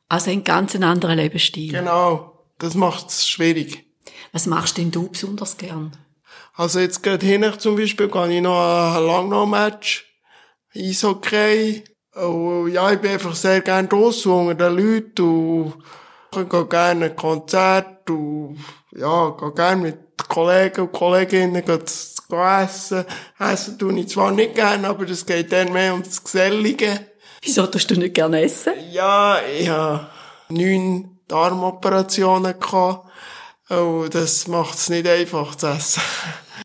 Also 0.08 0.30
ein 0.30 0.44
ganz 0.44 0.74
anderer 0.74 1.14
Lebensstil. 1.14 1.72
Genau, 1.72 2.46
das 2.58 2.74
macht 2.74 3.08
es 3.08 3.28
schwierig. 3.28 3.91
Was 4.32 4.46
machst 4.46 4.78
denn 4.78 4.90
du 4.90 5.08
besonders 5.08 5.56
gern? 5.56 5.92
Also 6.54 6.80
jetzt 6.80 7.02
gerade 7.02 7.24
hin 7.24 7.44
zum 7.58 7.76
Beispiel 7.76 8.08
gehe 8.08 8.36
ich 8.36 8.42
noch 8.42 8.96
ein 8.96 9.06
Langnau-Match, 9.06 10.06
Eishockey. 10.74 11.84
Und 12.14 12.72
ja, 12.72 12.92
ich 12.92 13.00
bin 13.00 13.12
einfach 13.12 13.34
sehr 13.34 13.62
gerne 13.62 13.88
draussen 13.88 14.32
unter 14.32 14.70
den 14.70 14.76
Leuten 14.76 15.22
und 15.22 15.74
ich 16.36 16.48
gehe 16.48 16.66
gerne 16.66 17.06
ein 17.06 17.16
Konzert 17.16 18.08
und 18.10 18.58
ja, 18.94 19.30
gehe 19.30 19.52
gerne 19.52 19.82
mit 19.82 19.98
Kollegen 20.28 20.82
und 20.82 20.92
Kolleginnen 20.92 21.62
essen. 21.64 23.04
Essen 23.38 23.78
tue 23.78 23.98
ich 23.98 24.08
zwar 24.08 24.30
nicht 24.30 24.54
gerne, 24.54 24.88
aber 24.88 25.08
es 25.08 25.24
geht 25.24 25.52
dann 25.52 25.72
mehr 25.72 25.94
um 25.94 26.02
das 26.02 26.22
Gesellige. 26.22 27.06
Wieso 27.42 27.66
tust 27.66 27.90
du 27.90 27.96
nicht 27.96 28.14
gerne 28.14 28.42
essen? 28.42 28.74
Ja, 28.90 29.38
ich 29.58 29.68
habe 29.68 30.08
neun 30.48 31.18
Darmoperationen 31.28 32.58
gehabt. 32.60 33.10
Und 33.68 34.14
das 34.14 34.48
macht 34.48 34.76
es 34.76 34.88
nicht 34.90 35.06
einfach 35.06 35.54
zu 35.54 35.68
essen. 35.68 36.02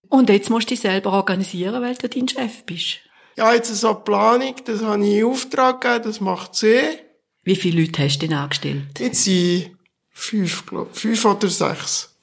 Und 0.10 0.30
jetzt 0.30 0.50
musst 0.50 0.70
du 0.70 0.74
dich 0.74 0.82
selber 0.82 1.14
organisieren, 1.14 1.82
weil 1.82 1.96
du 1.96 2.10
dein 2.10 2.28
Chef 2.28 2.64
bist. 2.66 3.00
Ja, 3.36 3.54
jetzt 3.54 3.74
so 3.74 3.90
eine 3.90 4.00
Planung, 4.00 4.56
das 4.66 4.82
habe 4.82 5.06
ich 5.06 5.18
in 5.18 5.26
Auftrag 5.26 5.82
gegeben, 5.82 6.04
das 6.06 6.20
macht 6.22 6.56
sie. 6.56 6.82
Wie 7.44 7.56
viele 7.56 7.82
Leute 7.82 8.04
hast 8.04 8.18
du 8.20 8.28
denn 8.28 8.38
angestellt? 8.38 9.00
Jetzt 9.00 9.24
sind 9.26 9.78
fünf, 10.12 10.66
glaub, 10.66 10.96
fünf 10.96 11.24
oder 11.24 11.48
sechs. 11.48 12.16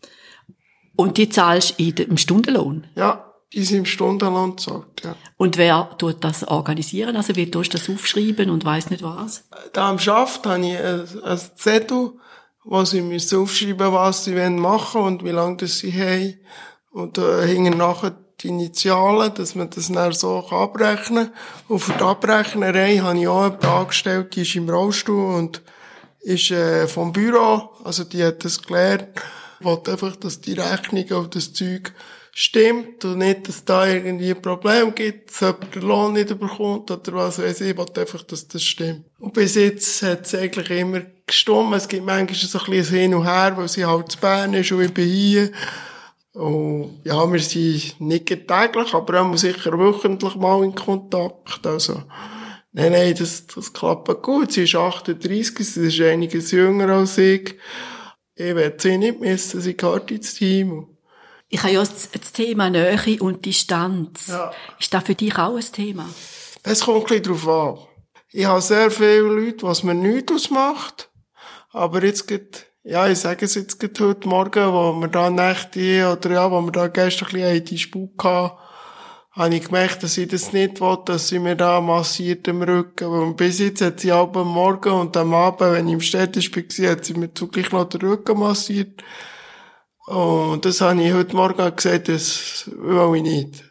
Und 0.97 1.17
die 1.17 1.29
zahlst 1.29 1.79
du 1.79 1.85
in 1.85 1.95
dem 1.95 2.17
Stundenlohn? 2.17 2.87
Ja, 2.97 3.33
die 3.53 3.65
sind 3.65 3.79
im 3.79 3.87
Stundenlohn 3.87 4.57
gezahlt, 4.57 5.03
ja. 5.05 5.15
Und 5.37 5.57
wer 5.57 5.91
tut 5.99 6.23
das 6.25 6.47
organisieren? 6.47 7.17
Also 7.17 7.37
wie 7.37 7.51
tust 7.51 7.73
du 7.73 7.79
das 7.79 7.89
aufschreiben 7.89 8.51
und 8.51 8.65
weiss 8.65 8.91
nicht 8.91 9.03
was? 9.03 9.45
Da 9.73 9.89
am 9.91 9.99
Schaft 9.99 10.45
habe 10.47 10.67
ich 10.67 10.77
ein, 10.77 11.23
ein 11.23 11.41
Zettel, 11.57 12.13
wo 12.65 12.85
sie 12.85 13.03
müssen 13.03 13.41
aufschreiben, 13.41 13.93
was 13.93 14.25
sie 14.25 14.35
wollen 14.35 14.59
machen 14.59 15.03
und 15.03 15.25
wie 15.25 15.31
lange 15.31 15.59
das 15.59 15.79
sie 15.79 15.93
haben. 15.93 16.41
Und 16.91 17.19
äh, 17.19 17.47
hinten 17.47 17.79
nachher 17.79 18.17
die 18.41 18.49
Initialen, 18.49 19.33
dass 19.35 19.55
man 19.55 19.71
das 19.71 19.91
dann 19.91 20.13
so 20.13 20.47
abrechnen 20.49 21.27
kann. 21.27 21.35
Und 21.69 21.81
für 21.81 21.93
die 21.93 22.03
Abrechnerei 22.03 22.99
habe 22.99 23.19
ich 23.19 23.29
auch 23.29 23.45
jemanden 23.45 23.67
angestellt, 23.67 24.35
die 24.35 24.43
ist 24.43 24.55
im 24.55 24.69
Rollstuhl 24.69 25.35
und 25.35 25.63
ist 26.21 26.51
äh, 26.51 26.89
vom 26.89 27.13
Büro, 27.13 27.71
also 27.85 28.05
die 28.05 28.25
hat 28.25 28.45
das 28.45 28.63
gelernt, 28.63 29.09
wollte 29.61 29.93
einfach, 29.93 30.17
dass 30.17 30.41
die 30.41 30.55
Rechnung 30.55 31.11
auf 31.13 31.29
das 31.29 31.53
Zeug 31.53 31.93
stimmt 32.33 33.05
und 33.05 33.19
nicht, 33.19 33.47
dass 33.47 33.65
da 33.65 33.87
irgendwie 33.87 34.31
ein 34.31 34.43
Problem 34.43 34.95
gibt, 34.95 35.31
dass 35.31 35.41
jemand 35.41 35.75
den 35.75 35.83
Lohn 35.83 36.13
nicht 36.15 36.29
bekommt 36.39 36.91
oder 36.91 37.13
was 37.15 37.39
weiß 37.39 37.61
ich, 37.61 37.71
ich 37.71 37.77
wollte 37.77 38.01
einfach, 38.01 38.23
dass 38.23 38.49
das 38.49 38.63
stimmt. 38.63 39.05
Und 39.19 39.35
bis 39.35 39.55
jetzt 39.55 40.03
hat 40.03 40.27
es 40.27 40.35
eigentlich 40.35 40.71
immer 40.71 41.03
gestimmt. 41.27 41.75
Es 41.75 41.89
gibt 41.89 42.05
manchmal 42.05 42.35
so 42.37 42.59
ein 42.59 42.71
bisschen 42.71 42.99
Hin 42.99 43.15
und 43.15 43.25
Her, 43.25 43.55
weil 43.57 43.69
sie 43.69 43.85
halt 43.85 44.13
zu 44.13 44.19
Bern 44.19 44.55
ist 44.55 44.73
und 44.73 44.83
ich 44.83 44.95
bin 44.95 45.09
hier. 45.09 45.51
Und 46.35 47.01
ja, 47.05 47.33
wir 47.33 47.41
sind 47.41 48.01
nicht 48.01 48.27
täglich, 48.27 48.93
aber 48.93 49.23
auch 49.23 49.37
sicher 49.37 49.79
wöchentlich 49.79 50.35
mal 50.35 50.65
in 50.65 50.75
Kontakt. 50.75 51.65
Also, 51.65 52.03
nein, 52.73 52.93
nein, 52.93 53.15
das, 53.17 53.47
das 53.47 53.73
klappt 53.73 54.23
gut. 54.23 54.53
Sie 54.53 54.65
ist 54.65 54.75
38, 54.75 55.57
sie 55.59 55.87
ist 55.87 56.01
einiges 56.01 56.51
jünger 56.51 56.89
als 56.89 57.19
ich. 57.19 57.55
Ich 58.35 58.55
werde 58.55 58.77
sie 58.79 58.99
nicht 58.99 59.21
missen, 59.21 59.61
sie 59.61 59.77
gehört 59.77 60.11
ins 60.11 60.35
Team. 60.35 60.89
Ich 61.49 61.63
habe 61.63 61.75
ja 61.75 61.81
das, 61.85 62.33
Thema 62.33 62.69
Nähe 62.69 63.21
und 63.21 63.47
Distanz. 63.47 64.27
Ja. 64.27 64.51
Ist 64.81 64.93
das 64.93 65.05
für 65.05 65.15
dich 65.15 65.39
auch 65.39 65.55
ein 65.55 65.73
Thema? 65.73 66.09
Es 66.65 66.81
kommt 66.81 67.13
ein 67.13 67.23
bisschen 67.23 67.23
drauf 67.23 67.49
an. 67.49 67.79
Ich 68.33 68.45
habe 68.45 68.61
sehr 68.61 68.91
viele 68.91 69.21
Leute, 69.21 69.65
was 69.65 69.85
mir 69.85 69.95
nichts 69.95 70.33
ausmacht. 70.33 71.11
Aber 71.75 72.05
jetzt 72.05 72.29
geht, 72.29 72.67
ja, 72.85 73.09
ich 73.09 73.19
sage 73.19 73.47
es 73.47 73.57
jetzt 73.57 73.81
geht 73.81 73.99
heute 73.99 74.29
Morgen, 74.29 74.73
wo 74.73 74.93
wir 74.93 75.09
da 75.09 75.29
Nächte, 75.29 76.09
oder 76.09 76.31
ja, 76.31 76.49
wo 76.49 76.61
wir 76.61 76.71
da 76.71 76.87
gestern 76.87 77.27
ein 77.31 77.33
bisschen 77.33 77.65
die 77.65 77.79
Spuk 77.79 78.23
hatten, 78.23 78.57
habe 79.33 79.57
ich 79.57 79.65
gemerkt, 79.65 80.05
dass 80.05 80.17
ich 80.17 80.29
das 80.29 80.53
nicht 80.53 80.81
will, 80.81 80.99
dass 81.05 81.27
sie 81.27 81.41
mir 81.41 81.57
da 81.57 81.81
massiert 81.81 82.47
im 82.47 82.63
Rücken. 82.63 83.11
Weil 83.11 83.35
bis 83.35 83.59
jetzt 83.59 83.81
hat 83.81 83.99
sie 83.99 84.13
ab 84.13 84.37
am 84.37 84.53
Morgen 84.53 84.93
und 84.93 85.17
am 85.17 85.35
Abend, 85.35 85.73
wenn 85.73 85.89
ich 85.89 85.95
im 85.95 86.01
Städtisch 86.01 86.55
war, 86.55 86.91
hat 86.93 87.05
sie 87.05 87.15
mir 87.15 87.35
zugleich 87.35 87.73
noch 87.73 87.89
den 87.89 88.03
Rücken 88.03 88.39
massiert. 88.39 89.03
Und 90.07 90.65
das 90.65 90.81
habe 90.81 91.03
ich 91.03 91.13
heute 91.13 91.35
Morgen 91.35 91.75
gesagt, 91.75 92.09
das 92.09 92.71
will 92.71 93.17
ich 93.17 93.23
nicht. 93.23 93.65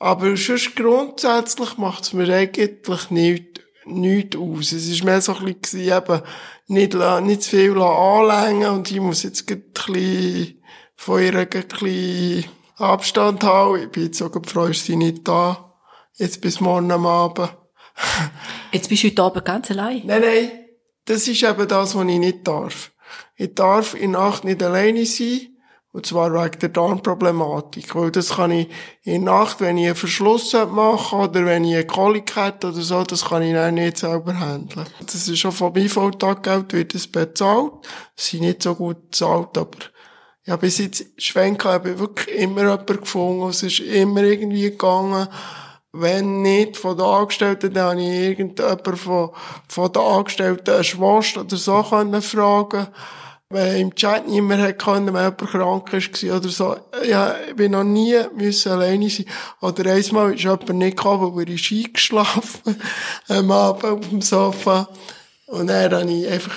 Aber 0.00 0.36
sonst 0.36 0.74
grundsätzlich 0.74 1.78
macht 1.78 2.02
es 2.02 2.12
mir 2.14 2.34
eigentlich 2.34 3.10
nicht, 3.10 3.65
nichts 3.86 4.36
aus. 4.36 4.72
Es 4.72 4.88
ist 4.88 5.04
mehr 5.04 5.20
so 5.20 5.34
ein 5.36 5.54
bisschen, 5.54 5.80
eben, 5.80 6.22
nicht, 6.68 6.94
nicht 6.94 7.42
zu 7.42 7.50
viel 7.50 7.80
anlängen 7.80 8.70
und 8.70 8.90
ich 8.90 9.00
muss 9.00 9.22
jetzt 9.22 9.50
ein 9.50 9.62
bisschen 9.72 10.62
von 10.96 11.22
ihr 11.22 11.34
ein 11.34 11.48
bisschen 11.48 12.44
Abstand 12.76 13.44
haben. 13.44 13.82
Ich 13.82 13.88
bin 13.90 14.04
jetzt 14.04 14.20
auch 14.22 14.32
froh, 14.44 14.64
ist 14.64 14.84
sie 14.84 14.96
nicht 14.96 15.26
da. 15.26 15.74
Jetzt 16.14 16.40
bis 16.40 16.60
morgen 16.60 16.90
am 16.90 17.06
Abend. 17.06 17.50
Jetzt 18.72 18.88
bist 18.88 19.04
du 19.04 19.08
heute 19.08 19.22
Abend 19.22 19.44
ganz 19.44 19.70
allein. 19.70 20.02
Nein, 20.04 20.20
nein. 20.20 20.50
Das 21.06 21.28
ist 21.28 21.42
eben 21.42 21.68
das, 21.68 21.94
was 21.94 22.06
ich 22.06 22.18
nicht 22.18 22.46
darf. 22.46 22.92
Ich 23.36 23.54
darf 23.54 23.94
in 23.94 24.12
Nacht 24.12 24.44
nicht 24.44 24.62
alleine 24.62 25.06
sein. 25.06 25.55
Und 25.96 26.04
zwar 26.04 26.30
wegen 26.34 26.58
der 26.58 26.68
Darmproblematik. 26.68 27.94
Weil 27.94 28.10
das 28.10 28.36
kann 28.36 28.50
ich 28.50 28.68
in 29.04 29.24
der 29.24 29.32
Nacht, 29.32 29.62
wenn 29.62 29.78
ich 29.78 29.86
einen 29.86 29.94
Verschluss 29.94 30.52
machen 30.52 31.20
oder 31.20 31.46
wenn 31.46 31.64
ich 31.64 31.74
eine 31.74 31.86
Kolik 31.86 32.36
hätte 32.36 32.68
oder 32.68 32.82
so, 32.82 33.02
das 33.02 33.24
kann 33.24 33.40
ich 33.40 33.54
dann 33.54 33.76
nicht 33.76 33.96
selber 33.96 34.38
handeln. 34.38 34.84
Das 35.00 35.14
ist 35.14 35.38
schon 35.38 35.52
vom 35.52 35.74
IV-Taggeld 35.74 36.74
wird 36.74 36.94
es 36.94 37.06
bezahlt. 37.06 37.72
Das 38.14 38.26
sind 38.26 38.42
nicht 38.42 38.62
so 38.62 38.74
gut 38.74 39.10
bezahlt, 39.10 39.56
aber 39.56 39.78
ja, 40.44 40.56
bis 40.56 40.76
jetzt 40.76 41.06
Schwenke 41.16 41.66
habe 41.66 41.92
ich 41.92 41.98
wirklich 41.98 42.36
immer 42.40 42.60
jemanden 42.60 43.00
gefunden. 43.00 43.48
Es 43.48 43.62
ist 43.62 43.80
immer 43.80 44.22
irgendwie 44.22 44.70
gegangen. 44.70 45.28
Wenn 45.92 46.42
nicht 46.42 46.76
von 46.76 46.98
den 46.98 47.06
Angestellten, 47.06 47.72
dann 47.72 47.92
habe 47.92 48.02
ich 48.02 48.06
irgendjemanden 48.06 48.96
von, 48.98 49.30
von 49.66 49.90
den 49.90 50.02
Angestellten 50.02 50.74
eine 50.74 50.84
Schwester 50.84 51.40
oder 51.40 51.56
so 51.56 51.82
können 51.82 52.20
fragen 52.20 52.86
Wenn 53.48 53.76
im 53.76 53.94
Chat 53.94 54.26
niemand 54.26 54.60
hat 54.60 54.78
können, 54.80 55.14
wenn 55.14 55.22
jemand 55.22 55.38
krank 55.38 55.92
war 55.92 56.36
oder 56.36 56.48
so. 56.48 56.76
Ja, 57.04 57.36
ich 57.48 57.54
bin 57.54 57.72
noch 57.72 57.84
nie 57.84 58.16
müssen 58.34 58.72
alleine 58.72 59.08
sein. 59.08 59.26
Oder 59.60 59.92
einmal 59.92 60.34
ist 60.34 60.42
jemand 60.42 60.68
nicht 60.70 60.96
gekommen, 60.96 61.36
weil 61.36 61.50
ist 61.50 61.70
eingeschlafen 61.70 62.76
am 63.28 63.50
Abend 63.52 63.84
auf 63.84 64.08
dem 64.08 64.20
Sofa. 64.20 64.88
Und 65.46 65.68
dann 65.68 65.92
habe 65.94 66.10
ich 66.10 66.28
einfach, 66.28 66.56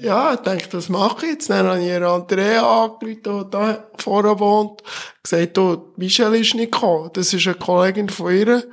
ja, 0.00 0.34
gedacht, 0.36 0.72
was 0.72 0.88
mache 0.88 1.26
ich 1.26 1.32
jetzt? 1.32 1.50
Dann 1.50 1.66
habe 1.66 1.84
ich 1.84 2.02
Andrea 2.02 2.84
angerufen, 2.84 3.20
die 3.22 3.50
da 3.50 3.88
vorne 3.98 4.38
wohnt, 4.38 4.82
gesagt, 5.22 5.58
du, 5.58 5.92
Michelle 5.96 6.38
ist 6.38 6.54
nicht 6.54 6.72
gekommen. 6.72 7.10
Das 7.12 7.34
ist 7.34 7.46
eine 7.46 7.56
Kollegin 7.56 8.08
von 8.08 8.34
ihr, 8.34 8.64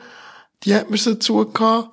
die 0.64 0.74
hat 0.74 0.90
mir 0.90 0.98
so 0.98 1.16
zugehauen. 1.16 1.90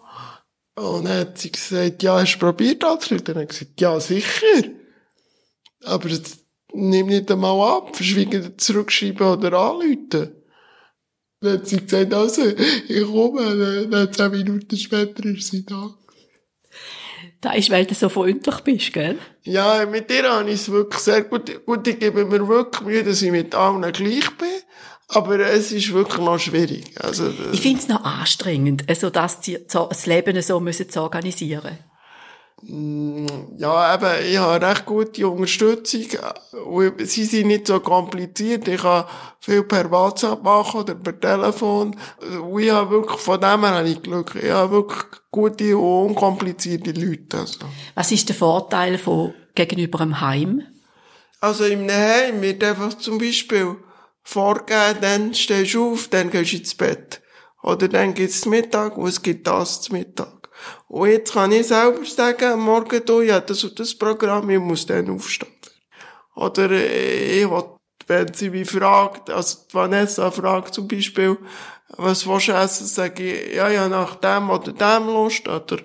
Und 0.76 1.06
dann 1.06 1.18
hat 1.20 1.38
sie 1.38 1.50
gesagt, 1.50 2.04
ja, 2.04 2.20
hast 2.20 2.36
du 2.36 2.38
probiert 2.38 2.84
anzurufen? 2.84 3.24
Dann 3.24 3.34
habe 3.34 3.44
ich 3.44 3.58
gesagt, 3.58 3.80
ja, 3.80 3.98
sicher. 3.98 4.68
Aber 5.86 6.08
nimm 6.72 7.06
nicht 7.06 7.30
einmal 7.30 7.76
ab, 7.78 7.96
verschwiegen, 7.96 8.58
zurückschreiben 8.58 9.26
oder 9.26 9.52
anrufen. 9.58 10.32
Dann 11.40 11.52
hat 11.52 11.66
sie 11.68 11.78
gesagt, 11.80 12.12
also, 12.14 12.42
ich 12.88 13.04
komme, 13.04 13.86
dann 13.90 14.12
zehn 14.12 14.30
Minuten 14.30 14.76
später 14.76 15.24
ist 15.26 15.50
sie 15.50 15.64
da. 15.64 15.94
Das 17.40 17.56
ist, 17.56 17.70
weil 17.70 17.84
du 17.86 17.94
so 17.94 18.08
freundlich 18.08 18.56
bist, 18.60 18.92
gell? 18.92 19.18
Ja, 19.44 19.84
mit 19.86 20.10
dir 20.10 20.24
habe 20.30 20.48
ich 20.50 20.56
es 20.60 20.70
wirklich 20.70 21.00
sehr 21.00 21.22
gut. 21.22 21.64
Gut, 21.66 21.86
ich 21.86 21.98
gebe 21.98 22.24
mir 22.24 22.48
wirklich 22.48 22.82
Mühe, 22.84 23.04
dass 23.04 23.22
ich 23.22 23.30
mit 23.30 23.54
allen 23.54 23.80
gleich 23.92 24.30
bin. 24.36 24.48
Aber 25.08 25.38
es 25.38 25.70
ist 25.70 25.92
wirklich 25.92 26.18
noch 26.24 26.38
schwierig. 26.38 26.84
Also, 27.00 27.30
Ich 27.52 27.60
finde 27.60 27.80
es 27.80 27.88
noch 27.88 28.02
anstrengend, 28.04 28.88
also 28.88 29.08
das, 29.10 29.38
so- 29.68 29.86
das 29.86 30.06
Leben 30.06 30.40
so 30.42 30.58
müssen 30.58 30.88
zu 30.90 31.00
organisieren. 31.02 31.78
Ja, 32.62 33.94
eben, 33.94 34.26
ich 34.30 34.38
habe 34.38 34.66
recht 34.66 34.86
gute 34.86 35.28
Unterstützung. 35.28 36.06
Sie 36.98 37.24
sind 37.24 37.48
nicht 37.48 37.66
so 37.66 37.80
kompliziert. 37.80 38.66
Ich 38.66 38.80
kann 38.80 39.04
viel 39.40 39.62
per 39.62 39.90
WhatsApp 39.90 40.42
machen 40.42 40.80
oder 40.80 40.94
per 40.94 41.20
Telefon. 41.20 41.94
Und 42.42 42.60
ich 42.60 42.70
habe 42.70 42.90
wirklich, 42.90 43.20
von 43.20 43.40
dem 43.40 43.60
her 43.60 43.74
habe 43.74 43.88
ich 43.88 44.02
Glück. 44.02 44.34
Ich 44.42 44.50
habe 44.50 44.72
wirklich 44.72 45.04
gute 45.30 45.76
und 45.76 46.10
unkomplizierte 46.10 46.92
Leute. 46.92 47.38
Also. 47.38 47.58
Was 47.94 48.10
ist 48.10 48.28
der 48.28 48.36
Vorteil 48.36 48.96
von 48.96 49.34
gegenüber 49.54 50.00
einem 50.00 50.20
Heim? 50.20 50.62
Also 51.40 51.64
im 51.64 51.88
Heim 51.90 52.40
wird 52.40 52.64
einfach 52.64 52.94
zum 52.94 53.18
Beispiel 53.18 53.76
vorgegeben, 54.22 54.98
dann 55.02 55.34
stehst 55.34 55.74
du 55.74 55.92
auf, 55.92 56.08
dann 56.08 56.30
gehst 56.30 56.52
du 56.52 56.56
ins 56.56 56.74
Bett. 56.74 57.20
Oder 57.62 57.88
dann 57.88 58.14
gibt's 58.14 58.46
Mittag 58.46 58.96
und 58.96 59.08
es 59.08 59.20
gibt 59.20 59.46
das 59.46 59.82
zum 59.82 59.98
Mittag. 59.98 60.35
Und 60.88 61.10
jetzt 61.10 61.32
kann 61.32 61.52
ich 61.52 61.66
selber 61.66 62.04
sagen, 62.04 62.60
Morgen 62.60 63.04
du, 63.04 63.20
ja, 63.20 63.40
das 63.40 63.64
und 63.64 63.78
das 63.78 63.94
Programm, 63.94 64.50
ich 64.50 64.58
muss 64.58 64.86
dann 64.86 65.10
aufstehen. 65.10 65.52
Oder 66.34 66.70
äh, 66.70 67.42
ich 67.42 67.50
will, 67.50 67.64
wenn 68.06 68.32
sie 68.34 68.50
mich 68.50 68.70
fragt, 68.70 69.30
also 69.30 69.58
Vanessa 69.72 70.30
fragt 70.30 70.74
zum 70.74 70.86
Beispiel, 70.86 71.36
was 71.96 72.26
willst 72.26 72.48
du 72.48 72.52
essen, 72.52 72.86
sage 72.86 73.22
ich, 73.22 73.54
ja, 73.54 73.68
ja, 73.68 73.88
nach 73.88 74.16
dem 74.16 74.50
oder 74.50 74.72
dem 74.72 75.06
Lust, 75.06 75.48
oder, 75.48 75.78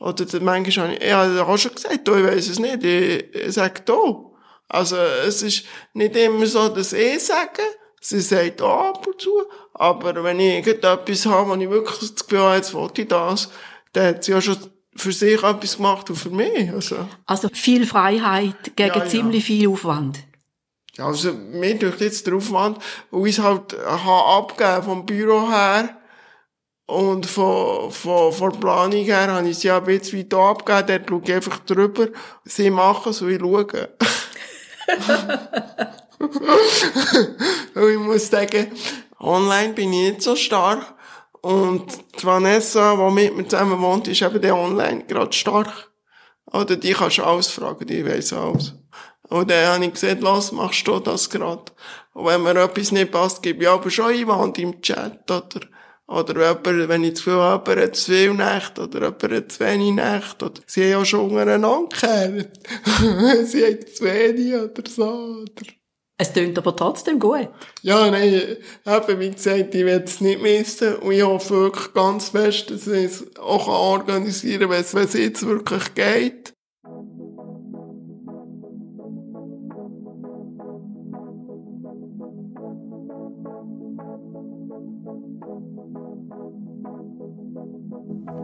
Oder 0.00 0.24
dann 0.24 0.44
manchmal 0.44 0.86
habe 0.86 0.96
ich, 0.96 1.04
ich 1.04 1.12
habe 1.12 1.46
auch 1.46 1.58
schon 1.58 1.74
gesagt, 1.74 2.08
du, 2.08 2.14
ich 2.14 2.24
weiss 2.24 2.48
es 2.48 2.58
nicht, 2.58 2.82
ich, 2.82 3.34
ich 3.34 3.52
sage 3.52 3.82
du. 3.84 4.34
Also, 4.66 4.96
es 4.96 5.42
ist 5.42 5.64
nicht 5.92 6.16
immer 6.16 6.46
so, 6.46 6.68
dass 6.68 6.92
ich 6.94 7.22
sage, 7.22 7.62
sie 8.00 8.20
sagt 8.20 8.62
auch 8.62 8.94
ab 8.94 9.06
und 9.06 9.20
zu, 9.20 9.30
aber 9.74 10.24
wenn 10.24 10.40
ich 10.40 10.54
irgendetwas 10.54 11.26
habe, 11.26 11.50
wo 11.50 11.54
ich 11.54 11.68
wirklich 11.68 12.12
das 12.12 12.26
Gefühl 12.26 12.44
habe, 12.44 12.56
jetzt 12.56 12.72
wollte 12.72 13.02
ich 13.02 13.08
das, 13.08 13.50
dann 13.92 14.06
hat 14.06 14.24
sie 14.24 14.32
ja 14.32 14.40
schon 14.40 14.56
für 14.96 15.12
sich 15.12 15.42
etwas 15.42 15.76
gemacht 15.76 16.08
und 16.10 16.16
für 16.16 16.30
mich. 16.30 16.70
Also, 16.72 16.96
Also 17.26 17.48
viel 17.52 17.86
Freiheit 17.86 18.74
gegen 18.76 18.88
Ja, 18.88 18.98
ja. 19.04 19.06
ziemlich 19.06 19.44
viel 19.44 19.68
Aufwand. 19.68 20.18
ja, 20.96 21.06
also 21.06 21.32
mir 21.32 21.78
durch 21.78 22.00
jetzt 22.00 22.26
der 22.26 22.34
Aufwand, 22.34 22.78
wo 23.10 23.24
ich 23.26 23.38
halt 23.38 23.76
habe 23.86 24.36
abgegeben 24.36 24.82
vom 24.82 25.06
Büro 25.06 25.48
her 25.50 25.96
und 26.86 27.24
von, 27.26 27.90
von, 27.92 28.32
von 28.32 28.50
der 28.52 28.58
Planung 28.58 29.04
her 29.04 29.28
habe 29.32 29.48
ich 29.48 29.56
es 29.58 29.62
ja 29.62 29.78
ein 29.78 29.84
bisschen 29.84 30.18
weit 30.18 30.34
abgegeben, 30.34 30.86
dort 30.88 31.08
schaue 31.08 31.22
ich 31.24 31.32
einfach 31.34 31.58
drüber, 31.60 32.08
sie 32.44 32.70
machen 32.70 33.12
so, 33.12 33.28
ich 33.28 33.38
schaue. 33.40 33.66
Und 37.74 37.90
ich 37.90 37.98
muss 37.98 38.28
sagen, 38.28 38.72
online 39.18 39.72
bin 39.72 39.92
ich 39.92 40.10
nicht 40.10 40.22
so 40.22 40.36
stark. 40.36 40.94
Und 41.42 41.86
die 42.20 42.26
Vanessa, 42.26 42.94
die 42.96 43.14
mit 43.14 43.36
mir 43.36 43.48
zusammen 43.48 43.80
wohnt, 43.80 44.08
ist 44.08 44.22
eben 44.22 44.40
der 44.40 44.56
online 44.56 45.04
gerade 45.06 45.32
stark. 45.32 45.90
Oder 46.52 46.76
die 46.76 46.92
kannst 46.92 47.18
du 47.18 47.24
alles 47.24 47.48
fragen, 47.48 47.86
die 47.86 48.04
weiss 48.04 48.32
alles. 48.32 48.74
Und 49.28 49.50
dann 49.50 49.74
habe 49.74 49.84
ich 49.84 49.92
gesagt, 49.92 50.22
los, 50.22 50.52
machst 50.52 50.86
du 50.86 50.98
das 50.98 51.30
gerade. 51.30 51.72
Und 52.12 52.26
wenn 52.26 52.42
mir 52.42 52.56
etwas 52.56 52.92
nicht 52.92 53.12
passt, 53.12 53.42
gebe 53.42 53.62
ich 53.62 53.68
aber 53.68 53.88
schon 53.90 54.12
Einwand 54.12 54.58
im 54.58 54.82
Chat, 54.82 55.30
oder? 55.30 55.60
Oder 56.08 56.34
jemand, 56.34 56.88
wenn 56.88 57.04
ich 57.04 57.14
zu 57.14 57.22
viel 57.22 57.32
habe, 57.34 57.70
jemand 57.70 57.86
hat 57.86 57.96
zu 57.96 58.10
viel 58.10 58.34
Nächte, 58.34 58.82
oder 58.82 58.98
jemand 58.98 59.22
hat 59.22 59.52
zu 59.52 59.60
wenig 59.60 59.92
Nächte, 59.92 60.44
oder 60.46 60.60
sie 60.66 60.82
haben 60.82 60.90
ja 60.90 61.04
schon 61.04 61.30
untereinander 61.30 61.88
gekehrt. 61.88 62.58
sie 63.46 63.64
haben 63.64 63.86
zu 63.86 64.04
wenig, 64.04 64.54
oder 64.54 64.90
so, 64.90 65.04
oder? 65.42 65.79
Es 66.22 66.34
tönt 66.34 66.58
aber 66.58 66.76
trotzdem 66.76 67.18
gut. 67.18 67.48
Ja, 67.80 68.10
nein, 68.10 68.34
eben, 68.34 69.20
wie 69.20 69.30
gesagt, 69.30 69.74
ich 69.74 69.86
will 69.86 70.02
es 70.04 70.20
nicht 70.20 70.42
missen 70.42 70.96
und 70.96 71.12
ich 71.12 71.22
hoffe 71.22 71.54
wirklich 71.54 71.94
ganz 71.94 72.28
fest, 72.28 72.70
dass 72.70 72.86
ich 72.86 73.04
es 73.06 73.36
auch 73.38 73.66
organisieren 73.66 74.60
kann, 74.60 74.70
wenn 74.70 74.80
es 74.82 74.94
wenn 74.94 75.04
es 75.04 75.14
jetzt 75.14 75.46
wirklich 75.46 75.94
geht. 75.94 76.52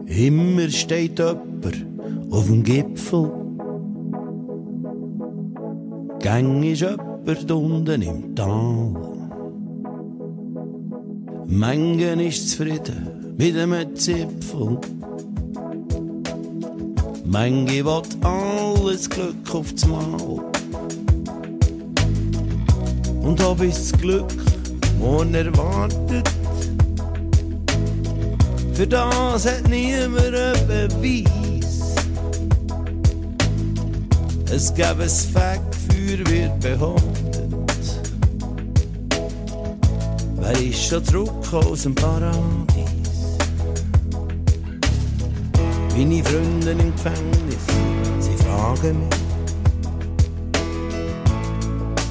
Immer 0.07 0.69
steht 0.69 1.19
jemand 1.19 1.85
auf 2.31 2.47
dem 2.47 2.63
Gipfel. 2.63 3.31
Gang 6.19 6.63
ist 6.63 6.81
jemand 6.81 7.16
unten 7.51 8.01
im 8.01 8.35
Tal. 8.35 8.95
Mengen 11.47 12.21
ist 12.21 12.51
zufrieden 12.51 13.35
mit 13.37 13.57
einem 13.57 13.93
Zipfel. 13.95 14.79
Menge 17.25 17.83
will 17.83 18.01
alles 18.21 19.09
Glück 19.09 19.53
aufs 19.53 19.85
Mal. 19.85 20.39
Und 23.21 23.43
ob 23.43 23.61
es 23.61 23.91
das 23.91 23.99
Glück 23.99 24.33
morgen 24.97 25.33
erwartet, 25.33 26.29
für 28.73 28.87
das 28.87 29.45
hat 29.45 29.67
niemand 29.67 30.33
einen 30.33 30.67
Beweis. 30.67 31.95
Es 34.49 34.73
gäbe 34.73 35.03
ein 35.03 35.09
Fegfeuer, 36.07 36.25
wird 36.29 36.59
behauptet. 36.59 37.53
Wer 40.37 40.59
ist 40.59 40.83
schon 40.87 41.03
zurück 41.03 41.53
aus 41.53 41.83
dem 41.83 41.95
Paradies? 41.95 42.37
Meine 45.95 46.23
Freunde 46.23 46.71
im 46.71 46.93
Gefängnis, 46.93 47.65
sie 48.19 48.43
fragen 48.43 48.99
mich, 48.99 49.19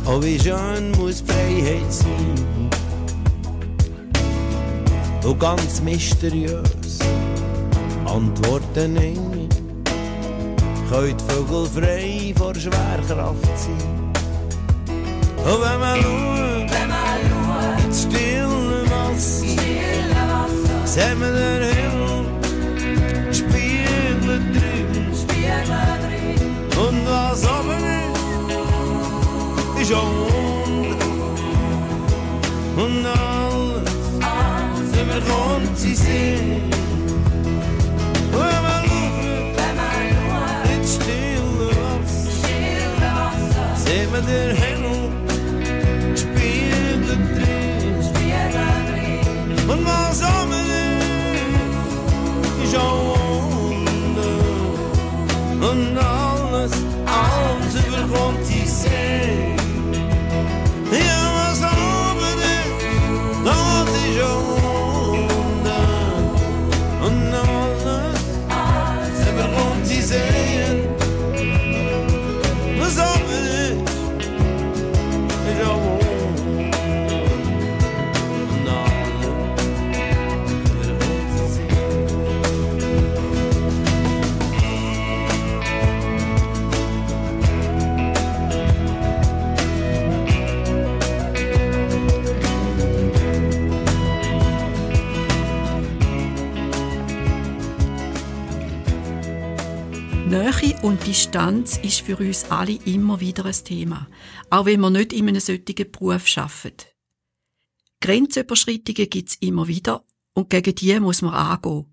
oh 0.07 0.23
wie 0.23 0.39
schön 0.39 0.91
muss 0.99 1.23
Freiheit 1.23 1.93
sein? 1.93 2.71
und 5.25 5.41
ganz 5.41 5.81
mysteriös 5.83 6.99
antworten 8.05 8.95
nein. 8.95 9.49
Könnt 10.89 11.21
Vögel 11.23 11.67
frei 11.67 12.16
vor 12.37 12.55
Schwerkraft 12.55 13.59
sein. 13.59 14.13
Und 15.39 15.61
wenn 15.63 15.81
man 15.81 15.97
schaut, 16.03 17.85
ins 17.85 18.03
stille 18.03 18.85
Wasser, 18.91 19.57
sehen 20.85 21.21
wir 21.21 21.33
den 21.33 21.75
Himmel, 21.77 22.25
Spiegel 23.33 24.41
drin. 24.53 24.91
Und 26.77 26.99
was 27.07 27.45
oben 27.45 27.85
ist, 29.77 29.83
ist 29.83 29.93
auch 29.93 30.13
unten. 30.77 31.03
Und 32.77 33.07
alles 34.21 34.91
überkommt 34.93 35.77
sie 35.79 35.95
sehen. 35.95 36.76
Alles 58.15 58.56
und 100.87 101.05
Distanz 101.05 101.79
ist 101.79 102.03
für 102.03 102.17
uns 102.17 102.45
alle 102.45 102.75
immer 102.85 103.19
wieder 103.19 103.45
ein 103.45 103.65
Thema, 103.65 104.07
auch 104.51 104.67
wenn 104.67 104.79
wir 104.79 104.91
nicht 104.91 105.13
in 105.13 105.29
einem 105.29 105.41
solchen 105.41 105.91
Beruf 105.91 106.25
arbeiten. 106.37 106.87
Grenzüberschreitungen 108.01 109.11
gibt's 109.11 109.35
immer 109.41 109.67
wieder 109.67 110.05
und 110.33 110.49
gegen 110.49 110.77
die 110.77 111.01
muss 111.01 111.23
man 111.23 111.35
angehen. 111.35 111.93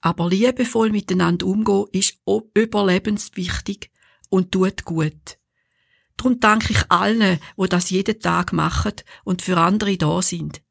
Aber 0.00 0.28
liebevoll 0.28 0.90
miteinander 0.90 1.46
umgehen 1.46 1.86
ist 1.92 2.18
überlebenswichtig 2.52 3.92
und 4.28 4.50
tut 4.50 4.84
gut. 4.84 5.38
Darum 6.16 6.40
danke 6.40 6.72
ich 6.72 6.90
allen, 6.90 7.38
wo 7.54 7.66
das 7.66 7.90
jeden 7.90 8.18
Tag 8.18 8.52
machen 8.52 8.94
und 9.22 9.40
für 9.40 9.56
andere 9.56 9.96
da 9.96 10.20
sind. 10.20 10.62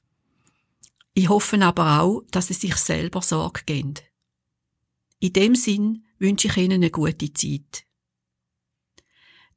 Ich 1.13 1.29
hoffe 1.29 1.57
aber 1.61 2.01
auch, 2.01 2.23
dass 2.31 2.47
sie 2.47 2.53
sich 2.53 2.75
selber 2.75 3.21
Sorge 3.21 3.61
geben. 3.65 3.93
In 5.21 5.31
dem 5.31 5.55
Sinn 5.55 6.03
wünsche 6.19 6.47
ich 6.47 6.57
Ihnen 6.57 6.73
eine 6.73 6.91
gute 6.91 7.33
Zeit. 7.33 7.85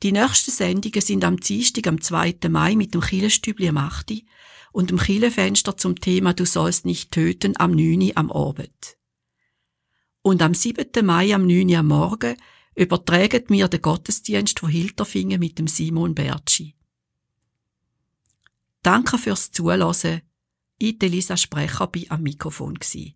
Die 0.03 0.13
nächsten 0.13 0.51
Sendungen 0.51 1.01
sind 1.01 1.25
am 1.25 1.39
Dienstag, 1.39 1.87
am 1.87 2.01
2. 2.01 2.39
Mai 2.49 2.75
mit 2.75 2.95
dem 2.95 3.01
Killenstübli 3.01 3.69
am 3.69 3.77
8. 3.77 4.25
und 4.73 4.91
dem 4.91 4.99
Killenfenster 4.99 5.77
zum 5.77 6.01
Thema 6.01 6.35
Du 6.35 6.45
sollst 6.45 6.87
nicht 6.87 7.13
töten 7.13 7.55
am 7.59 7.73
9. 7.73 8.13
am 8.17 8.33
Abend. 8.33 8.97
Und 10.23 10.43
am 10.43 10.55
7. 10.55 11.05
Mai 11.05 11.35
am 11.35 11.47
9. 11.47 11.75
am 11.77 11.87
Morgen 11.89 12.37
übertragen 12.75 13.45
wir 13.49 13.69
den 13.69 13.83
Gottesdienst 13.83 14.59
von 14.59 14.71
Hilterfingen 14.71 15.39
mit 15.39 15.59
dem 15.59 15.69
Simon 15.69 16.15
Bertschi. 16.15 16.75
Danke 18.83 19.19
fürs 19.19 19.53
Zuhören. 19.53 20.23
Ich, 20.79 21.01
Elisa 21.01 21.37
Sprecher, 21.37 21.87
bin 21.87 22.11
am 22.11 22.23
Mikrofon. 22.23 22.75
Gewesen. 22.75 23.15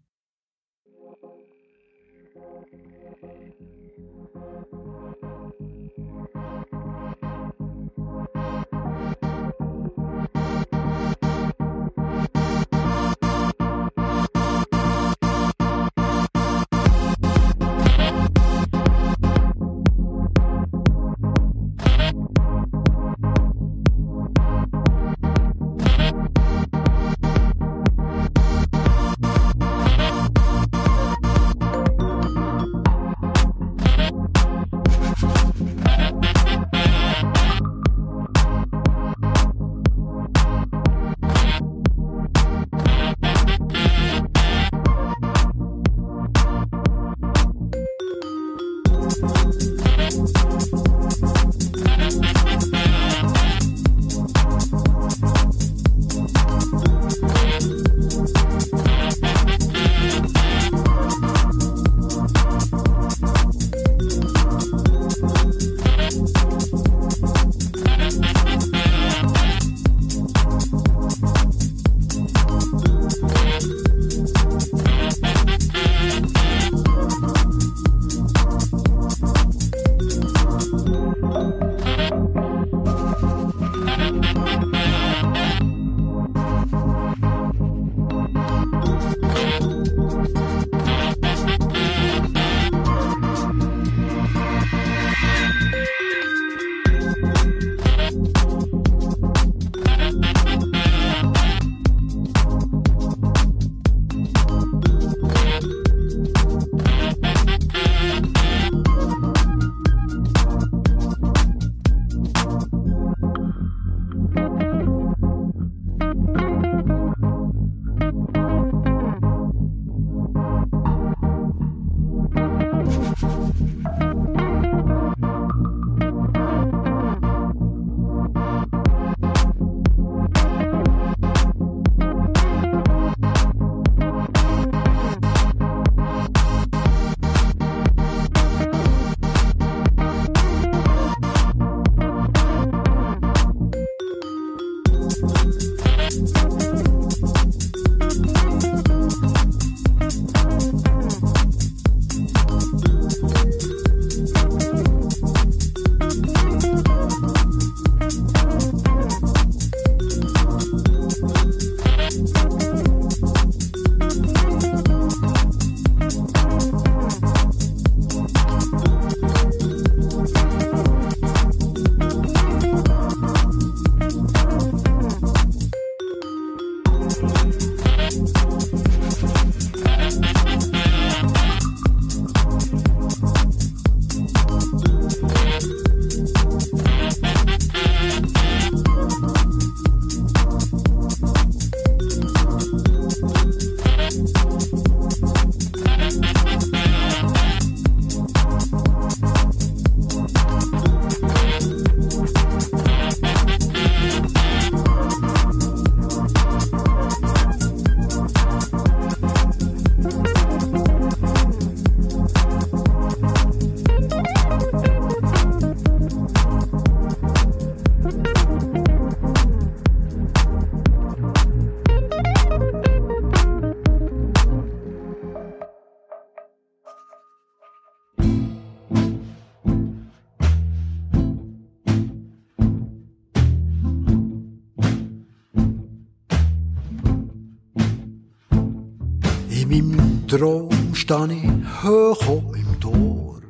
Traum 240.36 240.94
stehe 240.94 241.28
ich 241.32 241.82
hoch 241.82 242.54
im 242.54 242.78
Dorf. 242.78 243.40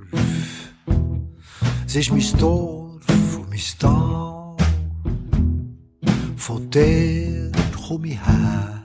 Es 1.85 1.97
ist 1.97 2.13
mein 2.13 2.39
Dorf 2.39 3.39
und 3.39 3.51
mein 3.51 3.61
Tal. 3.81 4.57
Von 6.37 6.71
der 6.71 7.51
komme 7.89 8.07
ich 8.07 8.25
her. 8.25 8.85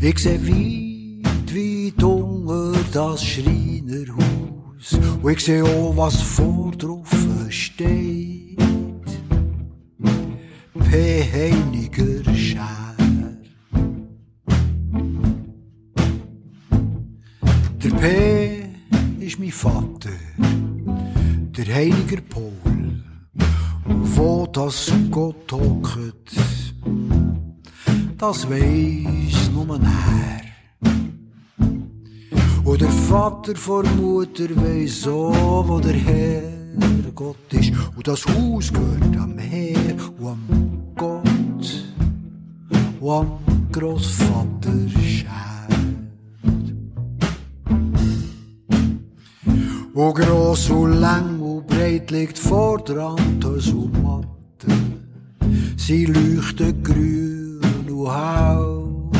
Ich 0.00 0.18
sehe 0.20 0.40
weit, 0.46 1.52
weit 1.52 2.04
unter 2.04 2.78
das 2.92 3.24
Schreinerhaus. 3.24 4.92
Und 5.20 5.32
ich 5.32 5.40
sehe 5.40 5.64
auch, 5.64 5.96
was 5.96 6.22
vor 6.22 6.70
drauf 6.78 7.10
steht. 7.48 8.56
P. 10.90 11.22
Vater, 19.54 20.10
der 21.56 21.74
Heiliger 21.74 22.20
Paul. 22.28 23.02
Wo 24.16 24.46
das 24.52 24.92
Gott 25.10 25.50
hockt, 25.52 26.34
das 28.18 28.50
weiss 28.50 29.50
nur 29.54 29.78
er. 29.80 30.42
Und 32.64 32.80
der 32.80 32.90
Vater 32.90 33.54
vor 33.54 33.84
Mutter 33.96 34.48
weiss 34.56 35.06
auch, 35.06 35.68
wo 35.68 35.78
der 35.78 35.94
Herr 35.94 36.42
Gott 37.14 37.52
ist. 37.52 37.72
Und 37.96 38.08
das 38.08 38.26
Haus 38.26 38.72
gehört 38.72 39.16
am 39.16 39.38
Herr 39.38 39.94
und 40.18 40.26
am 40.26 40.94
Gott 40.96 41.84
und 43.00 43.10
am 43.10 43.38
Großvater 43.72 45.03
Wo 49.96 50.12
gross 50.12 50.70
und 50.70 50.94
lang 50.94 51.40
und 51.40 51.68
breit 51.68 52.10
liegt 52.10 52.36
vor 52.36 52.82
der 52.82 52.98
Antos 52.98 53.68
und 53.68 54.02
Matte. 54.02 54.76
Sie 55.76 56.06
leuchten 56.06 56.82
grün 56.82 57.60
und 57.88 58.08
hau. 58.08 59.10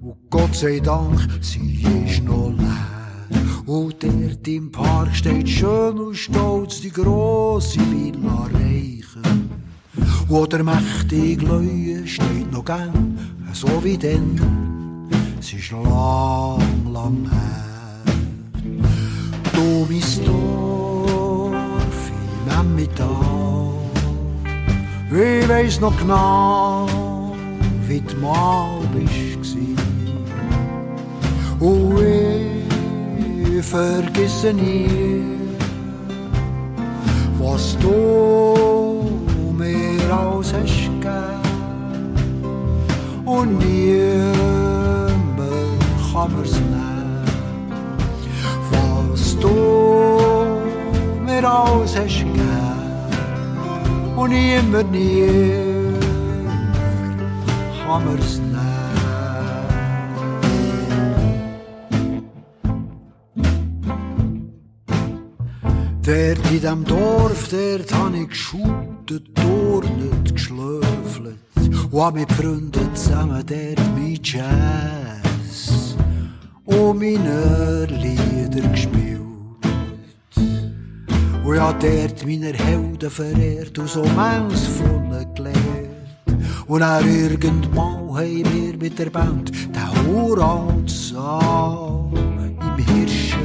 Und 0.00 0.30
Gott 0.30 0.54
sei 0.54 0.78
Dank, 0.78 1.18
sie 1.40 1.82
ist 2.06 2.22
noch 2.22 2.52
leer. 2.56 3.26
Und 3.66 4.00
dort 4.04 4.46
im 4.46 4.70
Park 4.70 5.12
steht 5.12 5.48
schön 5.48 5.98
und 5.98 6.14
stolz 6.14 6.80
die 6.80 6.92
grosse 6.92 7.80
Villa 7.90 8.48
Reichen. 8.54 9.50
Wo 10.28 10.46
der 10.46 10.62
mächtige 10.62 11.44
Leue 11.44 12.06
steht 12.06 12.52
noch 12.52 12.64
gern, 12.64 13.18
so 13.52 13.82
wie 13.82 13.98
denn. 13.98 14.40
Es 15.40 15.52
ist 15.52 15.72
lang, 15.72 16.92
lang 16.92 17.25
weiss 25.66 25.80
noch 25.80 25.96
genau, 25.98 26.86
wie 27.88 28.00
du 28.00 28.16
mal 28.16 28.78
bist. 28.94 29.56
Und 31.58 31.98
ich 33.58 33.64
vergesse 33.64 34.52
nie, 34.52 35.24
was 37.38 37.76
du 37.78 38.54
mir 39.56 40.12
alles 40.12 40.54
hast 40.54 40.84
gegeben. 40.84 41.42
Und 43.24 43.58
niemand 43.58 44.36
kann 46.12 46.30
mir's 46.36 46.52
nehmen 46.52 46.94
was 48.70 49.36
du 49.40 49.54
mir 51.24 51.44
alles 51.48 51.96
hast 51.96 52.18
gegeben 52.18 52.55
und 54.16 54.30
niemand, 54.30 54.90
niemand 54.90 56.04
kann 57.84 58.04
mir's 58.04 58.38
nehmen. 58.38 58.76
Dort 66.02 66.50
in 66.52 66.60
dem 66.60 66.84
Dorf, 66.84 67.48
dort 67.50 67.92
hab 67.92 68.14
ich 68.14 68.28
geschuttet, 68.28 69.34
turnet, 69.34 70.32
geschlöfelt 70.32 71.38
und 71.90 72.00
hab 72.00 72.14
mit 72.14 72.32
Freunden 72.32 72.94
zusammen 72.94 73.44
dort 73.44 73.80
mein 73.96 74.18
Jazz 74.22 75.96
und 76.64 76.98
meine 76.98 77.86
Lieder 77.86 78.68
gespielt. 78.68 79.15
Und 81.46 81.60
hab 81.60 81.78
dort 81.78 82.26
meine 82.26 82.52
Helden 82.52 83.08
verehrt 83.08 83.78
und 83.78 83.88
so 83.88 84.02
Maus 84.02 84.66
von 84.66 85.04
ihnen 85.04 85.34
gelernt. 85.36 85.56
Und 86.66 86.80
dann 86.80 87.08
irgendwann 87.08 88.16
haben 88.16 88.44
wir 88.52 88.76
mit 88.76 88.98
der 88.98 89.10
Band 89.10 89.52
den 89.54 90.12
uralten 90.12 90.88
Saal 90.88 92.10
im 92.16 92.84
Hirschen 92.84 93.38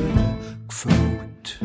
gefüllt. 0.67 1.59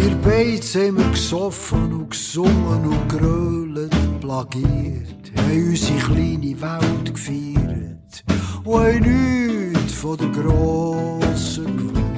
Ihr 0.00 0.14
Beiz 0.22 0.76
haben 0.76 0.98
wir 0.98 1.10
gesoffen 1.10 1.92
und 1.92 2.10
gesungen 2.10 2.86
und 2.86 3.08
grölet, 3.08 4.20
plagiert, 4.20 5.32
haben 5.36 5.68
unsere 5.70 5.98
kleine 5.98 6.60
Welt 6.60 7.14
gefeiert 7.14 8.24
und 8.62 8.74
haben 8.74 9.72
nichts 9.72 9.94
von 9.94 10.16
der 10.18 10.28
Grossen 10.28 11.76
gewusst. 11.76 12.11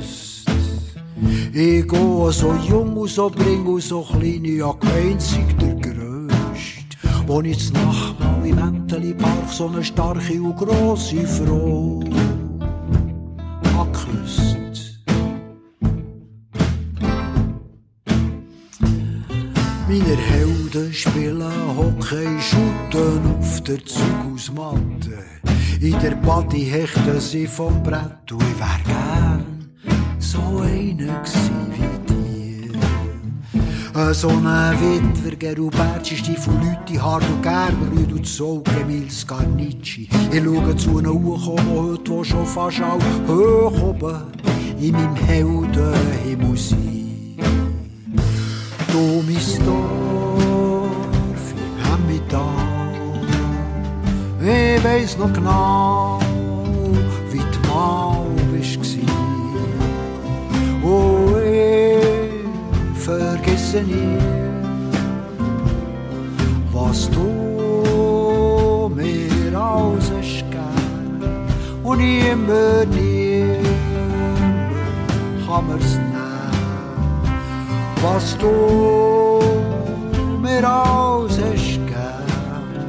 Ich 1.52 1.86
gehe 1.88 2.32
so 2.32 2.54
jung 2.68 2.96
und 2.96 3.10
so 3.10 3.30
bring 3.30 3.64
und 3.66 3.82
so 3.82 4.02
klein, 4.02 4.44
ja 4.44 4.74
einzig 4.96 5.56
der 5.60 5.74
Grösste, 5.76 6.96
wo 7.26 7.40
ich 7.42 7.58
z 7.58 7.74
Nacht 7.74 8.18
mal 8.20 8.46
im 8.46 8.58
Enteli 8.58 9.14
Park 9.14 9.48
so 9.50 9.68
eine 9.68 9.84
starke 9.84 10.40
und 10.42 10.56
grosse 10.56 11.26
Frau 11.26 12.00
angeküsst. 13.78 14.58
Meine 19.86 20.16
Helden 20.16 20.92
spielen 20.92 21.42
Hockey, 21.76 22.40
shooten 22.40 23.36
auf 23.38 23.60
der 23.60 23.84
Zughausmatte. 23.84 25.24
In 25.80 25.98
der 26.00 26.16
Party 26.16 26.64
hechten 26.64 27.20
sie 27.20 27.46
vom 27.46 27.82
Brett 27.82 28.32
und 28.32 28.42
ich 28.42 28.58
wär 28.58 28.80
gern 28.86 29.53
so 30.34 30.60
einer 30.60 31.22
wie 31.74 31.98
dir. 32.12 32.72
So 34.12 34.28
ein 34.28 34.74
Witwer, 34.80 35.36
Geruberci, 35.36 36.16
Stiefel, 36.16 36.54
und 36.54 37.42
Gerber, 37.42 37.88
Rüd 37.96 38.12
und 38.12 38.26
Zog, 38.26 38.68
Emil 38.80 39.08
Scarnicci. 39.10 40.08
Ich 40.32 40.42
schaue 40.42 40.76
zu 40.76 40.98
ihnen 40.98 41.12
hochkommen, 41.12 41.70
heute 41.76 42.10
wo 42.10 42.24
schon 42.24 42.46
fast 42.46 42.82
auch 42.82 42.98
hoch 43.28 43.82
oben 43.82 44.22
in 44.80 44.92
meinem 44.92 45.14
Heldenhimmel 45.14 46.56
sein. 46.56 47.36
Du, 48.90 49.22
mein 49.26 49.66
Dorf 49.66 51.44
im 51.52 51.66
Hemmital, 51.84 52.48
ich 54.40 54.84
weiss 54.84 55.16
noch 55.16 55.32
genau, 55.32 56.18
vergesse 63.74 63.82
nie, 63.82 64.18
was 66.72 67.10
du 67.10 68.90
mir 68.94 69.58
alles 69.58 70.10
hast 70.16 70.44
gegeben 70.50 71.46
und 71.82 72.00
immer 72.00 72.84
nie 72.86 73.44
kann 75.46 75.66
mir's 75.66 75.94
nehmen, 75.96 76.54
was 78.02 78.36
du 78.38 79.40
mir 80.42 80.68
alles 80.68 81.38
hast 81.40 81.78
gegeben 81.86 82.84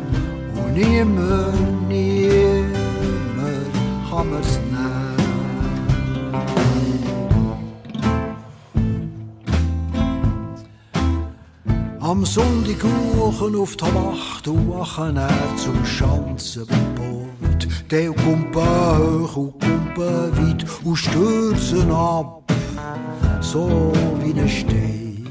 und 0.65 0.73
nimmer, 0.73 1.53
nimmer 1.89 3.57
kann 4.09 4.29
Am 12.05 12.23
Sonntag 12.23 12.83
hochen 13.17 13.55
auf 13.55 13.75
die 13.77 13.83
Wacht 13.83 14.47
wachen 14.47 15.17
er 15.17 15.57
zum 15.57 15.83
Schanzenbord. 15.83 17.67
Der 17.89 18.11
Kumpen 18.11 18.61
hoch 18.61 19.35
und 19.35 19.59
Kumpen 19.59 20.37
weit 20.37 20.65
und 20.83 20.95
stürzen 20.97 21.91
ab, 21.91 22.43
so 23.41 23.91
wie 24.21 24.39
ein 24.39 24.47
Stein. 24.47 25.27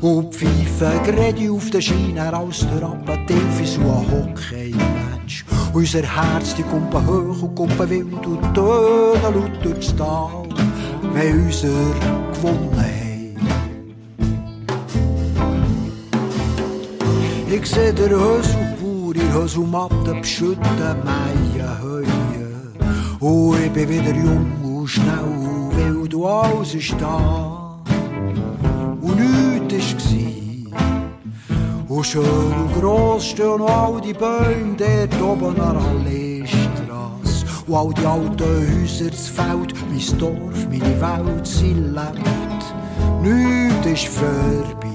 Und 0.00 0.32
pfeifen 0.36 1.02
gerade 1.02 1.50
auf 1.50 1.68
der 1.70 1.80
Schiene 1.80 2.38
aus 2.38 2.64
der 2.72 2.88
Appetit 2.88 3.66
so 3.66 3.80
ein 3.80 4.06
Hockey-Match. 4.08 5.44
Unser 5.72 6.02
Herz, 6.02 6.54
die 6.54 6.62
Kumpen 6.62 7.04
hoch 7.04 7.42
und 7.42 7.56
Kumpen 7.56 7.90
wild 7.90 8.24
und 8.24 8.54
tönen 8.54 9.34
laut 9.34 9.64
durchs 9.64 9.96
Tal, 9.96 10.48
wenn 11.12 11.44
unser 11.44 11.66
gewonnen 12.32 12.95
Ich 17.58 17.70
seh 17.70 17.90
der 17.90 18.10
Höselbauer 18.10 19.14
in 19.14 19.32
Höselmatte 19.32 20.14
beschütten 20.20 20.60
Heue. 21.82 22.06
Und 23.18 23.64
ich 23.64 23.72
bin 23.72 23.88
wieder 23.88 24.14
jung 24.14 24.52
und 24.62 24.86
schnell, 24.86 25.70
weil 25.72 26.06
du 26.06 26.26
alles 26.26 26.74
ist 26.74 26.94
da. 27.00 27.80
Und 29.00 29.16
nichts 29.16 30.12
war. 30.12 31.96
Und 31.96 32.04
schön 32.04 32.24
und 32.24 32.74
gross 32.78 33.28
stehen 33.28 33.62
all 33.62 34.02
die 34.02 34.12
Bäume 34.12 34.76
dort 34.76 35.22
oben 35.22 35.46
an 35.46 35.54
der 35.54 35.80
Alleestrasse. 35.90 37.46
Und 37.66 37.74
all 37.74 37.94
die 37.94 38.04
alten 38.04 38.82
Häuser, 38.82 39.10
das 39.10 39.28
Feld, 39.28 39.74
mein 39.88 40.18
Dorf, 40.18 40.68
meine 40.70 41.00
Welt, 41.00 41.46
sie 41.46 41.72
lebt. 41.72 42.64
Nichts 43.22 43.86
ist 43.86 44.08
vorbei. 44.08 44.85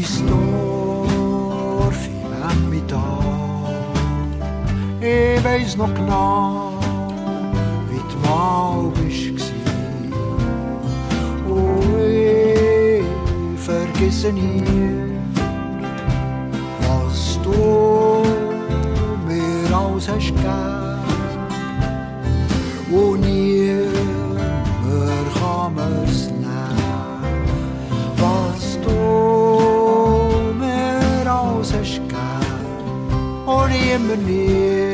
Mein 0.00 0.28
Dorf 0.28 1.98
im 2.06 2.32
Emmental. 2.50 3.18
Ich 5.00 5.42
weiss 5.42 5.76
noch 5.76 5.92
genau, 5.92 6.78
wie 7.90 8.02
du 8.12 8.18
mal 8.28 8.92
bist 8.94 9.34
gsi. 9.34 9.54
Oh, 11.50 11.98
ich 11.98 13.02
vergesse 13.60 14.32
nie, 14.32 14.62
was 16.80 17.40
du 17.42 17.87
souvenir. 34.08 34.87